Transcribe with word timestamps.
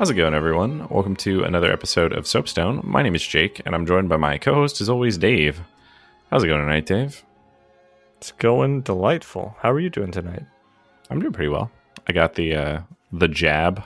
How's 0.00 0.08
it 0.08 0.14
going, 0.14 0.32
everyone? 0.32 0.88
Welcome 0.88 1.14
to 1.16 1.44
another 1.44 1.70
episode 1.70 2.14
of 2.14 2.26
Soapstone. 2.26 2.80
My 2.82 3.02
name 3.02 3.14
is 3.14 3.22
Jake, 3.22 3.60
and 3.66 3.74
I'm 3.74 3.84
joined 3.84 4.08
by 4.08 4.16
my 4.16 4.38
co-host, 4.38 4.80
as 4.80 4.88
always, 4.88 5.18
Dave. 5.18 5.60
How's 6.30 6.42
it 6.42 6.46
going 6.46 6.62
tonight, 6.62 6.86
Dave? 6.86 7.22
It's 8.16 8.32
going 8.32 8.80
delightful. 8.80 9.54
How 9.60 9.70
are 9.70 9.78
you 9.78 9.90
doing 9.90 10.10
tonight? 10.10 10.46
I'm 11.10 11.20
doing 11.20 11.34
pretty 11.34 11.50
well. 11.50 11.70
I 12.08 12.14
got 12.14 12.34
the 12.34 12.54
uh, 12.54 12.80
the 13.12 13.28
jab, 13.28 13.84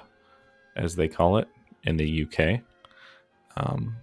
as 0.76 0.94
they 0.94 1.08
call 1.08 1.38
it 1.38 1.48
in 1.82 1.96
the 1.96 2.22
UK. 2.22 2.60
Um, 3.56 3.96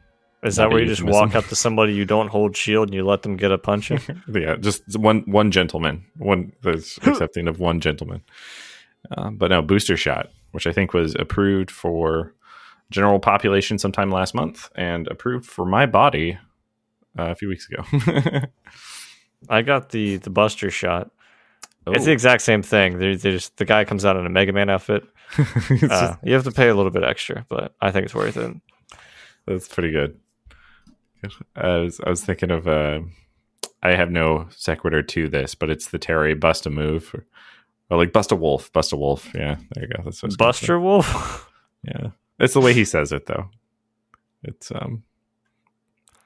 Is 0.44 0.58
that 0.58 0.70
where 0.70 0.82
you 0.82 0.88
just 0.88 1.04
walk 1.04 1.34
up 1.34 1.46
to 1.46 1.56
somebody 1.56 1.94
you 1.94 2.04
don't 2.04 2.28
hold 2.28 2.58
shield 2.58 2.90
and 2.90 2.94
you 2.94 3.06
let 3.06 3.22
them 3.22 3.38
get 3.38 3.54
a 3.54 3.58
punch 3.58 3.90
in? 3.90 4.02
yeah, 4.34 4.58
just 4.58 4.98
one 4.98 5.22
one 5.28 5.50
gentleman, 5.50 6.04
one 6.18 6.52
that's 6.62 6.98
accepting 7.08 7.48
of 7.48 7.62
one 7.62 7.80
gentleman. 7.80 8.22
Uh, 9.16 9.30
but 9.30 9.50
no, 9.50 9.62
booster 9.62 9.96
shot, 9.96 10.30
which 10.52 10.68
I 10.68 10.72
think 10.72 10.94
was 10.94 11.16
approved 11.16 11.72
for 11.72 12.34
general 12.90 13.20
population 13.20 13.78
sometime 13.78 14.12
last 14.12 14.34
month, 14.36 14.70
and 14.76 15.08
approved 15.08 15.46
for 15.46 15.66
my 15.66 15.86
body 15.86 16.38
uh, 17.18 17.32
a 17.32 17.36
few 17.36 17.48
weeks 17.50 17.68
ago. 17.70 17.84
I 19.50 19.62
got 19.62 19.90
the 19.90 20.18
the 20.18 20.30
Buster 20.30 20.70
shot. 20.70 21.12
It's 21.88 22.04
Oh. 22.04 22.06
the 22.06 22.12
exact 22.12 22.44
same 22.44 22.62
thing. 22.62 23.00
There- 23.00 23.16
There's 23.18 23.50
the 23.58 23.66
guy 23.66 23.86
comes 23.86 24.06
out 24.06 24.16
in 24.16 24.26
a 24.26 24.30
Mega 24.30 24.54
Man 24.54 24.70
outfit. 24.70 25.04
It's 25.38 25.82
just- 25.82 25.92
Uh, 25.92 26.16
you 26.24 26.34
have 26.34 26.44
to 26.44 26.52
pay 26.52 26.68
a 26.70 26.76
little 26.76 26.92
bit 26.92 27.04
extra, 27.04 27.46
but 27.50 27.74
I 27.82 27.92
think 27.92 28.06
it's 28.06 28.14
worth 28.16 28.38
it. 28.38 28.56
That's 29.48 29.68
pretty 29.68 29.92
good. 29.92 30.20
I 31.56 31.78
was, 31.78 32.00
I 32.06 32.10
was 32.10 32.24
thinking 32.24 32.52
of 32.52 32.68
uh, 32.68 33.00
I 33.84 33.96
have 33.96 34.12
no 34.12 34.48
sequitur 34.50 35.02
to 35.04 35.28
this, 35.30 35.56
but 35.56 35.70
it's 35.70 35.88
the 35.90 35.98
Terry 36.00 36.34
bust 36.36 36.66
a 36.66 36.70
move, 36.70 37.16
or, 37.92 37.98
like 37.98 38.14
bust 38.14 38.32
a 38.32 38.36
wolf, 38.36 38.72
bust 38.74 38.94
a 38.94 38.98
wolf. 38.98 39.30
Yeah, 39.36 39.58
there 39.72 39.84
you 39.84 39.90
go. 39.90 40.02
That's 40.04 40.24
what 40.24 40.28
I 40.28 40.28
was 40.28 40.32
gonna 40.32 40.32
say. 40.32 40.38
Buster 40.38 40.80
Wolf. 40.80 41.48
Yeah, 41.84 42.12
it's 42.40 42.54
the 42.54 42.62
way 42.62 42.74
he 42.74 42.86
says 42.86 43.12
it 43.12 43.26
though. 43.26 43.50
It's 44.44 44.72
um. 44.72 45.04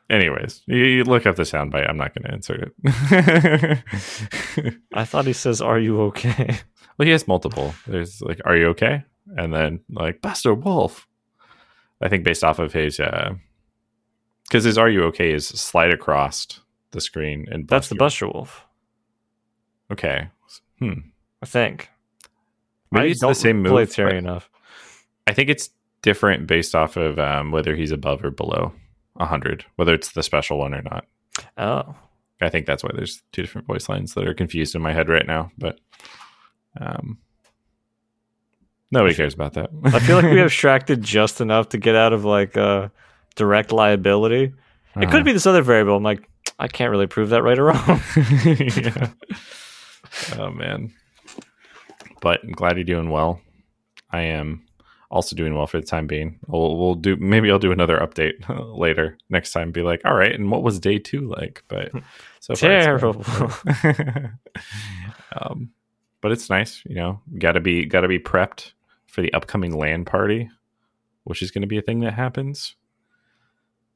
Anyways, 0.09 0.61
you, 0.67 0.77
you 0.83 1.03
look 1.05 1.25
up 1.25 1.38
the 1.38 1.44
soundbite. 1.44 1.89
I'm 1.89 1.95
not 1.97 2.13
going 2.13 2.25
to 2.30 2.35
insert 2.35 2.73
it. 2.83 3.83
I 4.94 5.05
thought 5.05 5.25
he 5.25 5.31
says, 5.33 5.61
"Are 5.61 5.80
you 5.80 6.02
okay?" 6.03 6.59
well, 6.97 7.05
he 7.05 7.11
has 7.11 7.25
multiple. 7.27 7.73
There's 7.88 8.22
like, 8.22 8.41
"Are 8.44 8.57
you 8.57 8.67
okay?" 8.67 9.05
and 9.38 9.53
then 9.53 9.79
like 9.89 10.22
Buster 10.22 10.53
Wolf. 10.53 11.07
I 12.02 12.09
think 12.09 12.25
based 12.25 12.44
off 12.44 12.59
of 12.59 12.73
his, 12.73 13.00
uh 13.00 13.35
because 14.44 14.66
his 14.66 14.77
"Are 14.77 14.89
you 14.89 15.03
okay?" 15.05 15.31
is 15.31 15.47
slide 15.47 15.91
across 15.91 16.59
the 16.91 17.00
screen 17.02 17.47
and 17.50 17.66
That's 17.67 17.88
the 17.88 17.95
Buster. 17.95 18.25
Buster 18.25 18.38
Wolf. 18.38 18.66
Okay, 19.91 20.27
hmm. 20.79 21.00
I 21.45 21.47
think. 21.47 21.91
Maybe 22.91 23.09
I 23.09 23.11
it's 23.11 23.22
the 23.22 23.33
same 23.35 23.63
play 23.63 23.83
move. 23.83 23.94
Terry 23.94 24.13
but 24.13 24.17
enough. 24.17 24.50
I 25.28 25.33
think 25.33 25.47
it's 25.47 25.69
different 26.01 26.47
based 26.47 26.73
off 26.73 26.97
of 26.97 27.19
um, 27.19 27.51
whether 27.51 27.75
he's 27.75 27.91
above 27.91 28.25
or 28.25 28.31
below 28.31 28.73
hundred, 29.19 29.63
whether 29.75 29.94
it's 29.94 30.13
the 30.13 30.23
special 30.23 30.57
one 30.57 30.73
or 30.73 30.81
not. 30.81 31.05
Oh, 31.55 31.95
I 32.41 32.50
think 32.50 32.66
that's 32.66 32.84
why 32.84 32.89
there's 32.95 33.22
two 33.31 33.44
different 33.44 33.67
voice 33.67 33.88
lines 33.88 34.16
that 34.16 34.28
are 34.28 34.34
confused 34.34 34.73
in 34.73 34.81
my 34.81 34.91
head 34.91 35.07
right 35.07 35.28
now. 35.28 35.51
But 35.55 35.79
um, 36.81 37.19
nobody 38.89 39.13
cares 39.13 39.35
about 39.35 39.53
that. 39.53 39.69
I 39.84 40.00
feel 40.00 40.16
like 40.16 40.31
we 40.31 40.41
abstracted 40.41 41.01
just 41.03 41.41
enough 41.41 41.69
to 41.69 41.78
get 41.78 41.95
out 41.95 42.11
of 42.11 42.25
like 42.25 42.57
uh, 42.57 42.89
direct 43.35 43.72
liability. 43.72 44.47
Uh-huh. 44.47 45.01
It 45.01 45.11
could 45.11 45.23
be 45.23 45.31
this 45.31 45.45
other 45.45 45.61
variable. 45.61 45.95
I'm 45.95 46.01
like, 46.01 46.28
I 46.57 46.67
can't 46.67 46.89
really 46.89 47.05
prove 47.05 47.29
that 47.29 47.44
right 47.44 47.59
or 47.59 47.66
wrong. 47.66 48.01
yeah. 48.45 49.09
Oh 50.39 50.50
man. 50.50 50.91
But 52.22 52.44
I'm 52.44 52.52
glad 52.52 52.78
you're 52.78 52.84
doing 52.84 53.09
well. 53.09 53.42
I 54.12 54.22
am 54.22 54.66
also 55.12 55.36
doing 55.36 55.56
well 55.56 55.68
for 55.68 55.80
the 55.80 55.86
time 55.86 56.08
being. 56.08 56.40
We'll, 56.48 56.78
we'll 56.78 56.96
do 56.96 57.16
maybe 57.18 57.52
I'll 57.52 57.59
do 57.59 57.72
another 57.72 57.98
update 57.98 58.34
later 58.78 59.18
next 59.30 59.52
time. 59.52 59.72
Be 59.72 59.81
like, 59.81 60.02
all 60.06 60.16
right, 60.16 60.34
and 60.34 60.52
what 60.52 60.64
was 60.64 60.80
day 60.80 61.00
two 61.00 61.28
like? 61.28 61.64
But 61.68 61.92
so 62.40 62.56
far 62.56 62.70
Terrible. 62.70 63.14
going. 63.14 64.31
um, 65.42 65.70
but 66.22 66.31
it's 66.31 66.50
nice, 66.50 66.81
you 66.86 66.96
know. 66.96 67.22
Got 67.38 67.53
to 67.53 67.59
be 67.59 67.86
got 67.86 68.02
to 68.02 68.08
be 68.08 68.20
prepped 68.20 68.72
for 69.06 69.22
the 69.22 69.34
upcoming 69.34 69.78
land 69.78 70.08
party, 70.08 70.50
which 71.24 71.42
is 71.42 71.52
going 71.52 71.62
to 71.62 71.68
be 71.68 71.78
a 71.78 71.82
thing 71.84 72.00
that 72.02 72.14
happens. 72.14 72.76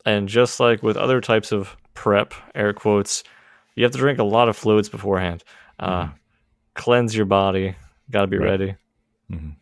And 0.05 0.29
just 0.29 0.59
like 0.59 0.81
with 0.81 0.95
other 0.95 1.19
types 1.21 1.51
of 1.51 1.75
prep, 1.93 2.33
air 2.55 2.71
quotes, 2.73 3.23
you 3.75 3.83
have 3.83 3.91
to 3.91 3.97
drink 3.97 4.19
a 4.19 4.23
lot 4.23 4.47
of 4.47 4.55
fluids 4.55 4.89
beforehand. 4.89 5.43
Uh, 5.77 6.09
Cleanse 6.75 7.15
your 7.15 7.25
body. 7.25 7.75
Got 8.11 8.21
to 8.21 8.27
be 8.27 8.37
Right. 8.37 8.49
ready. 8.49 8.75
Mhm. 9.31 9.55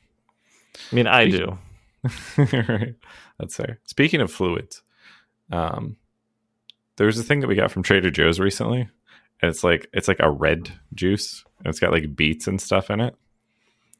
I 0.91 0.95
mean, 0.95 1.07
I 1.07 1.27
do. 1.29 1.57
right. 2.37 2.95
That's 3.39 3.55
fair. 3.55 3.79
Speaking 3.85 4.21
of 4.21 4.31
fluids, 4.31 4.81
um, 5.51 5.97
there 6.95 7.07
was 7.07 7.19
a 7.19 7.23
thing 7.23 7.41
that 7.41 7.47
we 7.47 7.55
got 7.55 7.71
from 7.71 7.83
Trader 7.83 8.09
Joe's 8.11 8.39
recently, 8.39 8.81
and 9.41 9.49
it's 9.49 9.63
like 9.63 9.87
it's 9.93 10.07
like 10.07 10.19
a 10.19 10.29
red 10.31 10.71
juice, 10.93 11.43
and 11.59 11.67
it's 11.67 11.79
got 11.79 11.91
like 11.91 12.15
beets 12.15 12.47
and 12.47 12.61
stuff 12.61 12.89
in 12.89 12.99
it. 13.01 13.15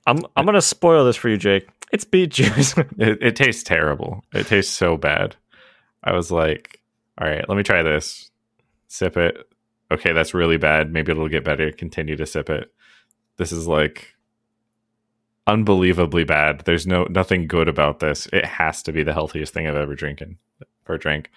I'm 0.06 0.20
I'm 0.36 0.46
gonna 0.46 0.62
spoil 0.62 1.04
this 1.06 1.18
for 1.18 1.30
you, 1.30 1.38
Jake. 1.38 1.68
It's 1.92 2.06
beet 2.06 2.32
juice. 2.32 2.76
It, 2.98 3.22
it 3.22 3.36
tastes 3.36 3.64
terrible. 3.64 4.24
It 4.34 4.48
tastes 4.48 4.74
so 4.74 4.98
bad. 4.98 5.36
I 6.04 6.14
was 6.14 6.32
like, 6.32 6.82
all 7.20 7.28
right, 7.28 7.48
let 7.50 7.56
me 7.58 7.64
try 7.64 7.84
this. 7.84 8.30
Sip 8.88 9.18
it. 9.18 9.38
Okay, 9.92 10.14
that's 10.14 10.34
really 10.34 10.58
bad. 10.58 10.92
Maybe 10.92 11.12
it'll 11.12 11.28
get 11.30 11.44
better. 11.44 11.72
Continue 11.72 12.16
to 12.18 12.26
sip 12.26 12.50
it. 12.50 12.72
This 13.38 13.52
is 13.52 13.68
like 13.68 14.16
unbelievably 15.48 16.26
bad. 16.26 16.62
There's 16.66 16.86
no 16.86 17.06
nothing 17.06 17.48
good 17.48 17.68
about 17.68 18.00
this. 18.00 18.28
It 18.34 18.46
has 18.46 18.84
to 18.84 18.92
be 18.92 19.04
the 19.04 19.14
healthiest 19.14 19.54
thing 19.54 19.68
I've 19.68 19.76
ever 19.76 19.96
drinking 19.96 20.38
or 20.88 20.98
drank. 20.98 21.30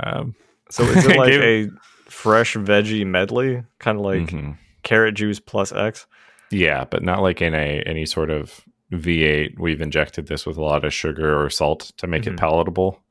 Um, 0.00 0.34
so 0.70 0.84
is 0.84 1.04
it 1.04 1.16
like 1.18 1.32
a 1.32 1.68
fresh 2.06 2.54
veggie 2.54 3.06
medley, 3.06 3.62
kind 3.78 3.98
of 3.98 4.04
like 4.04 4.28
mhm. 4.28 4.56
carrot 4.82 5.14
juice 5.14 5.40
plus 5.40 5.72
X? 5.72 6.06
yeah, 6.50 6.84
but 6.84 7.02
not 7.02 7.20
like 7.20 7.42
in 7.42 7.54
a 7.54 7.82
any 7.84 8.06
sort 8.06 8.30
of 8.30 8.60
V8. 8.92 9.58
We've 9.58 9.82
injected 9.82 10.28
this 10.28 10.46
with 10.46 10.56
a 10.56 10.62
lot 10.62 10.84
of 10.84 10.94
sugar 10.94 11.38
or 11.44 11.50
salt 11.50 11.92
to 11.98 12.06
make 12.06 12.22
Mhm. 12.22 12.32
it 12.32 12.38
palatable. 12.38 13.02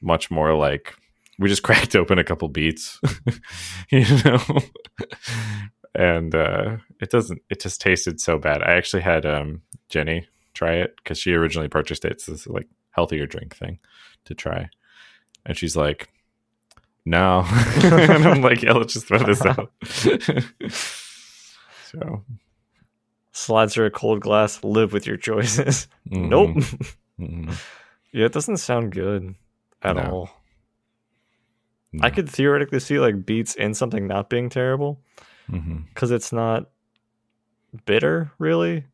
Much 0.00 0.32
more 0.32 0.54
like 0.54 0.96
we 1.38 1.48
just 1.48 1.62
cracked 1.68 1.94
open 1.94 2.18
a 2.18 2.24
couple 2.24 2.48
beets, 2.48 3.00
you 3.90 4.04
know, 4.24 4.40
and 5.94 6.34
uh, 6.34 6.76
it 7.00 7.10
doesn't. 7.10 7.42
It 7.50 7.60
just 7.60 7.80
tasted 7.80 8.20
so 8.20 8.38
bad. 8.38 8.62
I 8.62 8.72
actually 8.76 9.02
had 9.02 9.26
um, 9.26 9.62
Jenny 9.88 10.26
try 10.54 10.74
it 10.74 10.96
because 10.96 11.18
she 11.18 11.32
originally 11.34 11.68
purchased 11.68 12.04
it. 12.04 12.12
It's 12.12 12.26
this 12.26 12.46
like 12.46 12.68
healthier 12.90 13.26
drink 13.26 13.56
thing 13.56 13.78
to 14.26 14.34
try, 14.34 14.70
and 15.46 15.56
she's 15.56 15.76
like. 15.76 16.08
No, 17.04 17.40
and 17.82 18.24
I'm 18.28 18.42
like, 18.42 18.62
yeah, 18.62 18.74
let's 18.74 18.92
just 18.92 19.08
throw 19.08 19.18
this 19.18 19.44
out. 19.44 19.72
so, 21.84 22.22
Slides 23.32 23.74
her 23.74 23.86
a 23.86 23.90
cold 23.90 24.20
glass. 24.20 24.62
Live 24.62 24.92
with 24.92 25.04
your 25.06 25.16
choices. 25.16 25.88
mhm, 26.08 26.28
Nope. 26.28 26.50
mhm. 27.20 27.58
yeah, 28.12 28.26
it 28.26 28.32
doesn't 28.32 28.58
sound 28.58 28.92
good 28.92 29.34
at 29.82 29.96
No. 29.96 30.02
all. 30.02 30.30
No. 31.92 32.04
I 32.06 32.10
could 32.10 32.28
theoretically 32.28 32.78
see 32.80 32.98
like 33.00 33.26
beets 33.26 33.54
in 33.56 33.74
something 33.74 34.06
not 34.06 34.30
being 34.30 34.48
terrible 34.48 35.00
Because 35.50 36.10
it's 36.10 36.32
not 36.32 36.70
bitter, 37.84 38.30
really. 38.38 38.84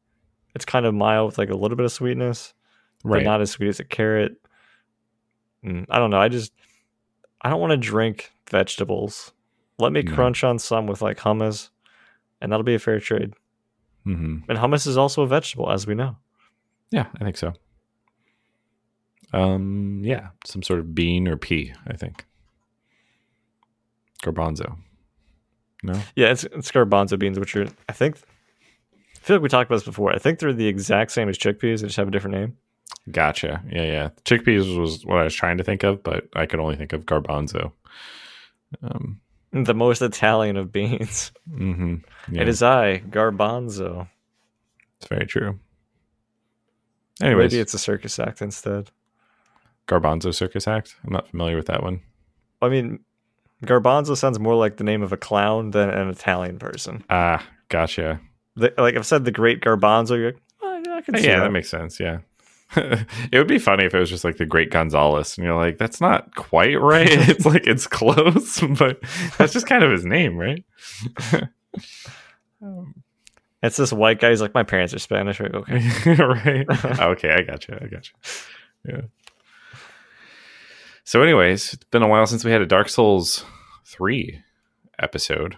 It's 0.55 0.65
kind 0.65 0.87
of 0.87 0.95
mild 0.95 1.27
with 1.27 1.39
like 1.39 1.50
a 1.50 1.56
little 1.56 1.77
bit 1.77 1.85
of 1.85 1.93
sweetness, 1.93 2.55
right. 3.05 3.19
but 3.19 3.25
not 3.25 3.41
as 3.41 3.50
sweet 3.50 3.69
as 3.69 3.81
a 3.81 3.85
carrot. 3.85 4.37
Mm, 5.65 5.87
I 5.89 5.99
don't 5.99 6.11
know. 6.11 6.21
I 6.21 6.29
just 6.29 6.53
I 7.43 7.50
don't 7.50 7.61
want 7.61 7.71
to 7.73 7.77
drink 7.77 8.33
vegetables. 8.50 9.33
Let 9.79 9.93
me 9.93 10.03
No. 10.03 10.15
crunch 10.15 10.43
on 10.43 10.59
some 10.59 10.87
with 10.87 11.03
like 11.03 11.19
hummus, 11.19 11.71
and 12.41 12.50
that'll 12.50 12.65
be 12.65 12.75
a 12.75 12.79
fair 12.81 12.99
trade. 12.99 13.35
hmm 14.05 14.39
And 14.49 14.59
hummus 14.59 14.87
is 14.87 14.97
also 14.97 15.23
a 15.23 15.27
vegetable, 15.27 15.71
as 15.71 15.87
we 15.87 15.95
know. 15.95 16.17
Yeah, 16.91 17.06
I 17.21 17.25
think 17.25 17.37
so. 17.37 17.53
Um, 19.33 20.00
yeah, 20.03 20.29
some 20.47 20.62
sort 20.62 20.81
of 20.81 20.95
bean 20.95 21.29
or 21.29 21.37
pea. 21.37 21.75
I 21.87 21.95
think 21.95 22.25
garbanzo. 24.25 24.77
No, 25.82 26.00
Yeah, 26.16 26.30
it's, 26.32 26.44
it's 26.44 26.72
garbanzo 26.72 27.19
beans, 27.19 27.38
which 27.38 27.54
are 27.56 27.69
I 27.88 27.92
think 27.92 28.16
I 28.16 29.19
feel 29.20 29.36
like 29.36 29.42
we 29.42 29.48
talked 29.48 29.69
about 29.70 29.76
this 29.76 29.84
before. 29.84 30.12
I 30.12 30.19
think 30.19 30.38
they're 30.38 30.52
the 30.52 30.66
exact 30.66 31.10
same 31.12 31.28
as 31.28 31.38
chickpeas, 31.38 31.80
they 31.80 31.86
just 31.86 31.96
have 31.96 32.08
a 32.08 32.10
different 32.10 32.36
name. 32.36 32.56
gotcha. 33.10 33.62
Yeah, 33.70 33.82
yeah. 33.84 34.08
Chickpeas 34.25 34.78
was 34.78 35.04
what 35.04 35.19
I 35.19 35.25
was 35.25 35.34
trying 35.34 35.58
to 35.58 35.64
think 35.64 35.82
of, 35.84 36.02
but 36.02 36.28
I 36.34 36.46
could 36.46 36.60
only 36.60 36.76
think 36.76 36.92
of 36.92 37.04
garbanzo. 37.06 37.72
Um, 38.82 39.20
The 39.52 39.75
most 39.75 40.02
Italian 40.02 40.56
of 40.56 40.72
beans. 40.72 41.32
hmm 41.50 41.96
yeah, 42.30 42.42
It 42.42 42.48
is 42.48 42.62
I, 42.62 42.98
garbanzo. 43.00 44.08
It's 44.98 45.06
very 45.08 45.26
true. 45.26 45.58
Anyways, 47.22 47.52
Maybe 47.52 47.60
it's 47.60 47.75
a 47.75 47.78
circus 47.78 48.19
act 48.19 48.42
instead. 48.42 48.90
Garbanzo 49.86 50.34
Circus 50.34 50.69
Act. 50.69 50.96
I'm 51.04 51.12
not 51.12 51.28
familiar 51.28 51.56
with 51.56 51.66
that 51.66 51.82
one. 51.82 52.00
I 52.60 52.69
mean, 52.69 53.00
garbanzo 53.64 54.16
sounds 54.16 54.38
more 54.38 54.55
like 54.55 54.76
the 54.76 54.84
name 54.84 55.02
of 55.02 55.12
a 55.12 55.16
clown 55.16 55.70
than 55.70 55.90
an 55.90 56.08
Italian 56.08 56.58
person. 56.58 57.05
Ah, 57.10 57.44
gotcha. 57.69 58.20
The, 58.56 58.72
like 58.78 58.96
I've 58.96 59.06
said, 59.06 59.25
the 59.25 59.31
Great 59.31 59.60
Garbanzo. 59.60 60.16
You're 60.16 60.32
like, 60.32 60.43
"Oh, 60.62 60.82
yeah, 60.84 60.94
I 60.96 61.00
can 61.00 61.16
see 61.16 61.25
yeah, 61.26 61.37
that. 61.38 61.44
that 61.44 61.52
makes 61.52 61.70
sense. 61.70 62.00
Yeah. 62.00 62.19
it 62.76 63.06
would 63.32 63.49
be 63.49 63.58
funny 63.58 63.84
if 63.84 63.94
it 63.94 63.99
was 63.99 64.10
just 64.10 64.25
like 64.25 64.37
the 64.37 64.44
Great 64.44 64.70
Gonzalez, 64.70 65.38
and 65.38 65.46
you're 65.46 65.56
like, 65.56 65.78
that's 65.78 66.00
not 66.00 66.34
quite 66.34 66.78
right. 66.81 67.08
it's 67.10 67.46
like 67.46 67.66
it's 67.66 67.87
close, 67.87 68.60
but 68.78 69.00
that's 69.38 69.52
just 69.52 69.66
kind 69.66 69.82
of 69.82 69.90
his 69.90 70.04
name, 70.04 70.37
right? 70.37 70.64
um, 72.62 72.94
It's 73.62 73.76
this 73.76 73.93
white 73.93 74.20
guy. 74.20 74.31
He's 74.31 74.43
like, 74.43 74.54
my 74.54 74.64
parents 74.64 74.93
are 74.93 74.99
Spanish. 74.99 75.40
Right? 75.40 75.54
Okay. 75.54 76.14
right. 76.22 77.00
okay, 77.00 77.31
I 77.31 77.43
got 77.43 77.66
you. 77.69 77.78
I 77.81 77.87
got 77.87 78.08
you. 78.08 78.93
Yeah. 78.93 79.00
So, 81.08 81.22
anyways, 81.22 81.72
it's 81.72 81.84
been 81.84 82.02
a 82.02 82.06
while 82.06 82.26
since 82.26 82.44
we 82.44 82.50
had 82.50 82.60
a 82.60 82.66
Dark 82.66 82.90
Souls 82.90 83.43
three 83.87 84.43
episode. 84.99 85.56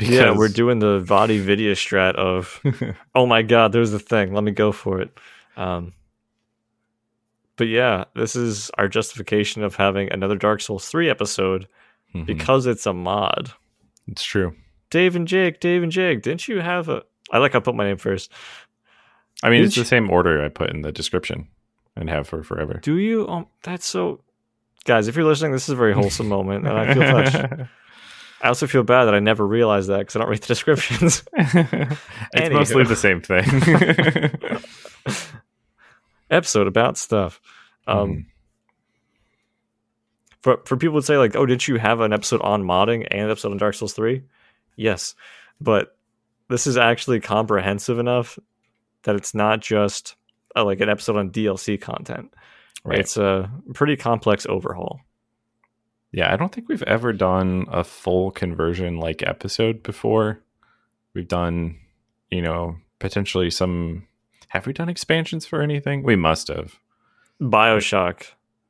Yeah, 0.00 0.36
we're 0.36 0.46
doing 0.46 0.78
the 0.78 1.00
VaatiVidya 1.00 1.72
strat 1.72 2.14
of, 2.14 2.60
oh 3.16 3.26
my 3.26 3.42
god, 3.42 3.72
there's 3.72 3.90
the 3.90 3.98
thing. 3.98 4.32
Let 4.32 4.44
me 4.44 4.52
go 4.52 4.70
for 4.70 5.00
it. 5.00 5.18
Um, 5.56 5.92
but 7.56 7.66
yeah, 7.66 8.04
this 8.14 8.36
is 8.36 8.70
our 8.78 8.86
justification 8.86 9.64
of 9.64 9.74
having 9.74 10.12
another 10.12 10.36
Dark 10.36 10.60
Souls 10.60 10.86
3 10.88 11.10
episode 11.10 11.66
Mhm. 12.14 12.24
because 12.24 12.66
it's 12.66 12.86
a 12.86 12.92
mod. 12.92 13.50
it's 14.06 14.22
true. 14.22 14.54
Dave 14.90 15.16
and 15.16 15.26
Jake, 15.26 15.58
Dave 15.58 15.82
and 15.82 15.90
Jake, 15.90 16.22
didn't 16.22 16.46
you 16.46 16.60
have 16.60 16.88
a. 16.88 17.02
I 17.32 17.38
like 17.38 17.56
I 17.56 17.58
put 17.58 17.74
my 17.74 17.86
name 17.86 17.96
first. 17.96 18.30
I 19.42 19.50
mean, 19.50 19.62
Did 19.62 19.66
it's 19.66 19.76
you- 19.78 19.82
the 19.82 19.88
same 19.88 20.10
order 20.12 20.44
I 20.44 20.48
put 20.48 20.70
in 20.70 20.82
the 20.82 20.92
description 20.92 21.48
and 21.96 22.08
have 22.10 22.26
for 22.28 22.42
forever. 22.42 22.78
Do 22.82 22.96
you? 22.98 23.28
Um, 23.28 23.46
that's 23.62 23.86
so. 23.86 24.20
Guys, 24.84 25.06
if 25.08 25.14
you're 25.16 25.24
listening, 25.24 25.52
this 25.52 25.64
is 25.64 25.70
a 25.70 25.76
very 25.76 25.92
wholesome 25.94 26.28
moment, 26.28 26.66
and 26.66 26.76
I 26.76 26.92
feel 26.94 27.02
touched. 27.04 27.36
I 28.42 28.48
also 28.48 28.66
feel 28.66 28.82
bad 28.82 29.04
that 29.04 29.14
I 29.14 29.20
never 29.20 29.46
realized 29.46 29.88
that 29.88 29.98
because 30.00 30.16
I 30.16 30.18
don't 30.18 30.28
read 30.28 30.40
the 30.42 30.48
descriptions. 30.48 31.22
it's 31.34 32.52
mostly 32.52 32.82
the 32.82 32.96
same 32.96 33.20
thing. 33.20 33.44
Episode 36.30 36.66
about 36.66 36.96
stuff. 36.98 37.40
Um, 37.86 38.08
Mhm. 38.10 38.24
for 40.40 40.60
for 40.64 40.76
people 40.76 41.00
to 41.00 41.06
say 41.06 41.18
like, 41.18 41.36
oh, 41.36 41.46
didn't 41.46 41.68
you 41.68 41.76
have 41.76 42.00
an 42.00 42.12
episode 42.12 42.40
on 42.42 42.64
modding 42.64 43.06
and 43.10 43.20
an 43.22 43.30
episode 43.30 43.52
on 43.52 43.58
Dark 43.58 43.74
Souls 43.74 43.92
three? 43.92 44.22
Yes, 44.76 45.14
but 45.60 45.96
this 46.48 46.66
is 46.66 46.76
actually 46.76 47.20
comprehensive 47.20 47.98
enough 47.98 48.38
that 49.04 49.14
it's 49.14 49.34
not 49.34 49.60
just 49.60 50.16
uh, 50.56 50.64
like 50.64 50.80
an 50.80 50.88
episode 50.88 51.16
on 51.16 51.30
DLC 51.30 51.80
content. 51.80 52.32
right. 52.84 52.98
It's 52.98 53.16
a 53.16 53.50
pretty 53.74 53.96
complex 53.96 54.46
overhaul. 54.46 55.00
Yeah, 56.12 56.32
I 56.32 56.36
don't 56.36 56.52
think 56.52 56.68
we've 56.68 56.82
ever 56.82 57.12
done 57.12 57.66
a 57.70 57.82
full 57.84 58.30
conversion 58.30 58.98
like 58.98 59.22
episode 59.22 59.82
before. 59.82 60.40
We've 61.14 61.28
done, 61.28 61.78
you 62.30 62.42
know, 62.42 62.76
potentially 62.98 63.50
some. 63.50 64.06
Have 64.48 64.66
we 64.66 64.74
done 64.74 64.90
expansions 64.90 65.46
for 65.46 65.62
anything? 65.62 66.02
We 66.02 66.16
must 66.16 66.48
have. 66.48 66.78
Bioshock. 67.40 68.24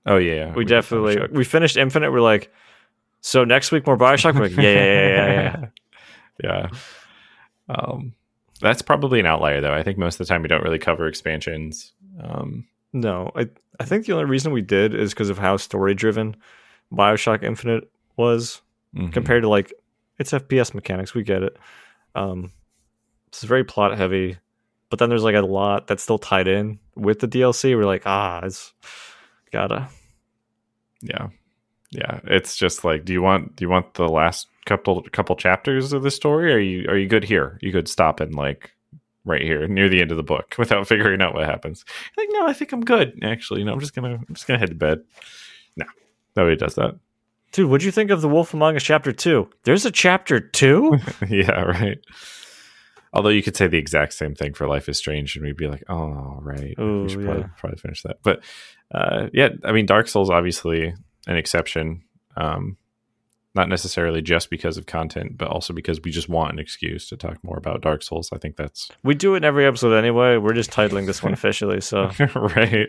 Oh 0.07 0.17
yeah, 0.17 0.53
We, 0.55 0.65
did 0.65 0.71
definitely 0.71 1.19
we 1.31 1.45
finished 1.45 1.77
Infinite. 1.77 2.13
We're 2.13 2.21
like, 2.21 2.53
so 3.21 3.45
next 3.45 3.73
week 3.73 3.87
more 3.87 3.97
Bioshock. 3.97 4.35
We're 4.35 4.49
like, 4.49 4.57
yeah, 4.57 4.63
yeah, 4.63 4.73
yeah, 4.73 5.27
yeah, 5.27 5.67
yeah. 6.43 6.69
yeah. 7.69 7.75
Um, 7.75 8.15
that's 8.63 8.83
probably 8.83 9.21
an 9.21 9.27
outlier 9.27 9.61
though. 9.61 9.75
I 9.75 9.83
think 9.83 9.99
most 9.99 10.15
of 10.15 10.27
the 10.27 10.33
time 10.33 10.43
we 10.43 10.49
don't 10.49 10.63
really 10.63 10.79
cover 10.79 11.07
expansions. 11.07 11.93
Um, 12.23 12.67
No, 12.93 13.31
I 13.35 13.49
I 13.81 13.85
think 13.85 14.07
the 14.07 14.13
only 14.13 14.27
reason 14.27 14.53
we 14.53 14.63
did 14.63 14.95
is 14.95 15.13
because 15.13 15.31
of 15.31 15.39
how 15.39 15.57
story 15.57 15.95
driven 15.95 16.37
Bioshock 16.93 17.43
Infinite 17.43 17.91
was 18.17 18.63
mhm. 18.95 19.13
compared 19.13 19.43
to 19.43 19.49
like 19.49 19.73
it's 20.19 20.33
FPS 20.33 20.75
mechanics. 20.75 21.15
We 21.15 21.23
get 21.23 21.43
it. 21.43 21.57
Um, 22.15 22.53
it's 23.29 23.43
very 23.43 23.65
plot 23.65 23.97
heavy, 23.97 24.37
but 24.91 24.99
then 24.99 25.09
there's 25.09 25.25
like 25.25 25.35
a 25.35 25.41
lot 25.41 25.87
that's 25.87 26.03
still 26.03 26.19
tied 26.19 26.49
in 26.49 26.79
with 26.95 27.21
the 27.21 27.29
DLC. 27.29 27.77
We're 27.77 27.87
like, 27.87 28.03
ah, 28.07 28.41
it's 28.45 28.73
gotta. 29.51 29.89
yeah, 31.01 31.29
yeah. 31.93 32.21
It's 32.25 32.57
just 32.57 32.85
like, 32.85 33.05
do 33.05 33.13
you 33.13 33.23
want 33.23 33.55
do 33.57 33.65
you 33.65 33.69
want 33.69 33.95
the 33.95 34.09
last 34.09 34.49
couple 34.65 35.03
couple 35.13 35.37
chapters 35.37 35.93
of 35.93 36.03
the 36.03 36.11
story? 36.11 36.53
Or 36.53 36.57
are 36.57 36.61
you 36.61 36.89
are 36.89 36.97
you 36.97 37.07
good 37.07 37.25
here? 37.25 37.59
You 37.61 37.71
could 37.71 37.89
stop 37.89 38.21
and 38.21 38.35
like 38.35 38.73
right 39.25 39.43
here 39.43 39.69
near 39.69 39.89
the 39.89 40.01
end 40.01 40.11
of 40.11 40.17
the 40.17 40.23
book 40.23 40.55
without 40.59 40.89
figuring 40.89 41.23
out 41.23 41.35
what 41.35 41.45
happens. 41.45 41.85
Like, 42.17 42.29
no, 42.33 42.47
I 42.47 42.53
think 42.53 42.73
I'm 42.73 42.85
good. 42.85 43.19
Actually, 43.23 43.63
no, 43.63 43.73
I'm 43.73 43.81
just 43.81 43.95
gonna 43.95 44.15
I'm 44.15 44.35
just 44.35 44.47
gonna 44.47 44.59
head 44.59 44.71
to 44.71 44.75
bed. 44.75 45.01
No, 45.77 45.87
nobody 46.35 46.57
does 46.57 46.75
that. 46.77 46.99
Dude, 47.53 47.69
what'd 47.69 47.85
you 47.85 47.93
think 47.93 48.11
of 48.11 48.23
The 48.23 48.31
Wolf 48.31 48.55
Among 48.55 48.77
Us 48.77 48.83
Chapter 48.83 49.13
2? 49.13 49.47
There's 49.65 49.85
a 49.85 49.91
Chapter 49.91 50.41
2? 50.41 50.93
yeah, 51.29 51.61
right. 51.61 51.99
Although 53.13 53.29
you 53.29 53.43
could 53.43 53.55
say 53.55 53.67
the 53.67 53.77
exact 53.77 54.15
same 54.15 54.35
thing 54.35 54.55
for 54.55 54.67
Life 54.67 54.89
is 54.89 54.97
Strange, 54.97 55.37
and 55.37 55.45
we'd 55.45 55.59
be 55.59 55.69
like, 55.69 55.85
"Oh, 55.87 56.39
right, 56.41 56.75
Ooh, 56.81 57.03
we 57.03 57.09
should 57.11 57.21
yeah. 57.21 57.27
probably, 57.27 57.45
probably 57.59 57.79
finish 57.79 58.03
that." 58.05 58.21
But 58.23 58.43
uh, 58.91 59.27
yeah, 59.35 59.51
I 59.65 59.73
mean, 59.73 59.85
Dark 59.85 60.09
Souls 60.09 60.31
obviously 60.31 60.95
an 61.27 61.37
exception, 61.37 62.03
um, 62.37 62.77
not 63.55 63.69
necessarily 63.69 64.23
just 64.23 64.49
because 64.51 64.79
of 64.79 64.87
content, 64.87 65.37
but 65.37 65.49
also 65.49 65.73
because 65.75 66.01
we 66.01 66.11
just 66.11 66.29
want 66.29 66.53
an 66.53 66.59
excuse 66.59 67.09
to 67.09 67.17
talk 67.17 67.43
more 67.45 67.59
about 67.59 67.83
Dark 67.83 68.03
Souls. 68.03 68.31
I 68.33 68.39
think 68.39 68.57
that's 68.57 68.91
we 69.03 69.15
do 69.15 69.35
it 69.35 69.39
in 69.39 69.45
every 69.45 69.67
episode 69.67 69.93
anyway. 69.93 70.39
We're 70.39 70.55
just 70.55 70.71
titling 70.71 71.07
this 71.07 71.23
one 71.23 71.33
officially. 71.35 71.81
So, 71.81 72.11
right. 72.35 72.89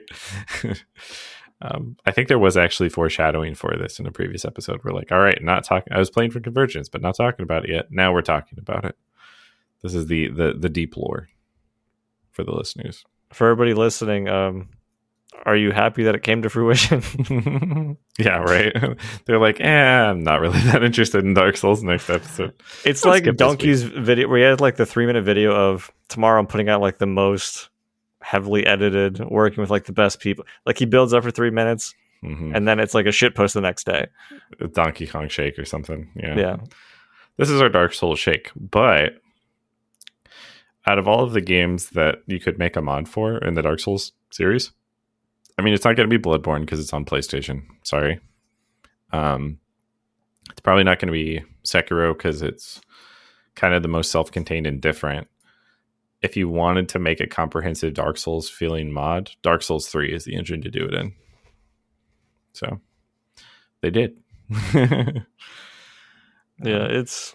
um, 1.62 1.98
I 2.06 2.12
think 2.12 2.28
there 2.28 2.40
was 2.40 2.56
actually 2.56 2.90
foreshadowing 2.90 3.56
for 3.56 3.76
this 3.78 4.00
in 4.00 4.08
a 4.08 4.12
previous 4.12 4.46
episode. 4.46 4.82
We're 4.84 4.94
like, 4.94 5.12
all 5.12 5.20
right, 5.20 5.42
not 5.44 5.66
talking. 5.66 5.92
I 5.92 6.00
was 6.00 6.10
playing 6.10 6.32
for 6.32 6.40
Convergence, 6.40 6.88
but 6.88 7.02
not 7.02 7.16
talking 7.16 7.44
about 7.44 7.66
it 7.66 7.72
yet. 7.72 7.92
Now 7.92 8.14
we're 8.14 8.22
talking 8.22 8.58
about 8.58 8.86
it. 8.86 8.98
This 9.82 9.94
is 9.94 10.08
the 10.08 10.30
the 10.30 10.54
the 10.58 10.70
deep 10.70 10.96
lore 10.96 11.28
for 12.32 12.44
the 12.44 12.54
listeners. 12.54 13.04
for 13.34 13.50
everybody 13.50 13.74
listening, 13.74 14.28
um, 14.28 14.70
are 15.46 15.56
you 15.56 15.72
happy 15.72 16.04
that 16.04 16.16
it 16.16 16.24
came 16.24 16.42
to 16.44 16.50
fruition? 16.50 17.98
yeah, 18.20 18.38
right. 18.38 18.74
They're 19.26 19.40
like, 19.40 19.60
eh, 19.60 19.68
I'm 19.68 20.24
not 20.24 20.40
really 20.40 20.60
that 20.72 20.84
interested 20.84 21.24
in 21.24 21.34
Dark 21.34 21.58
Souls 21.58 21.84
next 21.84 22.10
episode. 22.10 22.54
It's 22.86 23.06
I'll 23.06 23.12
like 23.12 23.24
Dunkey's 23.24 23.84
video 23.84 24.28
where 24.28 24.38
he 24.38 24.44
had 24.44 24.62
like 24.62 24.78
the 24.78 24.86
three 24.86 25.06
minute 25.06 25.24
video 25.24 25.54
of 25.54 25.92
tomorrow 26.10 26.40
I'm 26.40 26.48
putting 26.48 26.70
out 26.70 26.82
like 26.82 26.98
the 26.98 27.06
most 27.06 27.70
heavily 28.22 28.66
edited, 28.66 29.20
working 29.20 29.62
with 29.62 29.70
like 29.70 29.86
the 29.86 29.94
best 29.94 30.20
people. 30.20 30.46
Like 30.66 30.80
he 30.80 30.86
builds 30.86 31.14
up 31.14 31.24
for 31.24 31.32
three 31.32 31.52
minutes 31.52 31.94
hmm 32.24 32.56
and 32.56 32.66
then 32.66 32.80
it's 32.80 32.94
like 32.94 33.06
a 33.06 33.12
shit 33.12 33.36
post 33.36 33.54
the 33.54 33.62
next 33.62 33.86
day. 33.86 34.08
Donkey 34.72 35.08
Kong 35.08 35.28
Shake 35.28 35.60
or 35.60 35.66
something. 35.66 36.10
Yeah. 36.16 36.38
Yeah. 36.38 36.58
This 37.38 37.50
is 37.50 37.62
our 37.62 37.70
Dark 37.70 37.94
Souls 37.94 38.20
Shake, 38.20 38.52
but 38.56 39.16
out 40.86 41.00
of 41.00 41.08
all 41.08 41.24
of 41.24 41.34
the 41.34 41.42
games 41.42 41.90
that 41.92 42.20
you 42.28 42.40
could 42.40 42.60
make 42.60 42.76
a 42.76 42.82
mod 42.82 43.10
for 43.10 43.38
in 43.40 43.56
the 43.56 43.62
Dark 43.62 43.80
Souls 43.80 44.14
series, 44.30 44.72
I 45.58 45.62
mean, 45.62 45.74
it's 45.74 45.86
not 45.86 45.96
going 45.96 46.10
to 46.10 46.18
be 46.20 46.22
Bloodborne 46.22 46.62
because 46.62 46.80
it's 46.80 46.94
on 46.94 47.06
PlayStation. 47.06 47.64
Sorry. 47.84 48.20
Um, 49.12 49.60
it's 50.50 50.62
probably 50.62 50.84
not 50.84 51.00
going 51.00 51.08
to 51.08 51.14
be 51.14 51.44
Sekiro 51.64 52.18
because 52.18 52.42
it's 52.42 52.82
kind 53.56 53.74
of 53.74 53.84
the 53.84 53.88
most 53.88 54.12
self-contained 54.12 54.66
and 54.66 54.82
different. 54.82 55.28
If 56.22 56.36
you 56.36 56.50
wanted 56.50 56.90
to 56.90 57.00
make 57.00 57.20
a 57.20 57.28
comprehensive 57.28 57.94
Dark 57.94 58.18
Souls 58.18 58.50
feeling 58.50 58.92
mod, 58.92 59.32
Dark 59.42 59.62
Souls 59.62 59.88
3 59.90 60.12
is 60.14 60.24
the 60.26 60.36
engine 60.36 60.62
to 60.62 60.72
do 60.72 60.86
it 60.86 60.94
in. 60.94 61.14
So 62.54 62.80
they 63.82 63.90
did. 63.90 64.18
Yeah, 66.62 66.86
it's 66.86 67.34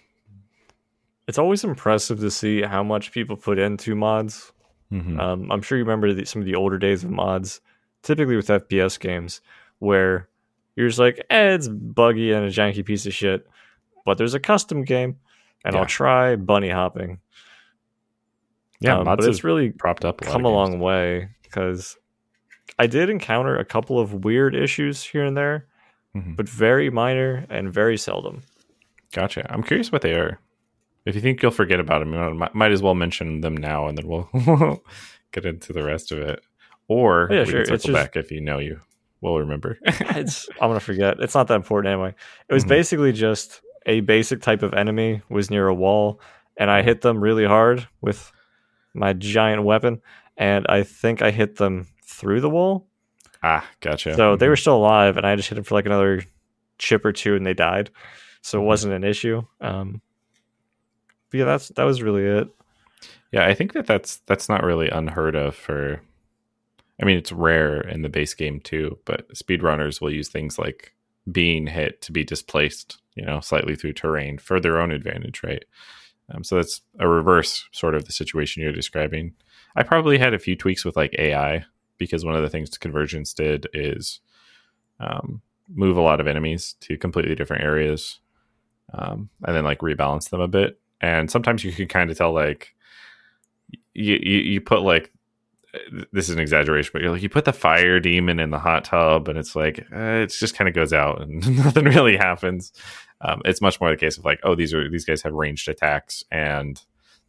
it's 1.27 1.37
always 1.37 1.63
impressive 1.63 2.19
to 2.21 2.31
see 2.31 2.61
how 2.61 2.83
much 2.83 3.11
people 3.11 3.35
put 3.37 3.59
into 3.59 3.93
mods. 3.95 4.51
Mhm. 4.91 5.19
Um, 5.19 5.51
I'm 5.51 5.61
sure 5.61 5.77
you 5.77 5.83
remember 5.83 6.13
the, 6.13 6.25
some 6.25 6.41
of 6.41 6.45
the 6.47 6.55
older 6.55 6.79
days 6.79 7.03
of 7.03 7.11
mods, 7.11 7.61
typically 8.03 8.35
with 8.35 8.47
FPS 8.47 8.99
games, 8.99 9.41
where 9.79 10.27
you're 10.75 10.87
just 10.87 10.99
like, 10.99 11.25
eh, 11.29 11.53
it's 11.53 11.67
buggy 11.67 12.31
and 12.31 12.45
a 12.45 12.49
janky 12.49 12.85
piece 12.85 13.05
of 13.05 13.13
shit, 13.13 13.47
but 14.05 14.17
there's 14.17 14.33
a 14.33 14.39
custom 14.39 14.83
game, 14.83 15.17
and 15.65 15.73
Yeah. 15.75 15.81
I'll 15.81 15.85
try 15.87 16.35
bunny 16.35 16.69
hopping. 16.69 17.19
yeah, 18.79 18.97
Um, 18.99 19.03
but 19.05 19.23
it's 19.23 19.43
really 19.43 19.71
propped 19.71 20.05
up 20.05 20.21
a 20.21 20.25
come 20.25 20.45
a 20.45 20.49
long 20.49 20.79
way 20.79 21.29
because 21.43 21.97
I 22.77 22.87
did 22.87 23.09
encounter 23.09 23.57
a 23.57 23.65
couple 23.65 23.99
of 23.99 24.23
weird 24.23 24.55
issues 24.55 25.03
here 25.03 25.25
and 25.25 25.35
there, 25.35 25.67
Mhm. 26.15 26.35
but 26.37 26.47
very 26.47 26.89
minor 26.89 27.45
and 27.49 27.73
very 27.73 27.97
seldom. 27.97 28.43
Gotcha. 29.11 29.45
I'm 29.51 29.63
curious 29.63 29.91
what 29.91 30.01
they 30.01 30.13
are. 30.13 30.39
If 31.05 31.15
you 31.15 31.21
think 31.21 31.41
you'll 31.41 31.51
forget 31.51 31.79
about 31.79 31.99
them, 31.99 32.13
you 32.13 32.33
might, 32.35 32.53
might 32.55 32.71
as 32.71 32.81
well 32.81 32.93
mention 32.95 33.41
them 33.41 33.57
now, 33.57 33.87
and 33.87 33.97
then 33.97 34.07
we'll 34.07 34.29
get 35.31 35.45
into 35.45 35.73
the 35.73 35.83
rest 35.83 36.11
of 36.11 36.19
it. 36.19 36.41
Or 36.89 37.31
Oh, 37.31 37.35
yeah, 37.35 37.43
sure. 37.45 37.51
can 37.63 37.73
It's 37.73 37.83
circle 37.83 37.93
just- 37.93 38.13
back 38.13 38.17
if 38.17 38.31
you 38.31 38.41
know 38.41 38.59
you 38.59 38.81
will 39.21 39.39
remember. 39.39 39.77
it's 39.85 40.49
I'm 40.61 40.69
gonna 40.69 40.79
forget. 40.81 41.19
It's 41.21 41.35
not 41.35 41.47
that 41.47 41.53
important 41.55 41.93
anyway. 41.93 42.13
It 42.49 42.53
was 42.53 42.65
Mhm. 42.65 42.69
basically 42.69 43.13
just 43.13 43.61
a 43.85 44.01
basic 44.01 44.41
type 44.41 44.61
of 44.63 44.73
enemy 44.73 45.21
was 45.29 45.49
near 45.49 45.67
a 45.67 45.73
wall, 45.73 46.19
and 46.57 46.69
I 46.69 46.81
hit 46.81 46.99
them 47.01 47.21
really 47.21 47.45
hard 47.45 47.87
with 48.01 48.31
my 48.93 49.13
giant 49.13 49.63
weapon, 49.63 50.01
and 50.35 50.65
I 50.67 50.83
think 50.83 51.21
I 51.21 51.31
hit 51.31 51.55
them 51.55 51.87
through 52.05 52.41
the 52.41 52.49
wall. 52.49 52.87
ah, 53.41 53.65
gotcha. 53.79 54.15
So 54.15 54.35
they 54.35 54.47
Mhm. 54.47 54.49
were 54.49 54.55
still 54.57 54.75
alive, 54.75 55.15
and 55.15 55.25
I 55.25 55.35
just 55.37 55.47
hit 55.47 55.55
them 55.55 55.63
for 55.63 55.75
like 55.75 55.85
another 55.85 56.23
chip 56.77 57.05
or 57.05 57.13
two, 57.13 57.35
and 57.35 57.45
they 57.45 57.53
died. 57.53 57.89
So 58.41 58.59
it 58.59 58.63
Mhm. 58.63 58.65
wasn't 58.65 58.93
an 58.95 59.03
issue. 59.05 59.43
Um, 59.61 60.01
but 61.29 61.37
yeah, 61.37 61.45
that's 61.45 61.69
that 61.69 61.83
was 61.85 62.01
really 62.01 62.23
it. 62.25 62.49
yeah, 63.31 63.45
I 63.45 63.53
think 63.53 63.73
that 63.73 63.85
that's 63.85 64.17
that's 64.25 64.49
not 64.49 64.63
really 64.63 64.89
unheard 64.89 65.35
of 65.35 65.55
for 65.55 66.01
I 67.01 67.05
mean, 67.05 67.17
it's 67.17 67.31
rare 67.31 67.81
in 67.81 68.01
the 68.01 68.09
base 68.09 68.33
game 68.33 68.59
too, 68.59 68.97
but 69.05 69.29
speedrunners 69.33 70.01
will 70.01 70.11
use 70.11 70.29
things 70.29 70.59
like 70.59 70.93
being 71.31 71.67
hit 71.67 72.01
to 72.03 72.11
be 72.11 72.23
displaced, 72.23 72.97
you 73.15 73.25
know, 73.25 73.39
slightly 73.39 73.75
through 73.75 73.93
terrain 73.93 74.37
for 74.37 74.59
their 74.59 74.79
own 74.79 74.91
advantage, 74.91 75.41
right? 75.43 75.63
Um, 76.31 76.43
so 76.43 76.55
that's 76.55 76.81
a 76.99 77.07
reverse 77.07 77.67
sort 77.71 77.95
of 77.95 78.05
the 78.05 78.11
situation 78.11 78.61
you're 78.61 78.71
describing. 78.71 79.33
I 79.75 79.83
probably 79.83 80.17
had 80.17 80.33
a 80.33 80.39
few 80.39 80.55
tweaks 80.55 80.83
with 80.83 80.95
like 80.95 81.15
AI 81.17 81.65
because 81.97 82.25
one 82.25 82.35
of 82.35 82.41
the 82.41 82.49
things 82.49 82.77
Convergence 82.77 83.33
did 83.33 83.67
is 83.73 84.19
um, 84.99 85.41
move 85.73 85.97
a 85.97 86.01
lot 86.01 86.19
of 86.19 86.27
enemies 86.27 86.75
to 86.81 86.97
completely 86.97 87.35
different 87.35 87.63
areas 87.63 88.19
um, 88.93 89.29
and 89.45 89.55
then 89.55 89.63
like 89.63 89.79
rebalance 89.79 90.29
them 90.29 90.41
a 90.41 90.47
bit. 90.47 90.79
And 91.01 91.29
sometimes 91.31 91.63
you 91.63 91.71
can 91.71 91.87
kind 91.87 92.11
of 92.11 92.17
tell 92.17 92.33
like 92.33 92.75
you, 93.93 94.19
you, 94.21 94.39
you 94.39 94.61
put 94.61 94.81
like 94.81 95.11
this 96.11 96.29
is 96.29 96.35
an 96.35 96.41
exaggeration, 96.41 96.91
but 96.93 97.01
you're 97.01 97.11
like 97.11 97.21
you 97.21 97.29
put 97.29 97.45
the 97.45 97.53
fire 97.53 97.99
demon 97.99 98.39
in 98.39 98.49
the 98.49 98.59
hot 98.59 98.85
tub, 98.85 99.27
and 99.27 99.37
it's 99.37 99.55
like 99.55 99.79
uh, 99.93 100.23
it 100.23 100.27
just 100.27 100.55
kind 100.55 100.67
of 100.67 100.75
goes 100.75 100.93
out 100.93 101.21
and 101.21 101.57
nothing 101.57 101.85
really 101.85 102.17
happens. 102.17 102.71
Um, 103.21 103.41
it's 103.45 103.61
much 103.61 103.79
more 103.81 103.89
the 103.89 103.97
case 103.97 104.17
of 104.17 104.25
like, 104.25 104.39
oh, 104.43 104.55
these 104.55 104.73
are 104.73 104.89
these 104.89 105.05
guys 105.05 105.21
have 105.23 105.33
ranged 105.33 105.67
attacks, 105.67 106.23
and 106.31 106.81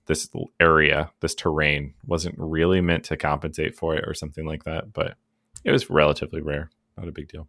this 0.06 0.28
area, 0.59 1.11
this 1.20 1.35
terrain, 1.35 1.94
wasn't 2.06 2.35
really 2.38 2.80
meant 2.80 3.04
to 3.04 3.16
compensate 3.16 3.76
for 3.76 3.94
it 3.94 4.04
or 4.06 4.14
something 4.14 4.47
like 4.47 4.64
that. 4.64 4.92
But 4.92 5.14
it 5.64 5.73
was 5.73 5.90
relatively 5.90 6.40
rare, 6.40 6.70
not 6.97 7.09
a 7.09 7.12
big 7.12 7.28
deal. 7.28 7.49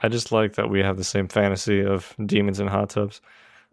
I 0.00 0.08
just 0.08 0.32
like 0.32 0.54
that 0.54 0.70
we 0.70 0.80
have 0.80 0.96
the 0.96 1.04
same 1.04 1.28
fantasy 1.28 1.84
of 1.84 2.14
demons 2.24 2.60
in 2.60 2.68
hot 2.68 2.90
tubs. 2.90 3.20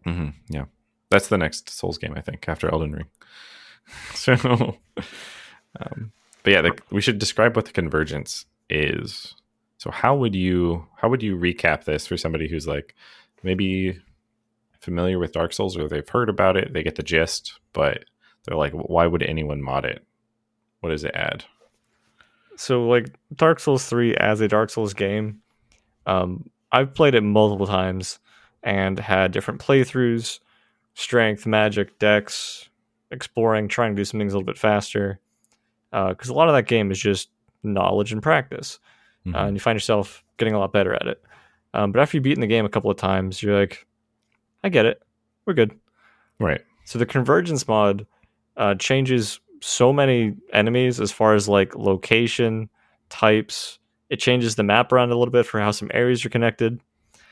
Mm-hmm. 0.05 0.29
Yeah, 0.49 0.65
that's 1.09 1.27
the 1.27 1.37
next 1.37 1.69
Souls 1.69 1.97
game, 1.97 2.13
I 2.15 2.21
think, 2.21 2.47
after 2.47 2.71
Elden 2.71 2.91
Ring. 2.91 3.07
so, 4.13 4.77
um, 5.79 6.11
but 6.45 6.53
yeah, 6.53 6.61
the, 6.61 6.77
we 6.91 7.01
should 7.01 7.19
describe 7.19 7.55
what 7.55 7.65
the 7.65 7.73
convergence 7.73 8.45
is. 8.69 9.35
So, 9.77 9.91
how 9.91 10.15
would 10.15 10.33
you 10.33 10.87
how 10.95 11.09
would 11.09 11.21
you 11.21 11.35
recap 11.35 11.83
this 11.83 12.07
for 12.07 12.15
somebody 12.15 12.47
who's 12.47 12.67
like 12.67 12.95
maybe 13.43 13.99
familiar 14.79 15.19
with 15.19 15.33
Dark 15.33 15.51
Souls 15.51 15.75
or 15.75 15.89
they've 15.89 16.07
heard 16.07 16.29
about 16.29 16.55
it, 16.55 16.71
they 16.71 16.83
get 16.83 16.95
the 16.95 17.03
gist, 17.03 17.59
but 17.73 18.05
they're 18.45 18.57
like, 18.57 18.71
why 18.71 19.07
would 19.07 19.23
anyone 19.23 19.61
mod 19.61 19.83
it? 19.83 20.05
What 20.79 20.91
does 20.91 21.03
it 21.03 21.15
add? 21.15 21.43
So, 22.55 22.87
like 22.87 23.13
Dark 23.35 23.59
Souls 23.59 23.85
three 23.85 24.15
as 24.15 24.39
a 24.39 24.47
Dark 24.47 24.69
Souls 24.69 24.93
game 24.93 25.41
um, 26.05 26.49
I've 26.71 26.93
played 26.93 27.15
it 27.15 27.21
multiple 27.21 27.67
times 27.67 28.19
and 28.63 28.99
had 28.99 29.31
different 29.31 29.61
playthroughs, 29.61 30.39
strength, 30.93 31.45
magic, 31.45 31.99
dex, 31.99 32.69
exploring, 33.11 33.67
trying 33.67 33.95
to 33.95 33.99
do 33.99 34.05
some 34.05 34.19
things 34.19 34.33
a 34.33 34.37
little 34.37 34.45
bit 34.45 34.57
faster. 34.57 35.19
Because 35.95 36.29
uh, 36.29 36.33
a 36.33 36.35
lot 36.35 36.49
of 36.49 36.55
that 36.55 36.67
game 36.67 36.91
is 36.91 36.99
just 36.99 37.29
knowledge 37.63 38.11
and 38.11 38.21
practice, 38.21 38.79
mm-hmm. 39.25 39.35
uh, 39.35 39.47
and 39.47 39.55
you 39.55 39.59
find 39.59 39.75
yourself 39.75 40.23
getting 40.37 40.53
a 40.53 40.59
lot 40.59 40.73
better 40.73 40.93
at 40.93 41.07
it. 41.07 41.23
Um, 41.73 41.91
but 41.91 42.01
after 42.01 42.17
you've 42.17 42.23
beaten 42.23 42.41
the 42.41 42.47
game 42.47 42.65
a 42.65 42.69
couple 42.69 42.91
of 42.91 42.97
times, 42.97 43.41
you're 43.41 43.57
like, 43.57 43.85
I 44.63 44.69
get 44.69 44.85
it, 44.85 45.01
we're 45.45 45.53
good. 45.53 45.77
Right. 46.39 46.61
So 46.85 46.99
the 46.99 47.05
convergence 47.05 47.67
mod 47.67 48.05
uh, 48.57 48.75
changes 48.75 49.39
so 49.61 49.93
many 49.93 50.35
enemies 50.53 50.99
as 50.99 51.11
far 51.11 51.33
as 51.33 51.47
like 51.47 51.75
location, 51.75 52.69
types, 53.09 53.79
it 54.09 54.17
changes 54.17 54.55
the 54.55 54.63
map 54.63 54.91
around 54.91 55.11
a 55.11 55.15
little 55.15 55.31
bit 55.31 55.45
for 55.45 55.59
how 55.59 55.71
some 55.71 55.89
areas 55.93 56.25
are 56.25 56.29
connected. 56.29 56.79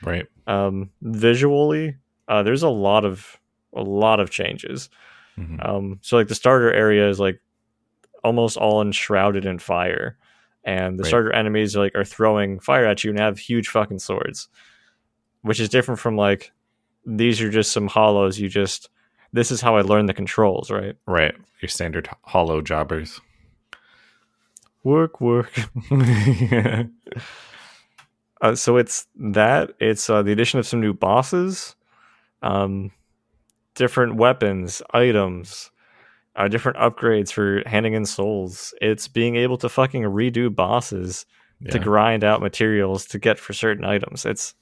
Right. 0.02 0.26
Um, 0.46 0.90
visually, 1.02 1.96
uh, 2.28 2.42
there's 2.42 2.62
a 2.62 2.68
lot 2.68 3.04
of 3.04 3.38
a 3.74 3.82
lot 3.82 4.20
of 4.20 4.30
changes. 4.30 4.88
Mm-hmm. 5.38 5.60
Um, 5.60 5.98
so 6.02 6.16
like 6.16 6.28
the 6.28 6.34
starter 6.34 6.72
area 6.72 7.08
is 7.08 7.18
like 7.18 7.40
almost 8.24 8.56
all 8.56 8.82
enshrouded 8.82 9.44
in 9.44 9.58
fire, 9.58 10.16
and 10.64 10.98
the 10.98 11.02
right. 11.02 11.08
starter 11.08 11.32
enemies 11.32 11.76
are 11.76 11.80
like 11.80 11.94
are 11.94 12.04
throwing 12.04 12.58
fire 12.58 12.86
at 12.86 13.04
you 13.04 13.10
and 13.10 13.20
have 13.20 13.38
huge 13.38 13.68
fucking 13.68 14.00
swords, 14.00 14.48
which 15.42 15.60
is 15.60 15.68
different 15.68 16.00
from 16.00 16.16
like 16.16 16.50
these 17.06 17.40
are 17.40 17.50
just 17.50 17.72
some 17.72 17.86
hollows. 17.86 18.40
You 18.40 18.48
just 18.48 18.88
this 19.32 19.50
is 19.50 19.60
how 19.60 19.76
I 19.76 19.82
learned 19.82 20.08
the 20.08 20.14
controls, 20.14 20.70
right? 20.70 20.96
Right. 21.06 21.34
Your 21.60 21.68
standard 21.68 22.08
hollow 22.22 22.60
jobbers 22.60 23.20
work, 24.84 25.20
work. 25.20 25.50
uh, 28.40 28.54
so 28.54 28.76
it's 28.76 29.06
that. 29.16 29.72
It's 29.80 30.08
uh, 30.08 30.22
the 30.22 30.30
addition 30.30 30.60
of 30.60 30.66
some 30.66 30.80
new 30.80 30.92
bosses, 30.92 31.74
um, 32.42 32.92
different 33.74 34.14
weapons, 34.16 34.82
items, 34.92 35.70
uh, 36.36 36.48
different 36.48 36.78
upgrades 36.78 37.32
for 37.32 37.62
handing 37.66 37.94
in 37.94 38.06
souls. 38.06 38.74
It's 38.80 39.08
being 39.08 39.36
able 39.36 39.56
to 39.58 39.68
fucking 39.68 40.02
redo 40.02 40.54
bosses 40.54 41.26
yeah. 41.60 41.70
to 41.70 41.78
grind 41.78 42.24
out 42.24 42.40
materials 42.40 43.06
to 43.06 43.18
get 43.18 43.38
for 43.38 43.52
certain 43.52 43.84
items. 43.84 44.24
It's 44.24 44.54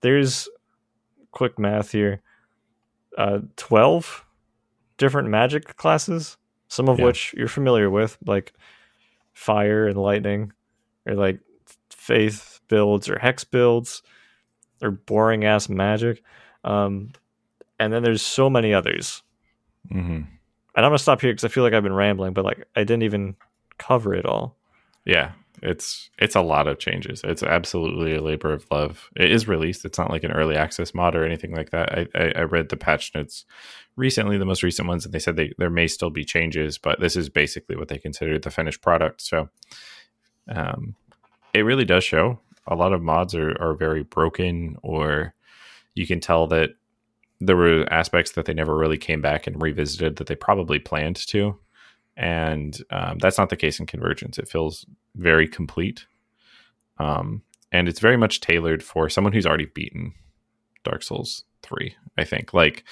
there's 0.00 0.48
quick 1.30 1.58
math 1.58 1.92
here. 1.92 2.22
Uh, 3.16 3.40
12 3.56 4.24
different 4.96 5.28
magic 5.28 5.76
classes, 5.76 6.36
some 6.68 6.88
of 6.88 6.98
yeah. 6.98 7.06
which 7.06 7.34
you're 7.36 7.48
familiar 7.48 7.90
with, 7.90 8.18
like 8.26 8.52
fire 9.32 9.86
and 9.86 9.96
lightning, 9.96 10.52
or 11.06 11.14
like 11.14 11.40
faith 11.90 12.60
builds 12.68 13.08
or 13.08 13.18
hex 13.18 13.44
builds, 13.44 14.02
or 14.82 14.90
boring 14.90 15.44
ass 15.44 15.68
magic. 15.68 16.22
Um, 16.64 17.12
and 17.78 17.92
then 17.92 18.02
there's 18.02 18.22
so 18.22 18.50
many 18.50 18.74
others. 18.74 19.22
Mm-hmm. 19.92 20.22
And 20.74 20.84
I'm 20.84 20.90
gonna 20.90 20.98
stop 20.98 21.20
here 21.20 21.32
because 21.32 21.44
I 21.44 21.48
feel 21.48 21.64
like 21.64 21.72
I've 21.72 21.82
been 21.82 21.92
rambling, 21.92 22.32
but 22.32 22.44
like 22.44 22.66
I 22.76 22.80
didn't 22.80 23.02
even 23.02 23.36
cover 23.78 24.14
it 24.14 24.26
all. 24.26 24.56
Yeah, 25.04 25.32
it's 25.62 26.10
it's 26.18 26.36
a 26.36 26.42
lot 26.42 26.68
of 26.68 26.78
changes. 26.78 27.22
It's 27.24 27.42
absolutely 27.42 28.14
a 28.14 28.22
labor 28.22 28.52
of 28.52 28.66
love. 28.70 29.10
It 29.16 29.30
is 29.30 29.48
released. 29.48 29.84
It's 29.84 29.98
not 29.98 30.10
like 30.10 30.24
an 30.24 30.32
early 30.32 30.56
access 30.56 30.94
mod 30.94 31.14
or 31.14 31.24
anything 31.24 31.54
like 31.54 31.70
that. 31.70 31.92
I, 31.92 32.06
I, 32.14 32.32
I 32.36 32.42
read 32.42 32.68
the 32.68 32.76
patch 32.76 33.12
notes 33.14 33.44
recently, 33.96 34.38
the 34.38 34.44
most 34.44 34.62
recent 34.62 34.88
ones, 34.88 35.04
and 35.04 35.12
they 35.12 35.18
said 35.18 35.36
they, 35.36 35.52
there 35.58 35.70
may 35.70 35.86
still 35.86 36.10
be 36.10 36.24
changes, 36.24 36.78
but 36.78 37.00
this 37.00 37.16
is 37.16 37.28
basically 37.28 37.76
what 37.76 37.88
they 37.88 37.98
consider 37.98 38.38
the 38.38 38.50
finished 38.50 38.80
product. 38.80 39.20
So 39.22 39.48
um, 40.48 40.94
it 41.52 41.62
really 41.62 41.84
does 41.84 42.04
show 42.04 42.40
a 42.66 42.74
lot 42.74 42.92
of 42.92 43.02
mods 43.02 43.34
are, 43.34 43.56
are 43.60 43.74
very 43.74 44.02
broken, 44.02 44.76
or 44.82 45.34
you 45.94 46.06
can 46.06 46.20
tell 46.20 46.46
that 46.48 46.70
there 47.40 47.56
were 47.56 47.90
aspects 47.92 48.32
that 48.32 48.44
they 48.44 48.54
never 48.54 48.76
really 48.76 48.98
came 48.98 49.20
back 49.20 49.46
and 49.46 49.60
revisited 49.60 50.16
that 50.16 50.26
they 50.26 50.34
probably 50.34 50.78
planned 50.78 51.16
to. 51.28 51.58
And 52.16 52.78
um, 52.90 53.18
that's 53.18 53.38
not 53.38 53.48
the 53.48 53.56
case 53.56 53.80
in 53.80 53.86
Convergence. 53.86 54.38
It 54.38 54.48
feels 54.48 54.84
very 55.14 55.48
complete. 55.48 56.06
Um, 56.98 57.42
and 57.72 57.88
it's 57.88 58.00
very 58.00 58.16
much 58.16 58.40
tailored 58.40 58.82
for 58.82 59.08
someone 59.08 59.32
who's 59.32 59.46
already 59.46 59.66
beaten 59.66 60.12
Dark 60.84 61.02
Souls 61.02 61.44
3, 61.62 61.94
I 62.18 62.24
think. 62.24 62.52
Like, 62.52 62.84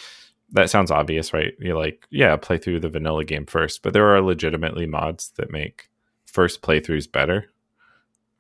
that 0.53 0.71
sounds 0.71 0.91
obvious, 0.91 1.33
right? 1.33 1.55
You're 1.59 1.79
like, 1.79 2.07
yeah, 2.11 2.37
play 2.37 2.59
through 2.59 2.81
the 2.81 2.89
vanilla 2.89 3.25
game 3.25 3.47
first, 3.47 3.83
but 3.83 3.93
there 3.93 4.15
are 4.15 4.23
legitimately 4.23 4.87
mods 4.87 5.33
that 5.37 5.53
make 5.53 5.91
first 6.27 6.63
playthroughs 6.63 7.11
better 7.11 7.51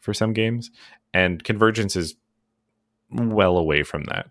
for 0.00 0.14
some 0.14 0.32
games, 0.32 0.70
and 1.12 1.42
Convergence 1.44 1.96
is 1.96 2.14
well 3.10 3.58
away 3.58 3.82
from 3.82 4.04
that. 4.04 4.30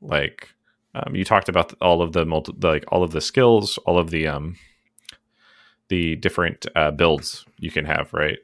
Like, 0.00 0.48
um, 0.94 1.14
you 1.14 1.24
talked 1.24 1.48
about 1.48 1.74
all 1.80 2.02
of 2.02 2.12
the 2.12 2.24
multi, 2.24 2.52
like 2.60 2.84
all 2.88 3.02
of 3.02 3.10
the 3.10 3.20
skills, 3.20 3.78
all 3.86 3.98
of 3.98 4.10
the 4.10 4.26
um, 4.26 4.56
the 5.88 6.16
different 6.16 6.66
uh, 6.76 6.90
builds 6.90 7.44
you 7.58 7.70
can 7.70 7.84
have, 7.84 8.12
right? 8.12 8.38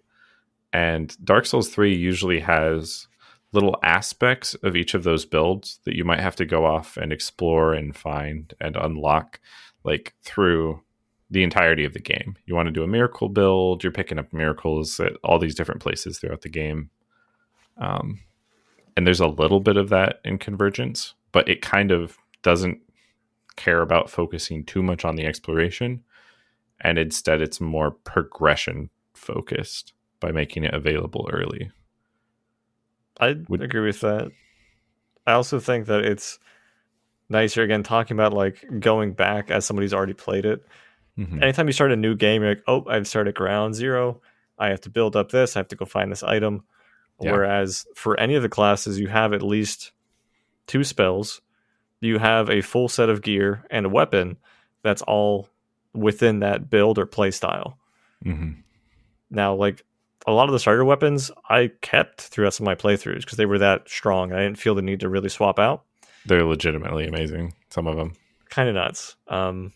And 0.72 1.16
Dark 1.24 1.46
Souls 1.46 1.68
Three 1.68 1.94
usually 1.94 2.40
has 2.40 3.06
little 3.52 3.76
aspects 3.82 4.54
of 4.62 4.76
each 4.76 4.94
of 4.94 5.02
those 5.02 5.24
builds 5.24 5.80
that 5.84 5.96
you 5.96 6.04
might 6.04 6.20
have 6.20 6.36
to 6.36 6.44
go 6.44 6.64
off 6.64 6.96
and 6.96 7.12
explore 7.12 7.72
and 7.74 7.96
find 7.96 8.54
and 8.60 8.76
unlock 8.76 9.40
like 9.82 10.14
through 10.22 10.80
the 11.30 11.42
entirety 11.42 11.84
of 11.84 11.92
the 11.92 12.00
game. 12.00 12.36
You 12.46 12.54
want 12.54 12.66
to 12.66 12.72
do 12.72 12.82
a 12.82 12.88
miracle 12.88 13.28
build, 13.28 13.82
you're 13.82 13.92
picking 13.92 14.18
up 14.18 14.32
miracles 14.32 14.98
at 15.00 15.12
all 15.24 15.38
these 15.38 15.54
different 15.54 15.80
places 15.80 16.18
throughout 16.18 16.42
the 16.42 16.48
game. 16.48 16.90
Um, 17.78 18.20
and 18.96 19.06
there's 19.06 19.20
a 19.20 19.26
little 19.26 19.60
bit 19.60 19.76
of 19.76 19.88
that 19.88 20.20
in 20.24 20.38
Convergence, 20.38 21.14
but 21.32 21.48
it 21.48 21.62
kind 21.62 21.90
of 21.90 22.18
doesn't 22.42 22.80
care 23.56 23.82
about 23.82 24.10
focusing 24.10 24.64
too 24.64 24.82
much 24.82 25.04
on 25.04 25.16
the 25.16 25.26
exploration. 25.26 26.02
And 26.80 26.98
instead, 26.98 27.40
it's 27.40 27.60
more 27.60 27.90
progression 27.90 28.90
focused 29.14 29.92
by 30.18 30.32
making 30.32 30.64
it 30.64 30.74
available 30.74 31.28
early. 31.32 31.70
I 33.20 33.36
would 33.48 33.62
agree 33.62 33.86
with 33.86 34.00
that. 34.00 34.30
I 35.26 35.32
also 35.32 35.60
think 35.60 35.86
that 35.86 36.04
it's 36.04 36.38
nicer 37.28 37.62
again 37.62 37.82
talking 37.82 38.16
about 38.16 38.32
like 38.32 38.64
going 38.80 39.12
back 39.12 39.50
as 39.50 39.64
somebody's 39.64 39.92
already 39.92 40.14
played 40.14 40.46
it. 40.46 40.66
Mm-hmm. 41.18 41.42
Anytime 41.42 41.66
you 41.66 41.72
start 41.72 41.92
a 41.92 41.96
new 41.96 42.14
game, 42.14 42.42
you're 42.42 42.52
like, 42.52 42.64
oh, 42.66 42.84
I've 42.88 43.06
started 43.06 43.34
ground 43.34 43.74
zero. 43.74 44.22
I 44.58 44.68
have 44.68 44.80
to 44.82 44.90
build 44.90 45.16
up 45.16 45.30
this. 45.30 45.56
I 45.56 45.60
have 45.60 45.68
to 45.68 45.76
go 45.76 45.84
find 45.84 46.10
this 46.10 46.22
item. 46.22 46.64
Yeah. 47.20 47.32
Whereas 47.32 47.86
for 47.94 48.18
any 48.18 48.34
of 48.34 48.42
the 48.42 48.48
classes, 48.48 48.98
you 48.98 49.08
have 49.08 49.34
at 49.34 49.42
least 49.42 49.92
two 50.66 50.82
spells. 50.82 51.42
You 52.00 52.18
have 52.18 52.48
a 52.48 52.62
full 52.62 52.88
set 52.88 53.08
of 53.08 53.22
gear 53.22 53.64
and 53.70 53.86
a 53.86 53.90
weapon 53.90 54.38
that's 54.82 55.02
all 55.02 55.48
within 55.92 56.40
that 56.40 56.70
build 56.70 56.98
or 56.98 57.06
play 57.06 57.30
style. 57.30 57.78
Mm-hmm. 58.24 58.60
Now, 59.30 59.54
like 59.54 59.84
a 60.26 60.32
lot 60.32 60.48
of 60.48 60.52
the 60.52 60.58
starter 60.58 60.84
weapons, 60.84 61.30
I 61.48 61.70
kept 61.80 62.20
throughout 62.20 62.54
some 62.54 62.66
of 62.66 62.70
my 62.70 62.74
playthroughs 62.74 63.20
because 63.20 63.38
they 63.38 63.46
were 63.46 63.58
that 63.58 63.88
strong. 63.88 64.32
I 64.32 64.42
didn't 64.42 64.58
feel 64.58 64.74
the 64.74 64.82
need 64.82 65.00
to 65.00 65.08
really 65.08 65.28
swap 65.28 65.58
out. 65.58 65.84
They're 66.26 66.44
legitimately 66.44 67.06
amazing. 67.06 67.54
Some 67.70 67.86
of 67.86 67.96
them, 67.96 68.14
kind 68.50 68.68
of 68.68 68.74
nuts. 68.74 69.16
Um, 69.28 69.72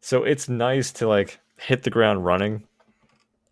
so 0.00 0.24
it's 0.24 0.48
nice 0.48 0.92
to 0.92 1.08
like 1.08 1.38
hit 1.58 1.82
the 1.82 1.90
ground 1.90 2.24
running. 2.24 2.64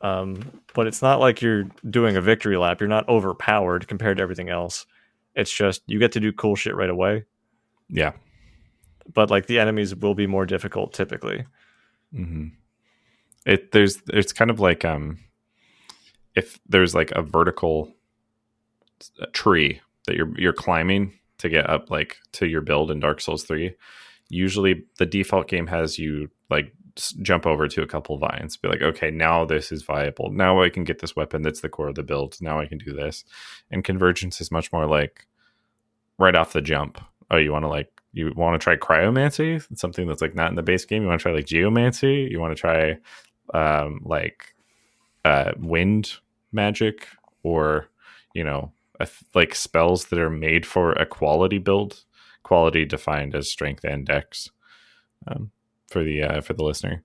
Um, 0.00 0.50
but 0.74 0.86
it's 0.86 1.02
not 1.02 1.20
like 1.20 1.42
you're 1.42 1.64
doing 1.88 2.16
a 2.16 2.22
victory 2.22 2.56
lap. 2.56 2.80
You're 2.80 2.88
not 2.88 3.08
overpowered 3.08 3.86
compared 3.86 4.16
to 4.16 4.22
everything 4.22 4.48
else. 4.48 4.86
It's 5.34 5.52
just 5.52 5.82
you 5.86 5.98
get 5.98 6.12
to 6.12 6.20
do 6.20 6.32
cool 6.32 6.56
shit 6.56 6.74
right 6.74 6.90
away. 6.90 7.24
Yeah. 7.88 8.12
But 9.12 9.30
like 9.30 9.46
the 9.46 9.58
enemies 9.58 9.94
will 9.94 10.14
be 10.14 10.26
more 10.26 10.46
difficult 10.46 10.92
typically. 10.92 11.46
Mm-hmm. 12.14 12.48
It 13.46 13.72
there's 13.72 14.02
it's 14.08 14.32
kind 14.32 14.50
of 14.50 14.60
like 14.60 14.84
um 14.84 15.18
if 16.34 16.58
there's 16.68 16.94
like 16.94 17.10
a 17.12 17.22
vertical 17.22 17.94
tree 19.32 19.80
that 20.06 20.16
you're 20.16 20.38
you're 20.38 20.52
climbing 20.52 21.18
to 21.38 21.48
get 21.48 21.68
up 21.68 21.90
like 21.90 22.18
to 22.32 22.46
your 22.46 22.60
build 22.60 22.90
in 22.90 23.00
Dark 23.00 23.20
Souls 23.20 23.44
3 23.44 23.74
usually 24.28 24.84
the 24.98 25.06
default 25.06 25.48
game 25.48 25.66
has 25.66 25.98
you 25.98 26.30
like 26.50 26.72
jump 27.22 27.46
over 27.46 27.68
to 27.68 27.82
a 27.82 27.86
couple 27.86 28.18
vines 28.18 28.56
be 28.56 28.68
like 28.68 28.82
okay 28.82 29.10
now 29.10 29.44
this 29.44 29.72
is 29.72 29.82
viable. 29.82 30.30
Now 30.30 30.62
i 30.62 30.68
can 30.68 30.84
get 30.84 31.00
this 31.00 31.16
weapon 31.16 31.42
that's 31.42 31.60
the 31.60 31.68
core 31.68 31.88
of 31.88 31.94
the 31.94 32.02
build. 32.02 32.36
Now 32.40 32.60
i 32.60 32.66
can 32.66 32.78
do 32.78 32.92
this. 32.92 33.24
And 33.70 33.84
convergence 33.84 34.40
is 34.40 34.50
much 34.50 34.72
more 34.72 34.86
like 34.86 35.26
right 36.18 36.34
off 36.34 36.52
the 36.52 36.60
jump. 36.60 37.00
Oh 37.30 37.36
you 37.36 37.52
want 37.52 37.64
to 37.64 37.68
like 37.68 37.90
you 38.12 38.32
want 38.36 38.60
to 38.60 38.62
try 38.62 38.76
cryomancy? 38.76 39.64
Something 39.78 40.08
that's 40.08 40.22
like 40.22 40.34
not 40.34 40.50
in 40.50 40.56
the 40.56 40.62
base 40.62 40.84
game? 40.84 41.02
You 41.02 41.08
want 41.08 41.20
to 41.20 41.22
try 41.22 41.32
like 41.32 41.46
geomancy? 41.46 42.28
You 42.30 42.40
want 42.40 42.56
to 42.56 42.60
try 42.60 42.98
um 43.54 44.00
like 44.04 44.54
uh 45.24 45.52
wind 45.58 46.14
magic? 46.52 47.08
Or 47.42 47.88
you 48.34 48.44
know 48.44 48.72
like 49.34 49.54
spells 49.54 50.06
that 50.06 50.18
are 50.18 50.30
made 50.30 50.66
for 50.66 50.92
a 50.92 51.06
quality 51.06 51.58
build 51.58 52.04
quality 52.42 52.84
defined 52.84 53.34
as 53.34 53.48
strength 53.48 53.84
and 53.84 54.04
dex? 54.06 54.50
Um, 55.26 55.52
for 55.90 56.02
the 56.02 56.22
uh, 56.22 56.40
for 56.40 56.54
the 56.54 56.64
listener. 56.64 57.02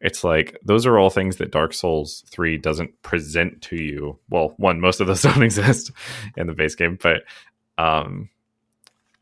It's 0.00 0.22
like 0.22 0.56
those 0.62 0.86
are 0.86 0.98
all 0.98 1.10
things 1.10 1.36
that 1.36 1.50
Dark 1.50 1.72
Souls 1.72 2.22
3 2.28 2.58
doesn't 2.58 3.02
present 3.02 3.62
to 3.62 3.76
you. 3.76 4.18
Well, 4.28 4.54
one, 4.58 4.80
most 4.80 5.00
of 5.00 5.06
those 5.06 5.22
don't 5.22 5.42
exist 5.42 5.90
in 6.36 6.46
the 6.46 6.52
base 6.52 6.74
game, 6.74 6.98
but 7.02 7.24
um, 7.78 8.28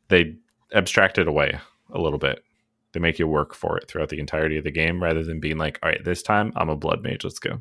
they 0.09 0.35
abstract 0.73 1.19
it 1.19 1.29
away 1.29 1.59
a 1.93 2.01
little 2.01 2.19
bit. 2.19 2.45
They 2.93 3.01
make 3.01 3.19
you 3.19 3.27
work 3.27 3.55
for 3.55 3.79
it 3.79 3.89
throughout 3.89 4.09
the 4.09 4.21
entirety 4.21 4.59
of 4.59 4.65
the 4.65 4.71
game 4.71 5.03
rather 5.03 5.23
than 5.23 5.41
being 5.41 5.59
like, 5.59 5.79
all 5.83 5.89
right, 5.89 6.05
this 6.05 6.23
time 6.23 6.53
I'm 6.57 6.69
a 6.69 6.77
blood 6.77 7.03
mage, 7.03 7.25
let's 7.25 7.39
go. 7.39 7.61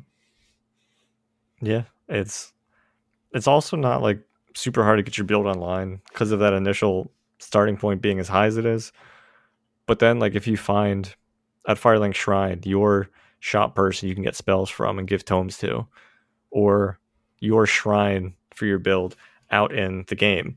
Yeah, 1.60 1.84
it's 2.08 2.52
it's 3.32 3.46
also 3.46 3.76
not 3.76 4.02
like 4.02 4.20
super 4.54 4.84
hard 4.84 4.98
to 4.98 5.02
get 5.02 5.18
your 5.18 5.24
build 5.24 5.46
online 5.46 6.00
because 6.08 6.30
of 6.30 6.40
that 6.40 6.52
initial 6.52 7.10
starting 7.38 7.76
point 7.76 8.02
being 8.02 8.18
as 8.18 8.28
high 8.28 8.46
as 8.46 8.56
it 8.56 8.66
is. 8.66 8.92
But 9.86 9.98
then 9.98 10.18
like 10.18 10.34
if 10.34 10.46
you 10.46 10.56
find 10.56 11.14
at 11.66 11.78
Firelink 11.78 12.14
Shrine, 12.14 12.60
your 12.64 13.08
shop 13.40 13.74
person 13.74 14.08
you 14.08 14.14
can 14.14 14.24
get 14.24 14.36
spells 14.36 14.70
from 14.70 14.98
and 14.98 15.08
give 15.08 15.24
tomes 15.24 15.58
to, 15.58 15.86
or 16.50 16.98
your 17.40 17.66
shrine 17.66 18.34
for 18.54 18.66
your 18.66 18.78
build 18.78 19.16
out 19.50 19.74
in 19.74 20.04
the 20.08 20.14
game. 20.14 20.56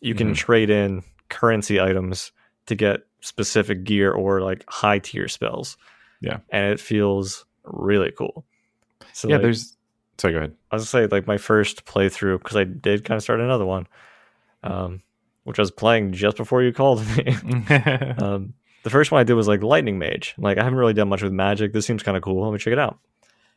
You 0.00 0.14
can 0.14 0.28
mm-hmm. 0.28 0.34
trade 0.34 0.70
in 0.70 1.02
currency 1.28 1.80
items 1.80 2.32
to 2.66 2.74
get 2.74 3.00
specific 3.20 3.84
gear 3.84 4.12
or 4.12 4.42
like 4.42 4.64
high 4.68 4.98
tier 4.98 5.28
spells. 5.28 5.76
Yeah. 6.20 6.38
And 6.50 6.72
it 6.72 6.80
feels 6.80 7.44
really 7.64 8.12
cool. 8.12 8.44
So 9.12 9.28
yeah, 9.28 9.36
like, 9.36 9.42
there's 9.42 9.76
sorry, 10.18 10.34
go 10.34 10.38
ahead. 10.38 10.54
I 10.70 10.76
was 10.76 10.90
gonna 10.90 11.08
say 11.08 11.14
like 11.14 11.26
my 11.26 11.38
first 11.38 11.84
playthrough, 11.86 12.38
because 12.42 12.56
I 12.56 12.64
did 12.64 13.04
kind 13.04 13.16
of 13.16 13.22
start 13.22 13.40
another 13.40 13.66
one. 13.66 13.86
Um, 14.62 15.02
which 15.44 15.60
I 15.60 15.62
was 15.62 15.70
playing 15.70 16.12
just 16.12 16.36
before 16.36 16.62
you 16.64 16.72
called 16.72 17.06
me. 17.16 17.36
um, 18.18 18.52
the 18.86 18.90
first 18.90 19.10
one 19.10 19.20
I 19.20 19.24
did 19.24 19.34
was 19.34 19.48
like 19.48 19.64
Lightning 19.64 19.98
Mage. 19.98 20.36
Like 20.38 20.58
I 20.58 20.62
haven't 20.62 20.78
really 20.78 20.94
done 20.94 21.08
much 21.08 21.20
with 21.20 21.32
magic. 21.32 21.72
This 21.72 21.84
seems 21.84 22.04
kind 22.04 22.16
of 22.16 22.22
cool. 22.22 22.44
Let 22.44 22.52
me 22.52 22.58
check 22.60 22.72
it 22.72 22.78
out. 22.78 23.00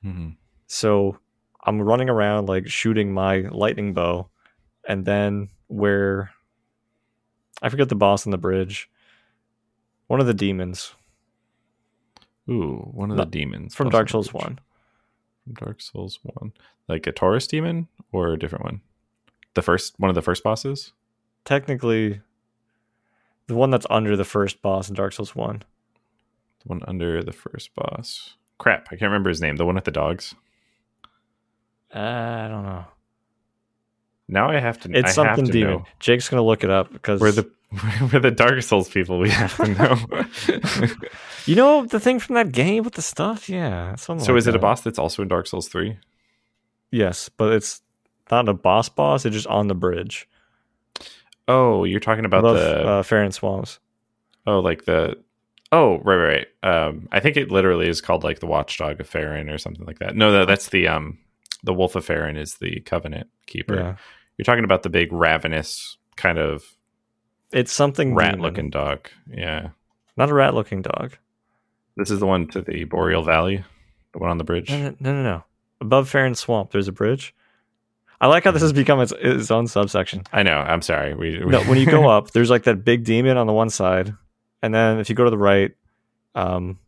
Mm-hmm. 0.03 0.29
So 0.65 1.19
I'm 1.63 1.79
running 1.79 2.09
around 2.09 2.49
like 2.49 2.67
shooting 2.67 3.13
my 3.13 3.41
lightning 3.51 3.93
bow, 3.93 4.27
and 4.87 5.05
then 5.05 5.49
where 5.67 6.31
I 7.61 7.69
forget 7.69 7.89
the 7.89 7.95
boss 7.95 8.25
on 8.25 8.31
the 8.31 8.39
bridge. 8.39 8.89
One 10.07 10.19
of 10.19 10.25
the 10.25 10.33
demons. 10.33 10.95
Ooh, 12.49 12.89
one 12.91 13.11
of 13.11 13.17
the 13.17 13.25
demons 13.25 13.75
from 13.75 13.91
Dark 13.91 14.09
Souls 14.09 14.33
One. 14.33 14.57
From 15.43 15.53
Dark 15.53 15.79
Souls 15.79 16.17
One, 16.23 16.53
like 16.87 17.05
a 17.05 17.11
Taurus 17.11 17.45
demon 17.45 17.87
or 18.11 18.33
a 18.33 18.39
different 18.39 18.65
one. 18.65 18.81
The 19.53 19.61
first 19.61 19.93
one 19.99 20.09
of 20.09 20.15
the 20.15 20.23
first 20.23 20.43
bosses. 20.43 20.91
Technically, 21.45 22.21
the 23.49 23.55
one 23.55 23.71
that's 23.71 23.88
under 23.89 24.15
the 24.15 24.23
first 24.23 24.62
boss 24.62 24.89
in 24.89 24.95
Dark 24.95 25.12
Souls 25.12 25.35
One. 25.35 25.63
The 26.62 26.67
one 26.67 26.83
under 26.88 27.23
the 27.23 27.31
first 27.31 27.73
boss. 27.73 28.35
Crap, 28.59 28.88
I 28.88 28.89
can't 28.91 29.09
remember 29.09 29.29
his 29.29 29.41
name. 29.41 29.55
The 29.55 29.65
one 29.65 29.73
with 29.75 29.85
the 29.85 29.91
dogs. 29.91 30.35
Uh, 31.93 31.97
I 31.97 32.47
don't 32.47 32.63
know. 32.63 32.85
Now 34.27 34.51
I 34.51 34.59
have 34.59 34.79
to. 34.81 34.91
It's 34.95 35.09
I 35.09 35.13
something 35.13 35.45
to 35.47 35.51
demon. 35.51 35.73
Know. 35.73 35.85
Jake's 35.99 36.29
gonna 36.29 36.43
look 36.43 36.63
it 36.63 36.69
up 36.69 36.93
because 36.93 37.19
we're 37.19 37.31
the 37.31 37.49
we're 38.13 38.19
the 38.19 38.29
Dark 38.29 38.62
Souls 38.62 38.88
people. 38.88 39.17
We 39.17 39.31
have 39.31 39.57
to 39.57 39.67
know. 39.67 40.88
you 41.47 41.55
know 41.55 41.88
the 41.88 41.99
thing 41.99 42.19
from 42.19 42.35
that 42.35 42.51
game 42.51 42.83
with 42.83 42.93
the 42.93 43.01
stuff. 43.01 43.49
Yeah. 43.49 43.95
So 43.95 44.13
like 44.13 44.29
is 44.29 44.45
that. 44.45 44.51
it 44.51 44.55
a 44.55 44.59
boss 44.59 44.81
that's 44.81 44.99
also 44.99 45.23
in 45.23 45.27
Dark 45.27 45.47
Souls 45.47 45.67
Three? 45.67 45.97
Yes, 46.91 47.29
but 47.29 47.51
it's 47.51 47.81
not 48.29 48.47
a 48.47 48.53
boss 48.53 48.89
boss. 48.89 49.25
It's 49.25 49.33
just 49.35 49.47
on 49.47 49.67
the 49.67 49.75
bridge. 49.75 50.29
Oh, 51.49 51.83
you're 51.83 51.99
talking 51.99 52.25
about 52.25 52.39
Above, 52.39 52.55
the 52.57 52.88
uh, 52.88 53.03
Farron 53.03 53.31
Swamps. 53.31 53.79
Oh, 54.45 54.59
like 54.59 54.85
the 54.85 55.17
oh 55.71 55.97
right 55.99 56.15
right. 56.15 56.47
Right. 56.63 56.85
Um, 56.88 57.09
I 57.12 57.19
think 57.19 57.38
it 57.38 57.51
literally 57.51 57.89
is 57.89 58.01
called 58.01 58.23
like 58.23 58.39
the 58.39 58.45
Watchdog 58.45 58.99
of 58.99 59.09
Farron 59.09 59.49
or 59.49 59.57
something 59.57 59.85
like 59.85 59.97
that. 59.99 60.15
No, 60.15 60.45
that's 60.45 60.69
the 60.69 60.88
um 60.88 61.17
the 61.63 61.73
Wolf 61.73 61.95
of 61.95 62.05
Farron 62.05 62.38
is 62.38 62.55
the 62.55 62.79
Covenant 62.81 63.27
Keeper. 63.47 63.75
Yeah. 63.75 63.95
You're 64.38 64.45
talking 64.45 64.63
about 64.63 64.83
the 64.83 64.89
big 64.89 65.12
ravenous 65.12 65.97
kind 66.15 66.38
of. 66.38 66.63
It's 67.51 67.73
something 67.73 68.13
rat 68.13 68.39
looking 68.39 68.69
dog. 68.69 69.09
Yeah, 69.27 69.69
not 70.15 70.29
a 70.29 70.33
rat 70.35 70.53
looking 70.53 70.83
dog. 70.83 71.17
This 71.97 72.12
is 72.12 72.19
the 72.19 72.27
one 72.27 72.47
to 72.49 72.62
the 72.62 72.83
Boreal 72.83 73.23
Valley, 73.23 73.65
the 74.13 74.19
one 74.19 74.29
on 74.29 74.38
the 74.38 74.43
bridge. 74.43 74.69
No, 74.69 74.95
no, 74.99 75.13
no, 75.13 75.23
no. 75.23 75.43
Above 75.81 76.07
Farron 76.07 76.35
Swamp, 76.35 76.71
there's 76.71 76.88
a 76.88 76.93
bridge. 76.93 77.33
I 78.21 78.27
like 78.27 78.43
how 78.43 78.51
this 78.51 78.62
has 78.62 78.73
become 78.73 78.99
its, 78.99 79.13
its 79.19 79.49
own 79.49 79.67
subsection. 79.67 80.23
I 80.34 80.43
know. 80.43 80.58
I'm 80.58 80.82
sorry. 80.82 81.13
We, 81.13 81.39
we 81.39 81.51
no, 81.51 81.62
when 81.63 81.77
you 81.77 81.86
go 81.86 82.10
up, 82.10 82.32
there's 82.32 82.49
like 82.49 82.63
that 82.63 82.84
big 82.84 83.05
demon 83.05 83.38
on 83.38 83.47
the 83.47 83.53
one 83.53 83.69
side, 83.69 84.13
and 84.62 84.73
then 84.73 84.99
if 84.99 85.10
you 85.10 85.15
go 85.15 85.23
to 85.23 85.29
the 85.29 85.38
right, 85.38 85.71
um, 86.36 86.79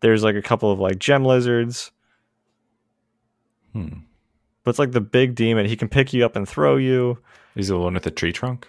there's 0.00 0.22
like 0.22 0.36
a 0.36 0.42
couple 0.42 0.70
of 0.70 0.78
like 0.78 0.98
gem 0.98 1.24
lizards. 1.24 1.90
Hmm. 3.72 3.98
But 4.62 4.70
it's 4.70 4.78
like 4.78 4.92
the 4.92 5.00
big 5.00 5.34
demon. 5.34 5.66
He 5.66 5.76
can 5.76 5.88
pick 5.88 6.12
you 6.12 6.24
up 6.24 6.36
and 6.36 6.48
throw 6.48 6.76
you. 6.76 7.18
He's 7.54 7.68
the 7.68 7.78
one 7.78 7.94
with 7.94 8.04
the 8.04 8.10
tree 8.10 8.32
trunk. 8.32 8.68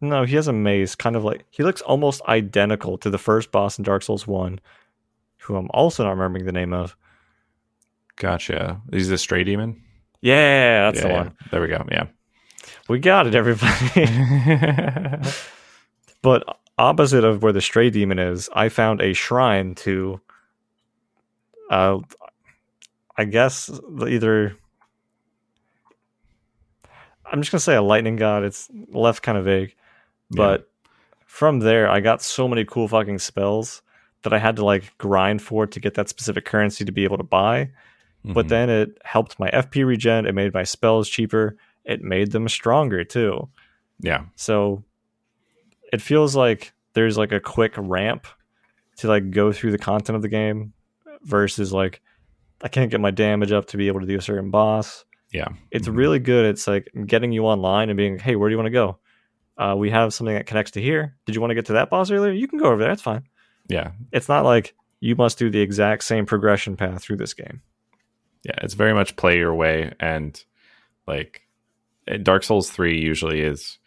No, 0.00 0.24
he 0.24 0.36
has 0.36 0.48
a 0.48 0.52
maze, 0.52 0.94
Kind 0.94 1.16
of 1.16 1.24
like 1.24 1.46
he 1.50 1.62
looks 1.62 1.80
almost 1.80 2.20
identical 2.28 2.98
to 2.98 3.10
the 3.10 3.18
first 3.18 3.50
boss 3.50 3.78
in 3.78 3.84
Dark 3.84 4.02
Souls 4.02 4.26
One, 4.26 4.60
who 5.38 5.56
I'm 5.56 5.68
also 5.72 6.04
not 6.04 6.10
remembering 6.10 6.44
the 6.44 6.52
name 6.52 6.72
of. 6.72 6.96
Gotcha. 8.16 8.80
He's 8.92 9.08
the 9.08 9.18
stray 9.18 9.42
demon. 9.42 9.82
Yeah, 10.24 10.90
that's 10.90 11.02
yeah, 11.02 11.08
the 11.08 11.14
one. 11.14 11.36
There 11.50 11.60
we 11.60 11.68
go. 11.68 11.84
Yeah. 11.90 12.06
We 12.88 12.98
got 12.98 13.26
it, 13.26 13.34
everybody. 13.34 14.08
but 16.22 16.44
opposite 16.78 17.24
of 17.24 17.42
where 17.42 17.52
the 17.52 17.60
stray 17.60 17.90
demon 17.90 18.18
is, 18.18 18.48
I 18.54 18.70
found 18.70 19.02
a 19.02 19.12
shrine 19.12 19.74
to 19.76 20.22
uh 21.70 21.98
I 23.18 23.24
guess 23.24 23.68
either 24.08 24.56
I'm 27.30 27.42
just 27.42 27.52
gonna 27.52 27.60
say 27.60 27.76
a 27.76 27.82
lightning 27.82 28.16
god. 28.16 28.44
It's 28.44 28.70
left 28.88 29.22
kind 29.22 29.36
of 29.36 29.44
vague. 29.44 29.76
But 30.30 30.60
yeah. 30.60 30.90
from 31.26 31.58
there 31.58 31.90
I 31.90 32.00
got 32.00 32.22
so 32.22 32.48
many 32.48 32.64
cool 32.64 32.88
fucking 32.88 33.18
spells 33.18 33.82
that 34.22 34.32
I 34.32 34.38
had 34.38 34.56
to 34.56 34.64
like 34.64 34.96
grind 34.96 35.42
for 35.42 35.66
to 35.66 35.80
get 35.80 35.92
that 35.94 36.08
specific 36.08 36.46
currency 36.46 36.86
to 36.86 36.92
be 36.92 37.04
able 37.04 37.18
to 37.18 37.24
buy 37.24 37.72
Mm-hmm. 38.24 38.32
But 38.32 38.48
then 38.48 38.70
it 38.70 38.98
helped 39.04 39.38
my 39.38 39.50
FP 39.50 39.84
regen. 39.84 40.26
It 40.26 40.34
made 40.34 40.54
my 40.54 40.64
spells 40.64 41.08
cheaper. 41.08 41.56
It 41.84 42.02
made 42.02 42.32
them 42.32 42.48
stronger 42.48 43.04
too. 43.04 43.48
Yeah. 44.00 44.24
So 44.36 44.82
it 45.92 46.00
feels 46.00 46.34
like 46.34 46.72
there's 46.94 47.18
like 47.18 47.32
a 47.32 47.40
quick 47.40 47.74
ramp 47.76 48.26
to 48.96 49.08
like 49.08 49.30
go 49.30 49.52
through 49.52 49.72
the 49.72 49.78
content 49.78 50.16
of 50.16 50.22
the 50.22 50.28
game 50.28 50.72
versus 51.22 51.72
like 51.72 52.00
I 52.62 52.68
can't 52.68 52.90
get 52.90 53.00
my 53.00 53.10
damage 53.10 53.52
up 53.52 53.66
to 53.66 53.76
be 53.76 53.88
able 53.88 54.00
to 54.00 54.06
do 54.06 54.16
a 54.16 54.22
certain 54.22 54.50
boss. 54.50 55.04
Yeah. 55.32 55.48
It's 55.70 55.86
mm-hmm. 55.86 55.96
really 55.96 56.18
good. 56.18 56.46
It's 56.46 56.66
like 56.66 56.88
getting 57.06 57.32
you 57.32 57.44
online 57.44 57.90
and 57.90 57.96
being, 57.96 58.18
hey, 58.18 58.36
where 58.36 58.48
do 58.48 58.54
you 58.54 58.58
want 58.58 58.66
to 58.66 58.70
go? 58.70 58.98
Uh, 59.58 59.74
we 59.76 59.90
have 59.90 60.14
something 60.14 60.34
that 60.34 60.46
connects 60.46 60.72
to 60.72 60.80
here. 60.80 61.16
Did 61.26 61.34
you 61.34 61.40
want 61.40 61.50
to 61.50 61.54
get 61.54 61.66
to 61.66 61.74
that 61.74 61.90
boss 61.90 62.10
earlier? 62.10 62.32
You 62.32 62.48
can 62.48 62.58
go 62.58 62.66
over 62.66 62.78
there. 62.78 62.88
That's 62.88 63.02
fine. 63.02 63.24
Yeah. 63.68 63.92
It's 64.12 64.28
not 64.28 64.44
like 64.44 64.74
you 65.00 65.14
must 65.16 65.38
do 65.38 65.50
the 65.50 65.60
exact 65.60 66.04
same 66.04 66.24
progression 66.24 66.76
path 66.76 67.02
through 67.02 67.18
this 67.18 67.34
game. 67.34 67.60
Yeah, 68.44 68.58
it's 68.62 68.74
very 68.74 68.94
much 68.94 69.16
play 69.16 69.38
your 69.38 69.54
way 69.54 69.92
and 70.00 70.42
like 71.06 71.42
Dark 72.22 72.42
Souls 72.44 72.70
3 72.70 73.00
usually 73.00 73.40
is 73.40 73.78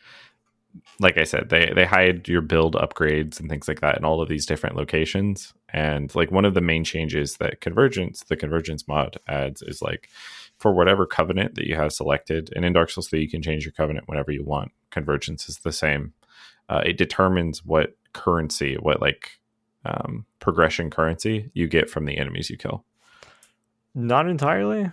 like 1.00 1.18
I 1.18 1.24
said, 1.24 1.50
they 1.50 1.72
they 1.76 1.86
hide 1.86 2.28
your 2.28 2.42
build 2.42 2.76
upgrades 2.76 3.40
and 3.40 3.50
things 3.50 3.68
like 3.68 3.82
that 3.82 3.98
in 3.98 4.06
all 4.06 4.22
of 4.22 4.30
these 4.30 4.46
different 4.46 4.76
locations. 4.76 5.54
And 5.70 6.14
like 6.16 6.32
one 6.32 6.46
of 6.46 6.54
the 6.54 6.62
main 6.62 6.84
changes 6.84 7.38
that 7.38 7.62
Convergence, 7.62 8.24
the 8.24 8.38
Convergence 8.38 8.88
mod 8.88 9.18
adds 9.28 9.62
is 9.62 9.82
like 9.82 10.10
for 10.58 10.74
whatever 10.74 11.06
covenant 11.06 11.56
that 11.56 11.68
you 11.68 11.76
have 11.76 11.94
selected, 11.94 12.52
and 12.56 12.66
in 12.66 12.74
Dark 12.74 12.90
Souls 12.90 13.10
3 13.10 13.22
you 13.22 13.30
can 13.30 13.42
change 13.42 13.66
your 13.66 13.74
covenant 13.74 14.08
whenever 14.08 14.32
you 14.32 14.44
want. 14.44 14.72
Convergence 14.90 15.48
is 15.50 15.60
the 15.60 15.72
same. 15.72 16.14
Uh, 16.70 16.82
it 16.86 16.98
determines 16.98 17.64
what 17.64 17.96
currency, 18.14 18.76
what 18.76 19.02
like 19.02 19.40
um, 19.86 20.26
progression 20.40 20.90
currency 20.90 21.50
you 21.54 21.68
get 21.68 21.90
from 21.90 22.06
the 22.06 22.18
enemies 22.18 22.50
you 22.50 22.58
kill. 22.58 22.84
Not 24.00 24.30
entirely, 24.30 24.92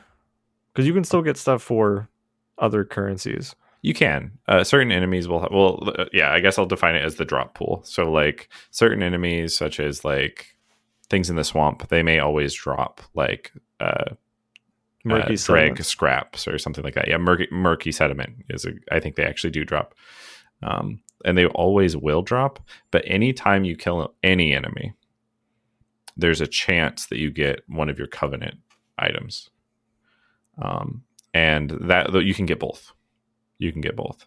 because 0.72 0.86
you 0.86 0.94
can 0.94 1.04
still 1.04 1.20
get 1.20 1.36
stuff 1.36 1.62
for 1.62 2.08
other 2.56 2.86
currencies. 2.86 3.54
You 3.82 3.92
can. 3.92 4.30
Uh, 4.48 4.64
certain 4.64 4.90
enemies 4.90 5.28
will. 5.28 5.46
well, 5.50 5.92
uh, 5.98 6.06
yeah. 6.10 6.32
I 6.32 6.40
guess 6.40 6.58
I'll 6.58 6.64
define 6.64 6.94
it 6.94 7.04
as 7.04 7.16
the 7.16 7.26
drop 7.26 7.52
pool. 7.52 7.82
So, 7.84 8.10
like 8.10 8.48
certain 8.70 9.02
enemies, 9.02 9.54
such 9.54 9.78
as 9.78 10.06
like 10.06 10.56
things 11.10 11.28
in 11.28 11.36
the 11.36 11.44
swamp, 11.44 11.86
they 11.88 12.02
may 12.02 12.18
always 12.18 12.54
drop 12.54 13.02
like 13.12 13.52
uh, 13.78 14.14
murky 15.04 15.34
uh, 15.34 15.38
drag 15.38 15.84
scraps 15.84 16.48
or 16.48 16.56
something 16.56 16.82
like 16.82 16.94
that. 16.94 17.06
Yeah, 17.06 17.18
murky, 17.18 17.46
murky 17.50 17.92
sediment 17.92 18.46
is. 18.48 18.64
A, 18.64 18.70
I 18.90 19.00
think 19.00 19.16
they 19.16 19.24
actually 19.26 19.50
do 19.50 19.66
drop, 19.66 19.94
um, 20.62 21.02
and 21.26 21.36
they 21.36 21.44
always 21.44 21.94
will 21.94 22.22
drop. 22.22 22.58
But 22.90 23.04
anytime 23.06 23.66
you 23.66 23.76
kill 23.76 24.14
any 24.22 24.54
enemy, 24.54 24.94
there's 26.16 26.40
a 26.40 26.46
chance 26.46 27.04
that 27.08 27.18
you 27.18 27.30
get 27.30 27.60
one 27.68 27.90
of 27.90 27.98
your 27.98 28.08
covenant 28.08 28.60
items, 28.98 29.50
um, 30.60 31.04
and 31.32 31.70
that 31.70 32.12
you 32.24 32.34
can 32.34 32.46
get 32.46 32.58
both 32.58 32.92
you 33.58 33.72
can 33.72 33.80
get 33.80 33.96
both. 33.96 34.26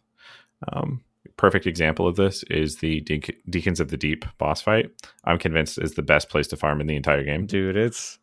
Um, 0.71 1.03
perfect 1.37 1.67
example 1.67 2.07
of 2.07 2.15
this 2.15 2.43
is 2.43 2.77
the 2.77 3.01
De- 3.01 3.37
Deacons 3.49 3.79
of 3.79 3.89
the 3.89 3.97
Deep 3.97 4.25
boss 4.37 4.61
fight. 4.61 4.91
I'm 5.23 5.37
convinced 5.37 5.77
is 5.77 5.93
the 5.93 6.01
best 6.01 6.29
place 6.29 6.47
to 6.47 6.57
farm 6.57 6.81
in 6.81 6.87
the 6.87 6.95
entire 6.95 7.23
game. 7.23 7.45
Dude, 7.45 7.77
it's 7.77 8.19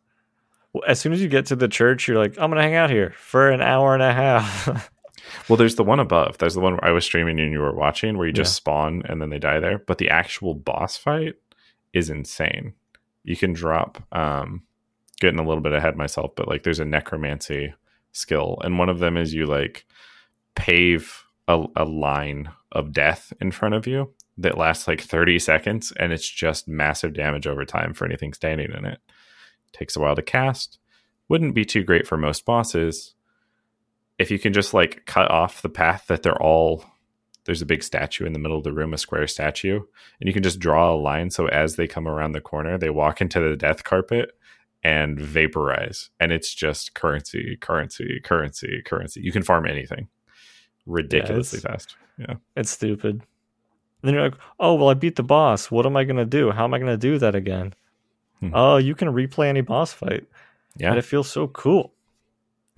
well, 0.73 0.83
as 0.87 0.99
soon 0.99 1.13
as 1.13 1.21
you 1.21 1.29
get 1.29 1.45
to 1.47 1.55
the 1.55 1.67
church, 1.67 2.07
you're 2.07 2.17
like, 2.17 2.37
I'm 2.37 2.49
gonna 2.49 2.61
hang 2.61 2.75
out 2.75 2.89
here 2.89 3.13
for 3.17 3.49
an 3.49 3.61
hour 3.61 3.93
and 3.93 4.03
a 4.03 4.13
half. 4.13 4.91
well, 5.49 5.57
there's 5.57 5.75
the 5.75 5.83
one 5.83 5.99
above. 5.99 6.37
There's 6.37 6.55
the 6.55 6.59
one 6.59 6.79
I 6.81 6.91
was 6.91 7.05
streaming 7.05 7.39
and 7.39 7.51
you 7.51 7.59
were 7.59 7.73
watching 7.73 8.17
where 8.17 8.27
you 8.27 8.33
just 8.33 8.53
yeah. 8.53 8.57
spawn 8.57 9.03
and 9.05 9.21
then 9.21 9.29
they 9.29 9.39
die 9.39 9.59
there. 9.59 9.79
But 9.79 9.97
the 9.97 10.09
actual 10.09 10.53
boss 10.53 10.97
fight 10.97 11.35
is 11.93 12.09
insane. 12.09 12.73
You 13.23 13.37
can 13.37 13.53
drop 13.53 14.03
um 14.11 14.63
getting 15.19 15.39
a 15.39 15.47
little 15.47 15.63
bit 15.63 15.73
ahead 15.73 15.95
myself, 15.95 16.31
but 16.35 16.47
like 16.47 16.63
there's 16.63 16.79
a 16.79 16.85
necromancy 16.85 17.73
skill, 18.11 18.57
and 18.63 18.79
one 18.79 18.89
of 18.89 18.99
them 18.99 19.17
is 19.17 19.33
you 19.33 19.45
like 19.45 19.85
pave 20.55 21.25
a, 21.47 21.65
a 21.75 21.85
line 21.85 22.49
of 22.71 22.91
death 22.91 23.31
in 23.39 23.51
front 23.51 23.75
of 23.75 23.87
you 23.87 24.13
that 24.37 24.57
lasts 24.57 24.87
like 24.87 25.01
30 25.01 25.39
seconds 25.39 25.93
and 25.97 26.11
it's 26.11 26.27
just 26.27 26.67
massive 26.67 27.13
damage 27.13 27.47
over 27.47 27.63
time 27.63 27.93
for 27.93 28.05
anything 28.05 28.33
standing 28.33 28.71
in 28.71 28.85
it. 28.85 28.99
Takes 29.71 29.95
a 29.95 29.99
while 29.99 30.15
to 30.15 30.21
cast. 30.21 30.79
Wouldn't 31.29 31.55
be 31.55 31.65
too 31.65 31.83
great 31.83 32.07
for 32.07 32.17
most 32.17 32.45
bosses. 32.45 33.13
If 34.17 34.31
you 34.31 34.39
can 34.39 34.53
just 34.53 34.73
like 34.73 35.05
cut 35.05 35.31
off 35.31 35.61
the 35.61 35.69
path 35.69 36.05
that 36.07 36.23
they're 36.23 36.41
all 36.41 36.83
there's 37.45 37.61
a 37.61 37.65
big 37.65 37.83
statue 37.83 38.25
in 38.25 38.33
the 38.33 38.39
middle 38.39 38.57
of 38.57 38.63
the 38.63 38.73
room, 38.73 38.91
a 38.91 38.97
square 38.97 39.27
statue, 39.27 39.79
and 40.19 40.27
you 40.27 40.33
can 40.33 40.41
just 40.41 40.57
draw 40.57 40.91
a 40.91 40.97
line 40.97 41.29
so 41.29 41.47
as 41.47 41.75
they 41.75 41.85
come 41.85 42.07
around 42.07 42.31
the 42.31 42.41
corner, 42.41 42.75
they 42.75 42.89
walk 42.89 43.21
into 43.21 43.39
the 43.39 43.55
death 43.55 43.83
carpet 43.83 44.31
and 44.85 45.19
vaporize. 45.19 46.11
And 46.19 46.31
it's 46.31 46.53
just 46.53 46.93
currency, 46.93 47.57
currency, 47.59 48.21
currency, 48.23 48.83
currency. 48.85 49.19
You 49.19 49.31
can 49.31 49.41
farm 49.41 49.65
anything 49.65 50.09
ridiculously 50.85 51.59
yeah, 51.63 51.71
fast. 51.71 51.95
Yeah. 52.19 52.35
It's 52.55 52.69
stupid. 52.69 53.15
And 53.15 53.23
then 54.03 54.13
you're 54.13 54.23
like, 54.23 54.37
oh, 54.59 54.75
well, 54.75 54.89
I 54.89 54.93
beat 54.93 55.15
the 55.15 55.23
boss. 55.23 55.71
What 55.71 55.87
am 55.87 55.97
I 55.97 56.03
going 56.03 56.17
to 56.17 56.25
do? 56.25 56.51
How 56.51 56.65
am 56.65 56.73
I 56.75 56.77
going 56.77 56.91
to 56.91 56.97
do 56.97 57.17
that 57.17 57.33
again? 57.33 57.73
Hmm. 58.41 58.51
Oh, 58.53 58.77
you 58.77 58.93
can 58.93 59.07
replay 59.07 59.47
any 59.47 59.61
boss 59.61 59.91
fight. 59.91 60.27
Yeah. 60.77 60.89
And 60.89 60.99
it 60.99 61.01
feels 61.01 61.31
so 61.31 61.47
cool. 61.47 61.91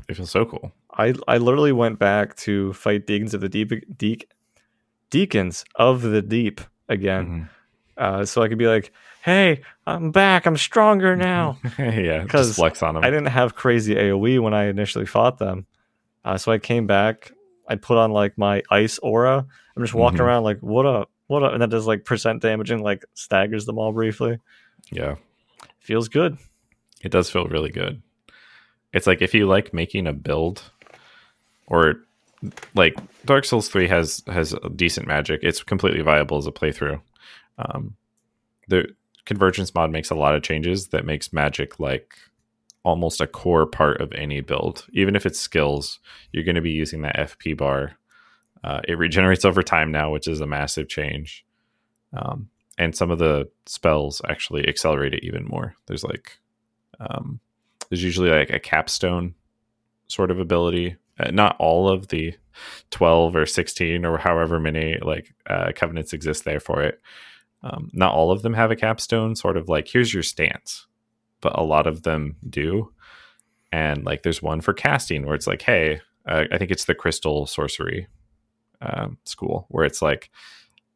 It 0.07 0.15
feels 0.15 0.31
so 0.31 0.45
cool. 0.45 0.71
I, 0.93 1.13
I 1.27 1.39
literally 1.39 1.73
went 1.73 1.99
back 1.99 2.37
to 2.37 2.71
fight 2.71 3.05
Deacons 3.05 3.33
of 3.33 3.41
the 3.41 3.49
Deep, 3.49 3.97
De- 3.97 4.25
Deacons 5.09 5.65
of 5.75 6.03
the 6.03 6.21
Deep 6.21 6.61
again. 6.87 7.25
Mm-hmm. 7.25 7.43
Uh, 7.97 8.23
so 8.23 8.41
I 8.43 8.47
could 8.47 8.57
be 8.57 8.67
like, 8.67 8.93
hey, 9.23 9.61
I'm 9.87 10.11
back. 10.11 10.45
I'm 10.45 10.57
stronger 10.57 11.15
now. 11.15 11.57
yeah, 11.79 12.21
because 12.21 12.55
flex 12.55 12.83
on 12.83 12.95
them. 12.95 13.03
I 13.03 13.09
didn't 13.09 13.27
have 13.27 13.55
crazy 13.55 13.95
AoE 13.95 14.39
when 14.41 14.53
I 14.53 14.65
initially 14.65 15.05
fought 15.05 15.37
them. 15.39 15.65
Uh, 16.25 16.37
so 16.37 16.51
I 16.51 16.57
came 16.57 16.87
back 16.87 17.31
I 17.67 17.75
put 17.75 17.97
on 17.97 18.11
like 18.11 18.37
my 18.37 18.63
ice 18.71 18.97
aura. 18.99 19.45
I'm 19.75 19.83
just 19.83 19.93
walking 19.93 20.17
mm-hmm. 20.17 20.25
around 20.25 20.43
like, 20.43 20.59
what 20.59 20.85
up? 20.85 21.11
What 21.27 21.43
up? 21.43 21.53
And 21.53 21.61
that 21.61 21.69
does 21.69 21.85
like 21.85 22.05
percent 22.05 22.41
damage 22.41 22.71
and 22.71 22.81
like 22.81 23.03
staggers 23.13 23.65
them 23.65 23.77
all 23.77 23.91
briefly. 23.91 24.39
Yeah. 24.91 25.15
Feels 25.79 26.07
good. 26.07 26.37
It 27.01 27.11
does 27.11 27.29
feel 27.29 27.45
really 27.47 27.69
good. 27.69 28.01
It's 28.93 29.05
like 29.05 29.21
if 29.21 29.33
you 29.33 29.47
like 29.47 29.73
making 29.73 30.07
a 30.07 30.13
build 30.13 30.63
or 31.67 32.05
like 32.73 32.97
Dark 33.25 33.43
Souls 33.45 33.67
3 33.67 33.87
has 33.89 34.23
has 34.27 34.55
decent 34.75 35.07
magic. 35.07 35.41
It's 35.43 35.61
completely 35.61 36.01
viable 36.01 36.37
as 36.37 36.47
a 36.47 36.51
playthrough. 36.51 37.01
Um 37.57 37.95
the 38.69 38.87
convergence 39.27 39.75
mod 39.75 39.91
makes 39.91 40.09
a 40.09 40.15
lot 40.15 40.33
of 40.33 40.41
changes 40.41 40.87
that 40.87 41.05
makes 41.05 41.33
magic 41.33 41.79
like 41.79 42.17
almost 42.83 43.19
a 43.19 43.27
core 43.27 43.65
part 43.65 43.99
of 43.99 44.11
any 44.13 44.39
build. 44.39 44.87
Even 44.93 45.15
if 45.15 45.25
it's 45.25 45.37
skills, 45.37 45.99
you're 46.31 46.45
going 46.45 46.55
to 46.55 46.61
be 46.61 46.71
using 46.71 47.01
that 47.01 47.17
FP 47.17 47.55
bar. 47.57 47.97
Uh, 48.63 48.79
it 48.87 48.97
regenerates 48.97 49.43
over 49.43 49.61
time 49.61 49.91
now, 49.91 50.09
which 50.09 50.29
is 50.29 50.39
a 50.39 50.47
massive 50.47 50.87
change. 50.87 51.45
Um, 52.13 52.49
and 52.77 52.95
some 52.95 53.11
of 53.11 53.19
the 53.19 53.49
spells 53.65 54.21
actually 54.29 54.65
accelerate 54.67 55.13
it 55.13 55.25
even 55.25 55.43
more. 55.45 55.75
There's 55.87 56.05
like, 56.05 56.39
um, 57.01 57.41
there's 57.89 58.03
usually 58.03 58.29
like 58.29 58.49
a 58.49 58.59
capstone 58.59 59.35
sort 60.07 60.31
of 60.31 60.39
ability. 60.39 60.95
Uh, 61.19 61.31
not 61.31 61.57
all 61.59 61.89
of 61.89 62.07
the 62.07 62.33
12 62.91 63.35
or 63.35 63.45
16 63.45 64.05
or 64.05 64.17
however 64.17 64.57
many 64.59 64.97
like 65.01 65.33
uh, 65.49 65.73
covenants 65.75 66.13
exist 66.13 66.45
there 66.45 66.61
for 66.61 66.81
it. 66.81 67.01
Um, 67.69 67.89
not 67.93 68.13
all 68.13 68.31
of 68.31 68.43
them 68.43 68.53
have 68.53 68.71
a 68.71 68.75
capstone, 68.75 69.35
sort 69.35 69.57
of 69.57 69.67
like, 69.67 69.87
here's 69.87 70.13
your 70.13 70.23
stance 70.23 70.87
but 71.41 71.57
a 71.57 71.63
lot 71.63 71.87
of 71.87 72.03
them 72.03 72.35
do. 72.49 72.91
And 73.71 74.05
like 74.05 74.23
there's 74.23 74.41
one 74.41 74.61
for 74.61 74.73
casting 74.73 75.25
where 75.25 75.35
it's 75.35 75.47
like, 75.47 75.61
hey, 75.61 76.01
uh, 76.27 76.45
I 76.51 76.57
think 76.57 76.71
it's 76.71 76.85
the 76.85 76.95
crystal 76.95 77.45
sorcery 77.45 78.07
um, 78.81 79.17
school 79.25 79.65
where 79.69 79.85
it's 79.85 80.01
like 80.01 80.29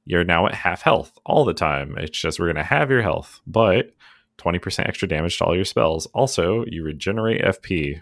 you're 0.05 0.23
now 0.23 0.47
at 0.47 0.55
half 0.55 0.81
health 0.81 1.17
all 1.25 1.45
the 1.45 1.53
time. 1.53 1.95
It's 1.97 2.17
just 2.17 2.39
we're 2.39 2.47
gonna 2.47 2.63
have 2.63 2.89
your 2.89 3.01
health, 3.01 3.39
but 3.45 3.91
20% 4.37 4.87
extra 4.87 5.07
damage 5.07 5.37
to 5.37 5.45
all 5.45 5.55
your 5.55 5.65
spells. 5.65 6.07
Also, 6.07 6.65
you 6.65 6.83
regenerate 6.83 7.43
FP 7.43 8.01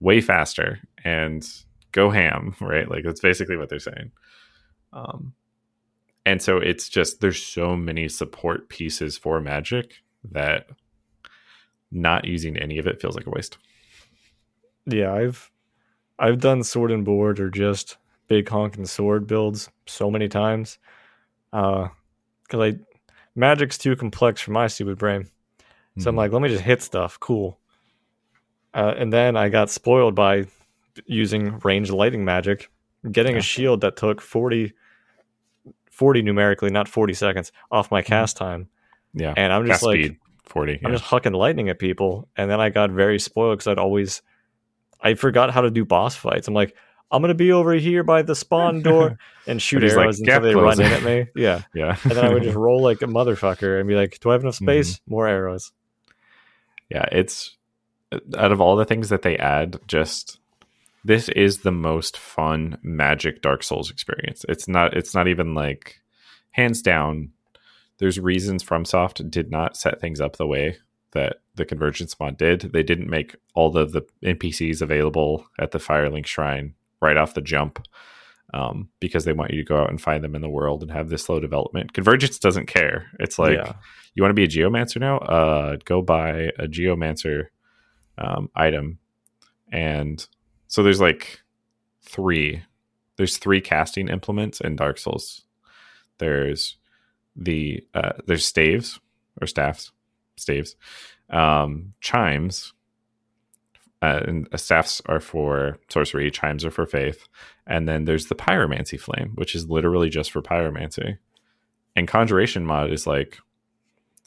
way 0.00 0.20
faster 0.20 0.80
and 1.04 1.48
go 1.92 2.10
ham, 2.10 2.54
right? 2.60 2.90
Like 2.90 3.04
that's 3.04 3.20
basically 3.20 3.56
what 3.56 3.68
they're 3.68 3.78
saying. 3.78 4.12
Um, 4.92 5.34
and 6.26 6.40
so 6.42 6.58
it's 6.58 6.88
just 6.88 7.20
there's 7.20 7.42
so 7.42 7.76
many 7.76 8.08
support 8.08 8.68
pieces 8.68 9.16
for 9.16 9.40
magic 9.40 10.02
that 10.30 10.66
not 11.90 12.24
using 12.24 12.56
any 12.56 12.78
of 12.78 12.86
it 12.86 13.00
feels 13.00 13.16
like 13.16 13.26
a 13.26 13.30
waste. 13.30 13.58
Yeah, 14.86 15.12
I've 15.12 15.50
I've 16.18 16.40
done 16.40 16.62
sword 16.62 16.90
and 16.90 17.04
board 17.04 17.40
or 17.40 17.50
just 17.50 17.96
big 18.28 18.48
honking 18.48 18.86
sword 18.86 19.26
builds 19.26 19.70
so 19.86 20.10
many 20.10 20.28
times. 20.28 20.78
Uh 21.52 21.88
cuz 22.48 22.60
I 22.60 22.78
magic's 23.34 23.78
too 23.78 23.96
complex 23.96 24.40
for 24.40 24.52
my 24.52 24.66
stupid 24.66 24.98
brain. 24.98 25.24
So 25.24 25.30
mm-hmm. 26.00 26.08
I'm 26.08 26.16
like, 26.16 26.32
let 26.32 26.42
me 26.42 26.48
just 26.48 26.62
hit 26.62 26.82
stuff. 26.82 27.18
Cool. 27.18 27.58
Uh, 28.72 28.94
and 28.96 29.12
then 29.12 29.36
I 29.36 29.48
got 29.48 29.70
spoiled 29.70 30.14
by 30.14 30.46
using 31.06 31.58
range 31.60 31.90
lighting 31.90 32.24
magic, 32.24 32.70
getting 33.10 33.36
a 33.36 33.40
shield 33.40 33.80
that 33.80 33.96
took 33.96 34.20
40, 34.20 34.72
40 36.00 36.22
numerically, 36.22 36.70
not 36.70 36.88
40 36.88 37.12
seconds 37.12 37.52
off 37.70 37.90
my 37.90 38.00
mm-hmm. 38.00 38.06
cast 38.06 38.38
time. 38.38 38.68
Yeah. 39.12 39.34
And 39.36 39.52
I'm 39.52 39.66
just 39.66 39.82
like, 39.82 40.00
speed. 40.00 40.16
40. 40.44 40.80
I'm 40.82 40.92
just 40.92 41.04
hucking 41.04 41.36
lightning 41.36 41.68
at 41.68 41.78
people. 41.78 42.26
And 42.36 42.50
then 42.50 42.58
I 42.58 42.70
got 42.70 42.90
very 42.90 43.18
spoiled 43.18 43.58
because 43.58 43.66
I'd 43.66 43.78
always, 43.78 44.22
I 45.02 45.12
forgot 45.12 45.50
how 45.50 45.60
to 45.60 45.70
do 45.70 45.84
boss 45.84 46.16
fights. 46.16 46.48
I'm 46.48 46.54
like, 46.54 46.74
I'm 47.10 47.20
gonna 47.20 47.34
be 47.34 47.52
over 47.52 47.74
here 47.74 48.02
by 48.02 48.22
the 48.22 48.34
spawn 48.34 48.80
door 48.82 49.18
and 49.46 49.60
shoot 49.60 49.84
arrows 49.84 50.18
like, 50.18 50.28
until 50.28 50.40
they 50.40 50.54
run 50.54 50.80
in 50.80 50.90
at 50.90 51.02
me. 51.02 51.26
Yeah, 51.36 51.64
yeah. 51.74 51.98
and 52.04 52.12
then 52.12 52.24
I 52.24 52.32
would 52.32 52.44
just 52.44 52.56
roll 52.56 52.80
like 52.80 53.02
a 53.02 53.06
motherfucker 53.06 53.78
and 53.78 53.86
be 53.86 53.94
like, 53.94 54.20
"Do 54.20 54.30
I 54.30 54.34
have 54.34 54.42
enough 54.42 54.54
mm-hmm. 54.54 54.64
space? 54.64 54.94
Mm-hmm. 54.94 55.10
More 55.10 55.28
arrows." 55.28 55.72
Yeah, 56.88 57.06
it's 57.12 57.56
out 58.38 58.52
of 58.52 58.60
all 58.60 58.76
the 58.76 58.84
things 58.84 59.08
that 59.08 59.22
they 59.22 59.36
add, 59.36 59.80
just 59.86 60.38
this 61.04 61.28
is 61.30 61.60
the 61.60 61.72
most 61.72 62.18
fun 62.18 62.78
Magic 62.82 63.42
Dark 63.42 63.62
Souls 63.62 63.90
experience. 63.90 64.44
It's 64.48 64.68
not. 64.68 64.96
It's 64.96 65.14
not 65.14 65.28
even 65.28 65.54
like 65.54 66.00
hands 66.52 66.82
down 66.82 67.30
there's 68.00 68.18
reasons 68.18 68.64
FromSoft 68.64 69.30
did 69.30 69.50
not 69.50 69.76
set 69.76 70.00
things 70.00 70.20
up 70.20 70.36
the 70.36 70.46
way 70.46 70.78
that 71.12 71.42
the 71.54 71.66
Convergence 71.66 72.18
mod 72.18 72.38
did. 72.38 72.62
They 72.72 72.82
didn't 72.82 73.10
make 73.10 73.36
all 73.54 73.76
of 73.76 73.92
the 73.92 74.02
NPCs 74.24 74.80
available 74.80 75.46
at 75.58 75.70
the 75.70 75.78
Firelink 75.78 76.26
Shrine 76.26 76.74
right 77.02 77.18
off 77.18 77.34
the 77.34 77.42
jump 77.42 77.86
um, 78.54 78.88
because 79.00 79.26
they 79.26 79.34
want 79.34 79.50
you 79.50 79.58
to 79.58 79.68
go 79.68 79.76
out 79.76 79.90
and 79.90 80.00
find 80.00 80.24
them 80.24 80.34
in 80.34 80.40
the 80.40 80.48
world 80.48 80.82
and 80.82 80.90
have 80.90 81.10
this 81.10 81.24
slow 81.24 81.40
development. 81.40 81.92
Convergence 81.92 82.38
doesn't 82.38 82.66
care. 82.66 83.10
It's 83.20 83.38
like 83.38 83.58
yeah. 83.58 83.74
you 84.14 84.22
want 84.22 84.30
to 84.30 84.34
be 84.34 84.44
a 84.44 84.48
geomancer 84.48 84.98
now? 84.98 85.18
Uh, 85.18 85.76
go 85.84 86.00
buy 86.00 86.50
a 86.58 86.66
geomancer 86.66 87.48
um, 88.16 88.48
item, 88.56 88.98
and 89.70 90.26
so 90.70 90.84
there's 90.84 91.00
like 91.00 91.42
three. 92.00 92.62
There's 93.16 93.38
three 93.38 93.60
casting 93.60 94.08
implements 94.08 94.60
in 94.60 94.76
Dark 94.76 94.98
Souls. 94.98 95.44
There's 96.18 96.76
the 97.34 97.84
uh, 97.92 98.12
there's 98.26 98.46
staves 98.46 99.00
or 99.40 99.48
staffs, 99.48 99.90
staves, 100.36 100.76
um, 101.28 101.92
chimes, 102.00 102.72
uh, 104.00 104.20
and 104.26 104.48
staffs 104.54 105.02
are 105.06 105.18
for 105.18 105.78
sorcery, 105.88 106.30
chimes 106.30 106.64
are 106.64 106.70
for 106.70 106.86
faith, 106.86 107.26
and 107.66 107.88
then 107.88 108.04
there's 108.04 108.26
the 108.26 108.36
pyromancy 108.36 108.98
flame, 108.98 109.32
which 109.34 109.56
is 109.56 109.68
literally 109.68 110.08
just 110.08 110.30
for 110.30 110.40
pyromancy. 110.40 111.18
And 111.96 112.06
conjuration 112.06 112.64
mod 112.64 112.92
is 112.92 113.08
like 113.08 113.38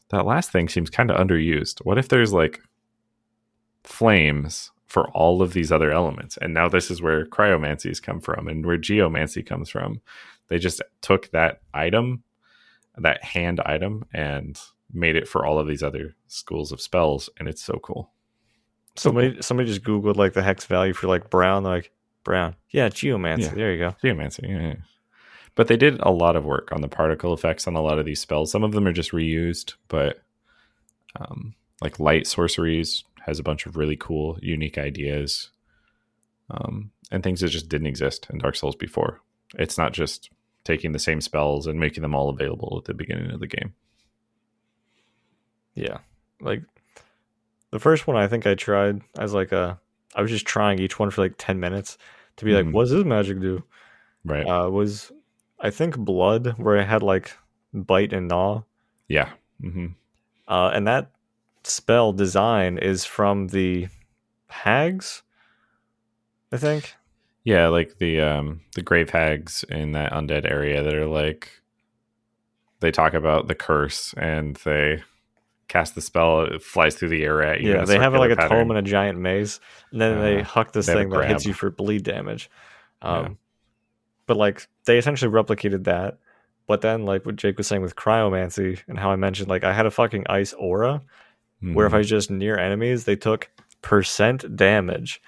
that 0.09 0.25
last 0.25 0.51
thing 0.51 0.67
seems 0.67 0.89
kind 0.89 1.09
of 1.09 1.17
underused. 1.17 1.79
What 1.85 1.97
if 1.97 2.09
there's 2.09 2.33
like 2.33 2.59
flames 3.85 4.72
for 4.93 5.09
all 5.09 5.41
of 5.41 5.53
these 5.53 5.71
other 5.71 5.91
elements? 5.91 6.37
And 6.37 6.53
now 6.53 6.69
this 6.69 6.91
is 6.91 7.01
where 7.01 7.25
cryomancies 7.25 7.99
come 7.99 8.21
from 8.21 8.47
and 8.47 8.63
where 8.63 8.77
geomancy 8.77 9.41
comes 9.41 9.67
from. 9.67 10.01
They 10.49 10.59
just 10.59 10.83
took 11.01 11.31
that 11.31 11.61
item, 11.73 12.21
that 12.95 13.23
hand 13.23 13.59
item, 13.65 14.05
and 14.13 14.59
made 14.93 15.15
it 15.15 15.27
for 15.27 15.47
all 15.47 15.57
of 15.57 15.67
these 15.67 15.81
other 15.81 16.15
schools 16.27 16.71
of 16.71 16.79
spells, 16.79 17.27
and 17.39 17.47
it's 17.47 17.63
so 17.63 17.79
cool. 17.81 18.11
Somebody 18.95 19.41
somebody 19.41 19.67
just 19.67 19.83
googled 19.83 20.17
like 20.17 20.33
the 20.33 20.43
hex 20.43 20.65
value 20.65 20.93
for 20.93 21.07
like 21.07 21.31
brown, 21.31 21.63
like 21.63 21.91
brown. 22.23 22.55
Yeah, 22.69 22.89
geomancy. 22.89 23.47
Yeah. 23.47 23.55
There 23.55 23.73
you 23.73 23.79
go. 23.79 23.95
Geomancy. 23.99 24.45
Yeah, 24.47 24.61
yeah. 24.61 24.75
But 25.55 25.69
they 25.69 25.77
did 25.77 25.99
a 26.01 26.11
lot 26.11 26.35
of 26.35 26.45
work 26.45 26.71
on 26.71 26.81
the 26.81 26.87
particle 26.87 27.33
effects 27.33 27.65
on 27.65 27.75
a 27.75 27.81
lot 27.81 27.97
of 27.97 28.05
these 28.05 28.21
spells. 28.21 28.51
Some 28.51 28.63
of 28.63 28.73
them 28.73 28.85
are 28.85 28.93
just 28.93 29.11
reused, 29.11 29.73
but 29.87 30.21
um, 31.15 31.55
like 31.81 31.99
light 31.99 32.27
sorceries 32.27 33.03
has 33.25 33.39
a 33.39 33.43
bunch 33.43 33.65
of 33.65 33.77
really 33.77 33.95
cool, 33.95 34.37
unique 34.41 34.77
ideas, 34.77 35.49
um, 36.49 36.91
and 37.11 37.23
things 37.23 37.39
that 37.41 37.49
just 37.49 37.69
didn't 37.69 37.87
exist 37.87 38.27
in 38.29 38.39
Dark 38.39 38.55
Souls 38.55 38.75
before. 38.75 39.21
It's 39.57 39.77
not 39.77 39.93
just 39.93 40.29
taking 40.63 40.91
the 40.91 40.99
same 40.99 41.21
spells 41.21 41.67
and 41.67 41.79
making 41.79 42.01
them 42.01 42.15
all 42.15 42.29
available 42.29 42.77
at 42.79 42.85
the 42.85 42.93
beginning 42.93 43.31
of 43.31 43.39
the 43.39 43.47
game. 43.47 43.73
Yeah, 45.75 45.99
like 46.41 46.63
the 47.71 47.79
first 47.79 48.05
one 48.05 48.17
I 48.17 48.27
think 48.27 48.45
I 48.45 48.53
tried 48.53 49.01
as 49.17 49.33
like 49.33 49.51
a 49.51 49.79
I 50.15 50.21
was 50.21 50.29
just 50.29 50.45
trying 50.45 50.79
each 50.79 50.99
one 50.99 51.09
for 51.09 51.21
like 51.21 51.35
10 51.37 51.59
minutes 51.59 51.97
to 52.37 52.45
be 52.45 52.51
mm. 52.51 52.63
like 52.63 52.73
what 52.73 52.83
does 52.83 52.91
this 52.91 53.05
magic 53.05 53.39
do? 53.39 53.63
Right. 54.23 54.45
Uh 54.45 54.69
was 54.69 55.11
I 55.59 55.71
think 55.71 55.97
blood 55.97 56.53
where 56.57 56.77
it 56.77 56.85
had 56.85 57.01
like 57.01 57.35
bite 57.73 58.13
and 58.13 58.27
gnaw. 58.27 58.61
Yeah. 59.07 59.29
Mm-hmm. 59.61 59.87
Uh 60.47 60.71
and 60.73 60.87
that 60.87 61.11
spell 61.63 62.13
design 62.13 62.77
is 62.77 63.05
from 63.05 63.47
the 63.47 63.87
hags 64.47 65.23
I 66.53 66.57
think. 66.57 66.95
Yeah, 67.43 67.67
like 67.67 67.97
the 67.97 68.21
um 68.21 68.61
the 68.75 68.83
grave 68.83 69.09
hags 69.09 69.65
in 69.67 69.93
that 69.93 70.13
undead 70.13 70.49
area 70.49 70.83
that 70.83 70.93
are 70.93 71.07
like 71.07 71.49
they 72.79 72.91
talk 72.91 73.15
about 73.15 73.47
the 73.47 73.55
curse 73.55 74.13
and 74.17 74.55
they 74.57 75.03
cast 75.67 75.95
the 75.95 76.01
spell, 76.01 76.41
it 76.41 76.61
flies 76.61 76.95
through 76.95 77.09
the 77.09 77.23
air 77.23 77.41
at 77.41 77.61
you. 77.61 77.73
Yeah, 77.73 77.85
they 77.85 77.97
have 77.97 78.13
like 78.13 78.29
a 78.29 78.35
pattern. 78.35 78.59
tome 78.59 78.71
and 78.71 78.77
a 78.77 78.89
giant 78.89 79.19
maze, 79.19 79.59
and 79.91 79.99
then 79.99 80.17
uh, 80.19 80.21
they 80.21 80.41
huck 80.41 80.73
this 80.73 80.85
thing 80.85 81.09
that 81.09 81.27
hits 81.27 81.45
you 81.45 81.53
for 81.53 81.71
bleed 81.71 82.03
damage. 82.03 82.51
Um, 83.01 83.23
yeah. 83.23 83.29
But 84.27 84.37
like 84.37 84.67
they 84.85 84.99
essentially 84.99 85.31
replicated 85.31 85.85
that. 85.85 86.19
But 86.67 86.81
then, 86.81 87.03
like 87.03 87.25
what 87.25 87.35
Jake 87.35 87.57
was 87.57 87.67
saying 87.67 87.81
with 87.81 87.95
cryomancy 87.95 88.79
and 88.87 88.97
how 88.97 89.09
I 89.09 89.17
mentioned, 89.17 89.49
like 89.49 89.65
I 89.65 89.73
had 89.73 89.85
a 89.85 89.91
fucking 89.91 90.27
ice 90.29 90.53
aura, 90.53 91.01
mm-hmm. 91.63 91.73
where 91.73 91.87
if 91.87 91.93
I 91.93 92.01
just 92.01 92.29
near 92.29 92.57
enemies, 92.57 93.05
they 93.05 93.15
took 93.15 93.49
percent 93.81 94.55
damage. 94.55 95.21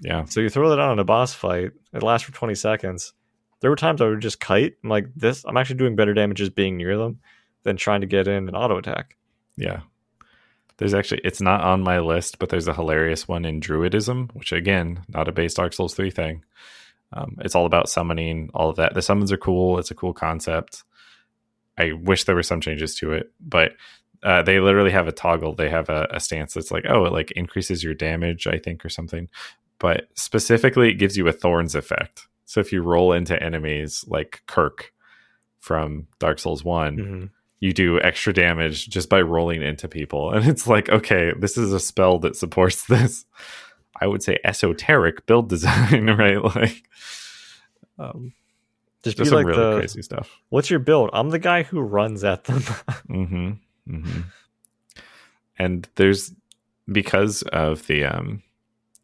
Yeah. 0.00 0.24
So 0.24 0.40
you 0.40 0.48
throw 0.48 0.70
that 0.70 0.78
on 0.78 0.92
in 0.92 0.98
a 0.98 1.04
boss 1.04 1.34
fight, 1.34 1.72
it 1.92 2.02
lasts 2.02 2.26
for 2.26 2.32
20 2.32 2.54
seconds. 2.54 3.12
There 3.60 3.70
were 3.70 3.76
times 3.76 4.00
I 4.00 4.06
would 4.06 4.20
just 4.20 4.40
kite. 4.40 4.74
I'm 4.82 4.90
like, 4.90 5.06
this, 5.14 5.44
I'm 5.44 5.56
actually 5.56 5.76
doing 5.76 5.96
better 5.96 6.14
damage 6.14 6.38
just 6.38 6.54
being 6.54 6.76
near 6.76 6.96
them 6.96 7.20
than 7.62 7.76
trying 7.76 8.00
to 8.00 8.06
get 8.06 8.26
in 8.26 8.48
an 8.48 8.56
auto 8.56 8.78
attack. 8.78 9.16
Yeah. 9.56 9.80
There's 10.78 10.94
actually 10.94 11.20
it's 11.22 11.40
not 11.40 11.60
on 11.60 11.82
my 11.82 12.00
list, 12.00 12.38
but 12.38 12.48
there's 12.48 12.66
a 12.66 12.74
hilarious 12.74 13.28
one 13.28 13.44
in 13.44 13.60
Druidism, 13.60 14.34
which 14.34 14.52
again, 14.52 15.04
not 15.08 15.28
a 15.28 15.32
base 15.32 15.54
Dark 15.54 15.74
Souls 15.74 15.94
three 15.94 16.10
thing. 16.10 16.44
Um, 17.12 17.36
it's 17.40 17.54
all 17.54 17.66
about 17.66 17.88
summoning, 17.88 18.50
all 18.54 18.70
of 18.70 18.76
that. 18.76 18.94
The 18.94 19.02
summons 19.02 19.30
are 19.30 19.36
cool. 19.36 19.78
It's 19.78 19.90
a 19.90 19.94
cool 19.94 20.14
concept. 20.14 20.82
I 21.78 21.92
wish 21.92 22.24
there 22.24 22.34
were 22.34 22.42
some 22.42 22.60
changes 22.60 22.94
to 22.96 23.12
it, 23.12 23.32
but 23.40 23.72
uh, 24.22 24.42
they 24.42 24.60
literally 24.60 24.90
have 24.90 25.08
a 25.08 25.12
toggle. 25.12 25.54
They 25.54 25.68
have 25.70 25.88
a, 25.88 26.08
a 26.10 26.20
stance 26.20 26.54
that's 26.54 26.70
like, 26.70 26.84
oh, 26.88 27.04
it 27.04 27.12
like 27.12 27.30
increases 27.32 27.82
your 27.82 27.94
damage, 27.94 28.46
I 28.46 28.58
think, 28.58 28.84
or 28.84 28.88
something. 28.88 29.28
But 29.78 30.08
specifically, 30.14 30.90
it 30.90 30.94
gives 30.94 31.16
you 31.16 31.26
a 31.28 31.32
thorns 31.32 31.74
effect. 31.74 32.28
So 32.44 32.60
if 32.60 32.72
you 32.72 32.82
roll 32.82 33.12
into 33.12 33.40
enemies 33.42 34.04
like 34.06 34.42
Kirk 34.46 34.92
from 35.60 36.06
Dark 36.18 36.38
Souls 36.38 36.64
one, 36.64 36.96
mm-hmm 36.96 37.24
you 37.62 37.72
do 37.72 38.00
extra 38.00 38.32
damage 38.32 38.88
just 38.88 39.08
by 39.08 39.20
rolling 39.20 39.62
into 39.62 39.86
people. 39.86 40.32
And 40.32 40.48
it's 40.48 40.66
like, 40.66 40.88
okay, 40.88 41.32
this 41.38 41.56
is 41.56 41.72
a 41.72 41.78
spell 41.78 42.18
that 42.18 42.34
supports 42.34 42.84
this. 42.88 43.24
I 44.00 44.08
would 44.08 44.20
say 44.20 44.38
esoteric 44.44 45.26
build 45.26 45.48
design, 45.48 46.06
right? 46.18 46.42
Like, 46.42 46.82
um, 48.00 48.32
just, 49.04 49.16
just 49.16 49.30
be 49.30 49.36
like 49.36 49.46
really 49.46 49.62
the, 49.62 49.78
crazy 49.78 50.02
stuff. 50.02 50.40
What's 50.48 50.70
your 50.70 50.80
build? 50.80 51.10
I'm 51.12 51.30
the 51.30 51.38
guy 51.38 51.62
who 51.62 51.80
runs 51.80 52.24
at 52.24 52.44
them. 52.44 52.58
mm-hmm, 53.08 53.52
mm-hmm. 53.88 54.20
And 55.58 55.88
there's 55.96 56.32
because 56.90 57.42
of 57.42 57.86
the 57.86 58.04
um, 58.04 58.42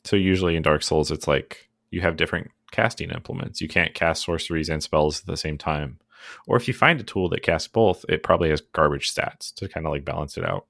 so 0.05 0.17
usually 0.17 0.57
in 0.57 0.63
Dark 0.63 0.83
Souls, 0.83 1.11
it's 1.11 1.29
like 1.29 1.69
you 1.91 2.01
have 2.01 2.17
different 2.17 2.51
casting 2.71 3.11
implements. 3.11 3.61
You 3.61 3.69
can't 3.69 3.95
cast 3.95 4.25
sorceries 4.25 4.69
and 4.69 4.83
spells 4.83 5.21
at 5.21 5.27
the 5.27 5.37
same 5.37 5.59
time. 5.59 5.99
Or 6.47 6.57
if 6.57 6.67
you 6.67 6.75
find 6.75 7.01
a 7.01 7.05
tool 7.05 7.29
that 7.31 7.43
casts 7.43 7.69
both, 7.69 8.05
it 8.09 8.23
probably 8.23 8.51
has 8.51 8.61
garbage 8.61 9.15
stats 9.15 9.55
to 9.55 9.69
kind 9.69 9.87
of 9.87 9.93
like 9.93 10.05
balance 10.05 10.37
it 10.37 10.45
out. 10.45 10.67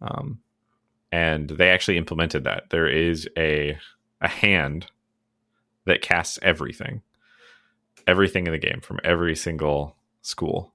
Um, 0.00 0.40
and 1.12 1.50
they 1.50 1.68
actually 1.68 1.98
implemented 1.98 2.44
that. 2.44 2.70
There 2.70 2.88
is 2.88 3.28
a 3.36 3.78
a 4.20 4.28
hand 4.28 4.86
that 5.84 6.00
casts 6.00 6.38
everything, 6.42 7.02
everything 8.06 8.46
in 8.46 8.52
the 8.52 8.58
game 8.58 8.80
from 8.80 9.00
every 9.04 9.34
single 9.34 9.96
school. 10.22 10.72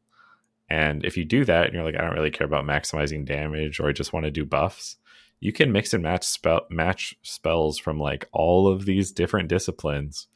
And 0.70 1.06
if 1.06 1.16
you 1.16 1.26
do 1.26 1.46
that, 1.46 1.66
and 1.66 1.74
you're 1.74 1.84
like, 1.84 1.96
I 1.96 2.02
don't 2.02 2.16
really 2.16 2.32
care 2.32 2.48
about 2.48 2.66
maximizing 2.66 3.26
damage, 3.26 3.80
or 3.80 3.88
I 3.88 3.94
just 3.94 4.12
want 4.12 4.26
to 4.26 4.32
do 4.32 4.46
buffs, 4.46 4.98
you 5.40 5.54
can 5.54 5.72
mix 5.72 5.94
and 5.94 6.04
match 6.04 6.24
spell 6.24 6.62
match 6.70 7.16
spells 7.22 7.78
from 7.78 8.00
like 8.00 8.28
all 8.32 8.68
of 8.68 8.86
these 8.86 9.12
different 9.12 9.50
disciplines 9.50 10.28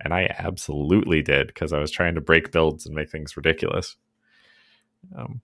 and 0.00 0.12
I 0.12 0.34
absolutely 0.38 1.22
did 1.22 1.48
because 1.48 1.72
I 1.72 1.78
was 1.78 1.90
trying 1.90 2.14
to 2.16 2.20
break 2.20 2.52
builds 2.52 2.86
and 2.86 2.94
make 2.94 3.10
things 3.10 3.36
ridiculous. 3.36 3.96
Um, 5.16 5.40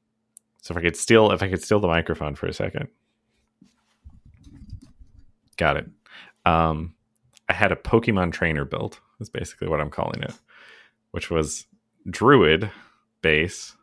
so 0.60 0.72
if 0.72 0.78
I 0.78 0.82
could 0.82 0.96
steal, 0.96 1.30
if 1.32 1.42
I 1.42 1.48
could 1.48 1.62
steal 1.62 1.80
the 1.80 1.88
microphone 1.88 2.34
for 2.34 2.46
a 2.46 2.52
second, 2.52 2.88
got 5.56 5.76
it. 5.76 5.88
Um, 6.44 6.94
I 7.48 7.54
had 7.54 7.72
a 7.72 7.76
Pokemon 7.76 8.32
trainer 8.32 8.64
build. 8.64 9.00
That's 9.18 9.30
basically 9.30 9.68
what 9.68 9.80
I'm 9.80 9.90
calling 9.90 10.22
it, 10.22 10.34
which 11.12 11.30
was 11.30 11.66
Druid 12.08 12.70
base. 13.22 13.76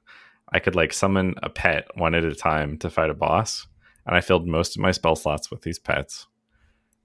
I 0.51 0.59
could 0.59 0.75
like 0.75 0.93
summon 0.93 1.35
a 1.43 1.49
pet 1.49 1.88
one 1.95 2.15
at 2.15 2.23
a 2.23 2.35
time 2.35 2.77
to 2.79 2.89
fight 2.89 3.09
a 3.09 3.13
boss, 3.13 3.67
and 4.05 4.15
I 4.15 4.21
filled 4.21 4.47
most 4.47 4.75
of 4.75 4.81
my 4.81 4.91
spell 4.91 5.15
slots 5.15 5.51
with 5.51 5.62
these 5.62 5.79
pets. 5.79 6.27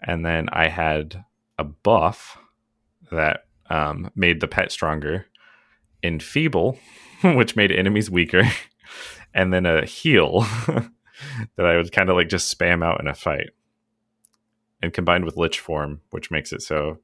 And 0.03 0.25
then 0.25 0.49
I 0.53 0.69
had 0.69 1.25
a 1.59 1.65
buff 1.65 2.39
that 3.11 3.45
um, 3.71 4.11
made 4.15 4.41
the 4.41 4.49
pet 4.49 4.73
stronger, 4.73 5.27
enfeeble, 6.03 6.79
which 7.23 7.57
made 7.57 7.73
enemies 7.73 8.11
weaker, 8.11 8.45
and 9.35 9.53
then 9.53 9.67
a 9.67 9.85
heal 9.85 10.41
that 11.57 11.67
I 11.67 11.77
would 11.77 11.93
kind 11.93 12.11
of 12.11 12.17
like 12.17 12.29
just 12.29 12.57
spam 12.57 12.85
out 12.85 13.01
in 13.01 13.09
a 13.09 13.15
fight. 13.15 13.51
And 14.83 14.93
combined 14.93 15.25
with 15.25 15.37
Lich 15.37 15.61
Form, 15.61 16.03
which 16.11 16.31
makes 16.31 16.53
it 16.53 16.61
so 16.61 16.99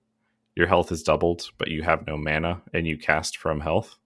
your 0.55 0.67
health 0.67 0.93
is 0.93 1.03
doubled, 1.03 1.51
but 1.57 1.69
you 1.69 1.83
have 1.83 2.07
no 2.07 2.17
mana 2.17 2.61
and 2.75 2.87
you 2.87 2.99
cast 2.99 3.39
from 3.39 3.61
health, 3.61 3.97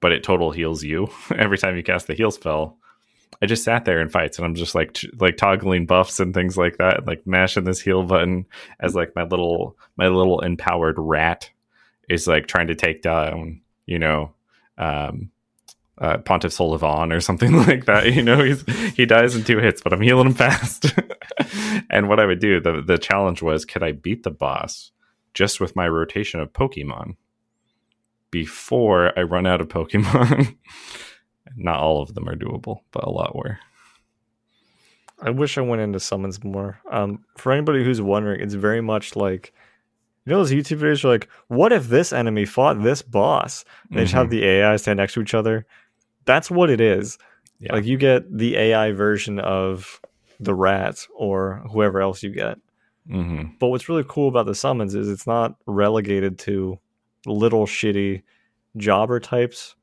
but 0.00 0.12
it 0.12 0.22
total 0.22 0.50
heals 0.50 0.82
you 0.82 1.08
every 1.36 1.58
time 1.58 1.76
you 1.76 1.82
cast 1.82 2.06
the 2.06 2.14
heal 2.14 2.30
spell. 2.30 2.78
I 3.42 3.46
just 3.46 3.64
sat 3.64 3.84
there 3.84 4.00
in 4.00 4.08
fights 4.08 4.38
and 4.38 4.46
I'm 4.46 4.54
just 4.54 4.74
like 4.74 4.94
t- 4.94 5.10
like 5.20 5.36
toggling 5.36 5.84
buffs 5.84 6.20
and 6.20 6.32
things 6.32 6.56
like 6.56 6.78
that, 6.78 7.06
like 7.06 7.26
mashing 7.26 7.64
this 7.64 7.80
heal 7.80 8.02
button 8.02 8.46
as 8.80 8.94
like 8.94 9.14
my 9.14 9.24
little 9.24 9.76
my 9.96 10.08
little 10.08 10.40
empowered 10.40 10.96
rat 10.98 11.50
is 12.08 12.26
like 12.26 12.46
trying 12.46 12.68
to 12.68 12.74
take 12.74 13.02
down, 13.02 13.60
you 13.84 13.98
know, 13.98 14.32
um, 14.78 15.30
uh, 15.98 16.18
Pontiff 16.18 16.52
Sulyvahn 16.52 17.14
or 17.14 17.20
something 17.20 17.52
like 17.66 17.86
that. 17.86 18.12
You 18.12 18.22
know, 18.22 18.42
he's 18.42 18.64
he 18.94 19.06
dies 19.06 19.34
in 19.34 19.44
two 19.44 19.58
hits, 19.58 19.82
but 19.82 19.92
I'm 19.92 20.00
healing 20.00 20.28
him 20.28 20.34
fast. 20.34 20.94
and 21.90 22.08
what 22.08 22.20
I 22.20 22.26
would 22.26 22.40
do, 22.40 22.60
the 22.60 22.80
the 22.80 22.98
challenge 22.98 23.42
was, 23.42 23.64
could 23.64 23.82
I 23.82 23.92
beat 23.92 24.22
the 24.22 24.30
boss 24.30 24.92
just 25.34 25.60
with 25.60 25.76
my 25.76 25.88
rotation 25.88 26.40
of 26.40 26.52
Pokemon 26.52 27.16
before 28.30 29.18
I 29.18 29.22
run 29.22 29.46
out 29.46 29.60
of 29.60 29.68
Pokemon? 29.68 30.56
Not 31.56 31.80
all 31.80 32.02
of 32.02 32.14
them 32.14 32.28
are 32.28 32.36
doable, 32.36 32.80
but 32.92 33.04
a 33.04 33.10
lot 33.10 33.34
were. 33.34 33.58
I 35.22 35.30
wish 35.30 35.56
I 35.56 35.62
went 35.62 35.80
into 35.80 35.98
summons 35.98 36.44
more. 36.44 36.78
Um, 36.90 37.24
for 37.38 37.52
anybody 37.52 37.82
who's 37.82 38.02
wondering, 38.02 38.40
it's 38.40 38.54
very 38.54 38.82
much 38.82 39.16
like 39.16 39.54
you 40.26 40.32
know 40.32 40.38
those 40.38 40.52
YouTube 40.52 40.80
videos 40.80 41.04
are 41.04 41.08
like, 41.08 41.28
what 41.48 41.72
if 41.72 41.88
this 41.88 42.12
enemy 42.12 42.44
fought 42.44 42.82
this 42.82 43.00
boss? 43.00 43.64
They 43.88 43.96
mm-hmm. 43.96 44.04
just 44.04 44.14
have 44.14 44.26
mm-hmm. 44.26 44.30
the 44.40 44.44
AI 44.44 44.76
stand 44.76 44.98
next 44.98 45.14
to 45.14 45.22
each 45.22 45.34
other 45.34 45.66
that's 46.26 46.50
what 46.50 46.68
it 46.68 46.80
is. 46.80 47.16
Yeah. 47.58 47.72
Like 47.72 47.86
you 47.86 47.96
get 47.96 48.24
the 48.36 48.56
AI 48.56 48.92
version 48.92 49.38
of 49.40 50.00
the 50.38 50.54
rat 50.54 51.06
or 51.16 51.64
whoever 51.72 52.00
else 52.02 52.22
you 52.22 52.30
get. 52.30 52.58
Mm-hmm. 53.08 53.54
But 53.58 53.68
what's 53.68 53.88
really 53.88 54.04
cool 54.06 54.28
about 54.28 54.44
the 54.44 54.54
summons 54.54 54.94
is 54.94 55.08
it's 55.08 55.26
not 55.26 55.54
relegated 55.64 56.38
to 56.40 56.78
little 57.26 57.66
shitty 57.66 58.22
jobber 58.76 59.20
types. 59.20 59.74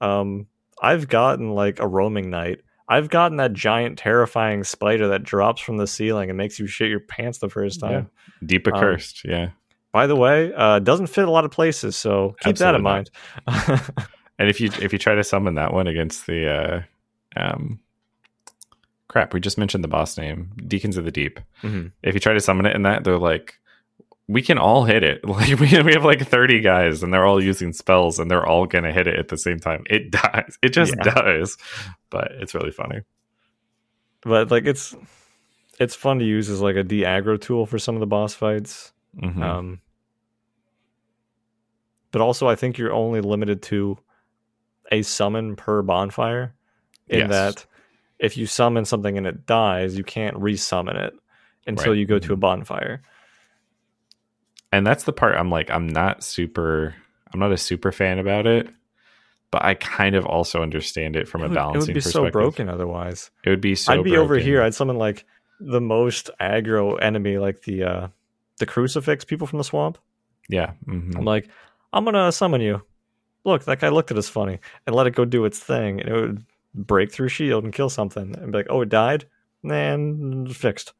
Um, 0.00 0.46
I've 0.80 1.08
gotten 1.08 1.50
like 1.50 1.80
a 1.80 1.86
roaming 1.86 2.30
knight. 2.30 2.60
I've 2.88 3.10
gotten 3.10 3.38
that 3.38 3.52
giant 3.52 3.98
terrifying 3.98 4.62
spider 4.62 5.08
that 5.08 5.24
drops 5.24 5.60
from 5.60 5.76
the 5.76 5.86
ceiling 5.86 6.30
and 6.30 6.36
makes 6.36 6.58
you 6.58 6.66
shit 6.66 6.88
your 6.88 7.00
pants 7.00 7.38
the 7.38 7.48
first 7.48 7.80
time. 7.80 8.10
Yeah. 8.40 8.46
Deep 8.46 8.68
accursed, 8.68 9.22
um, 9.24 9.30
yeah. 9.30 9.50
By 9.90 10.06
the 10.06 10.14
way, 10.14 10.52
uh, 10.54 10.78
doesn't 10.78 11.08
fit 11.08 11.26
a 11.26 11.30
lot 11.30 11.44
of 11.44 11.50
places, 11.50 11.96
so 11.96 12.36
keep 12.40 12.50
Absolutely 12.50 12.64
that 12.64 12.74
in 12.74 12.82
mind. 12.82 13.90
And 14.38 14.48
if 14.48 14.60
you 14.60 14.70
if 14.80 14.92
you 14.92 14.98
try 14.98 15.14
to 15.14 15.24
summon 15.24 15.54
that 15.54 15.72
one 15.72 15.86
against 15.86 16.26
the 16.26 16.48
uh, 16.48 16.82
um, 17.40 17.80
crap, 19.08 19.32
we 19.32 19.40
just 19.40 19.58
mentioned 19.58 19.82
the 19.82 19.88
boss 19.88 20.18
name, 20.18 20.52
Deacons 20.66 20.96
of 20.96 21.04
the 21.04 21.10
Deep. 21.10 21.40
Mm-hmm. 21.62 21.88
If 22.02 22.14
you 22.14 22.20
try 22.20 22.34
to 22.34 22.40
summon 22.40 22.66
it 22.66 22.76
in 22.76 22.82
that, 22.82 23.04
they're 23.04 23.18
like, 23.18 23.58
we 24.28 24.42
can 24.42 24.58
all 24.58 24.84
hit 24.84 25.02
it. 25.02 25.20
Like 25.26 25.60
we 25.60 25.82
we 25.82 25.92
have 25.92 26.04
like 26.04 26.26
thirty 26.26 26.60
guys, 26.60 27.02
and 27.02 27.12
they're 27.12 27.26
all 27.26 27.42
using 27.42 27.72
spells, 27.72 28.18
and 28.18 28.30
they're 28.30 28.46
all 28.46 28.66
gonna 28.66 28.92
hit 28.92 29.06
it 29.06 29.18
at 29.18 29.28
the 29.28 29.38
same 29.38 29.58
time. 29.58 29.84
It 29.88 30.10
dies. 30.22 30.58
It 30.62 30.70
just 30.70 30.94
yeah. 30.96 31.14
does. 31.14 31.56
But 32.10 32.32
it's 32.32 32.54
really 32.54 32.70
funny. 32.70 33.00
But 34.22 34.50
like 34.50 34.66
it's 34.66 34.96
it's 35.78 35.94
fun 35.94 36.18
to 36.18 36.24
use 36.24 36.48
as 36.48 36.60
like 36.60 36.76
a 36.76 36.82
de 36.82 37.02
aggro 37.02 37.40
tool 37.40 37.66
for 37.66 37.78
some 37.78 37.94
of 37.94 38.00
the 38.00 38.06
boss 38.06 38.34
fights. 38.34 38.92
Mm-hmm. 39.20 39.42
Um, 39.42 39.80
but 42.10 42.20
also, 42.20 42.48
I 42.48 42.54
think 42.54 42.78
you're 42.78 42.92
only 42.92 43.20
limited 43.20 43.62
to 43.64 43.98
a 44.90 45.02
summon 45.02 45.56
per 45.56 45.82
bonfire 45.82 46.54
in 47.08 47.20
yes. 47.20 47.30
that 47.30 47.66
if 48.18 48.36
you 48.36 48.46
summon 48.46 48.84
something 48.84 49.18
and 49.18 49.26
it 49.26 49.46
dies, 49.46 49.98
you 49.98 50.04
can't 50.04 50.36
resummon 50.36 50.96
it 50.96 51.14
until 51.66 51.92
right. 51.92 51.98
you 51.98 52.06
go 52.06 52.18
to 52.18 52.32
a 52.32 52.36
mm-hmm. 52.36 52.40
bonfire. 52.40 53.02
And 54.76 54.86
that's 54.86 55.04
the 55.04 55.12
part 55.12 55.36
I'm 55.36 55.50
like, 55.50 55.70
I'm 55.70 55.88
not 55.88 56.22
super, 56.22 56.94
I'm 57.32 57.40
not 57.40 57.50
a 57.50 57.56
super 57.56 57.92
fan 57.92 58.18
about 58.18 58.46
it, 58.46 58.68
but 59.50 59.64
I 59.64 59.72
kind 59.74 60.14
of 60.14 60.26
also 60.26 60.62
understand 60.62 61.16
it 61.16 61.26
from 61.26 61.42
it 61.42 61.46
a 61.46 61.54
balancing. 61.54 61.90
It 61.90 61.94
would 61.94 62.04
be 62.04 62.10
so 62.10 62.30
broken 62.30 62.68
otherwise. 62.68 63.30
It 63.42 63.48
would 63.48 63.62
be 63.62 63.74
so. 63.74 63.94
I'd 63.94 64.04
be 64.04 64.10
broken. 64.10 64.24
over 64.24 64.36
here. 64.36 64.62
I'd 64.62 64.74
summon 64.74 64.96
like 64.98 65.24
the 65.60 65.80
most 65.80 66.28
aggro 66.40 67.00
enemy, 67.00 67.38
like 67.38 67.62
the 67.62 67.84
uh 67.84 68.08
the 68.58 68.66
crucifix 68.66 69.24
people 69.24 69.46
from 69.46 69.58
the 69.58 69.64
swamp. 69.64 69.96
Yeah, 70.50 70.72
mm-hmm. 70.86 71.16
I'm 71.16 71.24
like, 71.24 71.48
I'm 71.94 72.04
gonna 72.04 72.30
summon 72.30 72.60
you 72.60 72.82
look, 73.46 73.64
that 73.64 73.80
guy 73.80 73.88
looked 73.88 74.10
at 74.10 74.18
us 74.18 74.28
funny, 74.28 74.58
and 74.86 74.94
let 74.94 75.06
it 75.06 75.14
go 75.14 75.24
do 75.24 75.46
its 75.46 75.58
thing, 75.58 76.00
and 76.00 76.08
it 76.10 76.20
would 76.20 76.44
break 76.74 77.10
through 77.10 77.28
shield 77.28 77.64
and 77.64 77.72
kill 77.72 77.88
something, 77.88 78.36
and 78.36 78.52
be 78.52 78.58
like, 78.58 78.66
oh, 78.68 78.82
it 78.82 78.90
died, 78.90 79.24
and 79.64 80.54
fixed. 80.54 80.92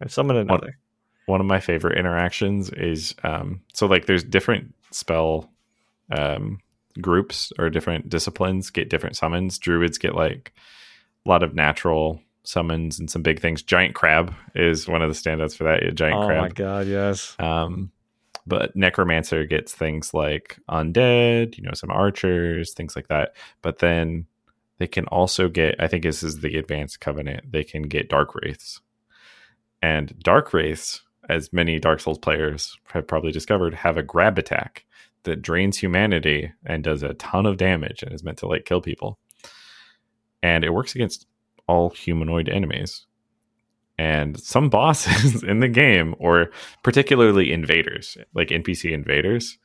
I 0.00 0.06
summon 0.06 0.36
another. 0.36 0.66
One, 0.66 0.74
one 1.26 1.40
of 1.40 1.46
my 1.46 1.60
favorite 1.60 1.98
interactions 1.98 2.70
is 2.70 3.14
um, 3.24 3.60
so 3.72 3.86
like 3.86 4.06
there's 4.06 4.24
different 4.24 4.74
spell 4.90 5.50
um, 6.10 6.60
groups 7.00 7.52
or 7.58 7.70
different 7.70 8.08
disciplines 8.08 8.70
get 8.70 8.90
different 8.90 9.16
summons. 9.16 9.58
Druids 9.58 9.98
get 9.98 10.14
like 10.14 10.52
a 11.24 11.28
lot 11.28 11.42
of 11.42 11.54
natural 11.54 12.20
summons 12.44 12.98
and 12.98 13.10
some 13.10 13.22
big 13.22 13.40
things. 13.40 13.62
Giant 13.62 13.94
crab 13.94 14.34
is 14.54 14.86
one 14.86 15.02
of 15.02 15.08
the 15.08 15.18
standouts 15.18 15.56
for 15.56 15.64
that. 15.64 15.82
A 15.82 15.92
giant 15.92 16.22
oh 16.22 16.26
crab. 16.26 16.38
Oh 16.38 16.42
my 16.42 16.48
god, 16.50 16.86
yes. 16.86 17.34
Um, 17.38 17.90
but 18.46 18.74
necromancer 18.76 19.44
gets 19.46 19.72
things 19.72 20.12
like 20.12 20.58
undead 20.68 21.56
you 21.56 21.64
know 21.64 21.72
some 21.72 21.90
archers 21.90 22.72
things 22.72 22.96
like 22.96 23.08
that 23.08 23.34
but 23.62 23.78
then 23.78 24.26
they 24.78 24.86
can 24.86 25.06
also 25.06 25.48
get 25.48 25.74
i 25.78 25.86
think 25.86 26.02
this 26.02 26.22
is 26.22 26.40
the 26.40 26.56
advanced 26.56 27.00
covenant 27.00 27.50
they 27.50 27.64
can 27.64 27.82
get 27.82 28.08
dark 28.08 28.34
wraiths 28.34 28.80
and 29.82 30.18
dark 30.20 30.52
wraiths 30.52 31.02
as 31.28 31.52
many 31.52 31.78
dark 31.78 32.00
souls 32.00 32.18
players 32.18 32.76
have 32.92 33.06
probably 33.06 33.32
discovered 33.32 33.74
have 33.74 33.96
a 33.96 34.02
grab 34.02 34.38
attack 34.38 34.84
that 35.24 35.42
drains 35.42 35.78
humanity 35.78 36.52
and 36.64 36.84
does 36.84 37.02
a 37.02 37.14
ton 37.14 37.46
of 37.46 37.56
damage 37.56 38.02
and 38.02 38.12
is 38.12 38.22
meant 38.22 38.38
to 38.38 38.46
like 38.46 38.64
kill 38.64 38.80
people. 38.80 39.18
And 40.42 40.64
it 40.64 40.70
works 40.70 40.94
against 40.94 41.26
all 41.66 41.90
humanoid 41.90 42.48
enemies. 42.48 43.06
And 43.96 44.38
some 44.38 44.68
bosses 44.70 45.42
in 45.42 45.60
the 45.60 45.68
game, 45.68 46.14
or 46.18 46.50
particularly 46.82 47.52
invaders, 47.52 48.16
like 48.34 48.48
NPC 48.48 48.92
invaders, 48.92 49.58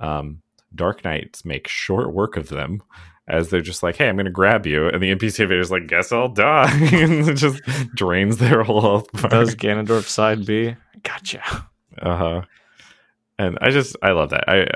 um, 0.00 0.42
Dark 0.74 1.04
Knights 1.04 1.44
make 1.44 1.68
short 1.68 2.14
work 2.14 2.36
of 2.36 2.48
them 2.48 2.82
as 3.28 3.50
they're 3.50 3.60
just 3.60 3.82
like, 3.82 3.96
"Hey, 3.96 4.08
I'm 4.08 4.16
going 4.16 4.26
to 4.26 4.32
grab 4.32 4.66
you," 4.66 4.88
and 4.88 5.02
the 5.02 5.14
NPC 5.14 5.50
is 5.58 5.70
like, 5.70 5.86
"Guess 5.86 6.12
I'll 6.12 6.28
die," 6.28 6.70
and 6.92 7.28
it 7.28 7.34
just 7.34 7.62
drains 7.94 8.38
their 8.38 8.62
whole 8.62 8.80
health. 8.82 9.12
Bar. 9.12 9.30
Does 9.30 9.54
Ganondorf 9.54 10.08
side 10.08 10.44
B? 10.44 10.74
Gotcha. 11.02 11.42
Uh 12.00 12.16
huh. 12.16 12.42
And 13.38 13.58
I 13.60 13.70
just 13.70 13.96
I 14.02 14.12
love 14.12 14.30
that. 14.30 14.44
I 14.48 14.66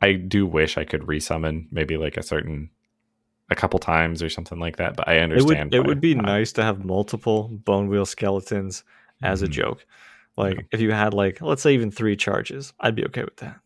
I 0.00 0.12
do 0.12 0.46
wish 0.46 0.76
I 0.76 0.84
could 0.84 1.02
resummon 1.02 1.66
maybe 1.70 1.96
like 1.96 2.16
a 2.16 2.22
certain 2.22 2.70
a 3.50 3.54
couple 3.54 3.78
times 3.78 4.22
or 4.22 4.28
something 4.28 4.58
like 4.58 4.76
that. 4.76 4.96
But 4.96 5.08
I 5.08 5.18
understand. 5.18 5.74
It 5.74 5.78
would, 5.78 5.86
it 5.86 5.88
would 5.88 6.00
be 6.00 6.14
not. 6.14 6.26
nice 6.26 6.52
to 6.52 6.62
have 6.62 6.84
multiple 6.84 7.48
bone 7.48 7.88
wheel 7.88 8.06
skeletons 8.06 8.84
as 9.22 9.40
mm-hmm. 9.40 9.46
a 9.46 9.48
joke. 9.48 9.86
Like 10.36 10.56
yeah. 10.56 10.62
if 10.72 10.80
you 10.80 10.92
had 10.92 11.14
like 11.14 11.40
let's 11.40 11.62
say 11.62 11.74
even 11.74 11.90
three 11.90 12.16
charges, 12.16 12.72
I'd 12.80 12.94
be 12.94 13.04
okay 13.06 13.24
with 13.24 13.36
that. 13.36 13.60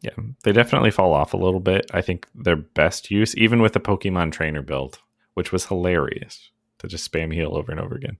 Yeah, 0.00 0.14
they 0.44 0.52
definitely 0.52 0.92
fall 0.92 1.12
off 1.12 1.34
a 1.34 1.38
little 1.38 1.60
bit. 1.60 1.90
I 1.92 2.02
think 2.02 2.28
their 2.34 2.56
best 2.56 3.10
use, 3.10 3.36
even 3.36 3.60
with 3.60 3.72
the 3.72 3.80
Pokemon 3.80 4.32
trainer 4.32 4.62
build, 4.62 5.00
which 5.34 5.50
was 5.50 5.66
hilarious 5.66 6.50
to 6.78 6.86
just 6.86 7.10
spam 7.10 7.34
heal 7.34 7.56
over 7.56 7.72
and 7.72 7.80
over 7.80 7.96
again. 7.96 8.18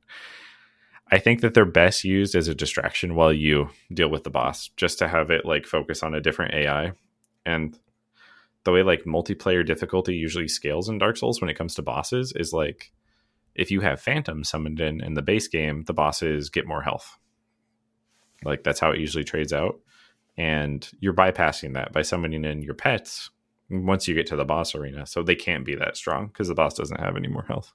I 1.11 1.19
think 1.19 1.41
that 1.41 1.55
they're 1.55 1.65
best 1.65 2.05
used 2.05 2.35
as 2.35 2.49
a 2.49 2.55
distraction 2.55 3.15
while 3.15 3.33
you 3.33 3.71
deal 3.93 4.11
with 4.11 4.25
the 4.25 4.31
boss, 4.31 4.69
just 4.77 4.99
to 4.99 5.09
have 5.09 5.31
it 5.31 5.45
like 5.45 5.67
focus 5.67 6.03
on 6.03 6.15
a 6.15 6.21
different 6.21 6.55
AI. 6.55 6.93
And 7.47 7.79
the 8.65 8.73
way 8.73 8.83
like 8.83 9.05
multiplayer 9.05 9.65
difficulty 9.65 10.15
usually 10.15 10.49
scales 10.49 10.89
in 10.89 10.99
Dark 10.99 11.17
Souls 11.17 11.41
when 11.41 11.49
it 11.49 11.57
comes 11.57 11.75
to 11.77 11.83
bosses 11.83 12.33
is 12.37 12.53
like 12.53 12.93
if 13.55 13.71
you 13.71 13.81
have 13.81 14.01
Phantom 14.01 14.45
summoned 14.45 14.81
in 14.81 15.01
in 15.01 15.15
the 15.15 15.23
base 15.23 15.49
game, 15.49 15.85
the 15.85 15.95
bosses 15.95 16.51
get 16.51 16.67
more 16.67 16.83
health. 16.83 17.17
Like 18.45 18.63
that's 18.63 18.81
how 18.81 18.91
it 18.91 19.01
usually 19.01 19.25
trades 19.25 19.53
out. 19.53 19.81
And 20.39 20.89
you're 21.01 21.13
bypassing 21.13 21.75
that 21.75 21.93
by 21.93 22.03
summoning 22.03 22.45
in 22.45 22.63
your 22.63 22.75
pets 22.75 23.31
once 23.69 24.09
you 24.09 24.15
get 24.15 24.27
to 24.29 24.37
the 24.37 24.45
boss 24.45 24.75
arena. 24.75 25.05
So 25.05 25.23
they 25.23 25.35
can't 25.35 25.65
be 25.65 25.75
that 25.75 25.97
strong 25.97 26.29
because 26.29 26.49
the 26.49 26.55
boss 26.55 26.75
doesn't 26.75 27.01
have 27.01 27.17
any 27.17 27.29
more 27.29 27.43
health. 27.43 27.73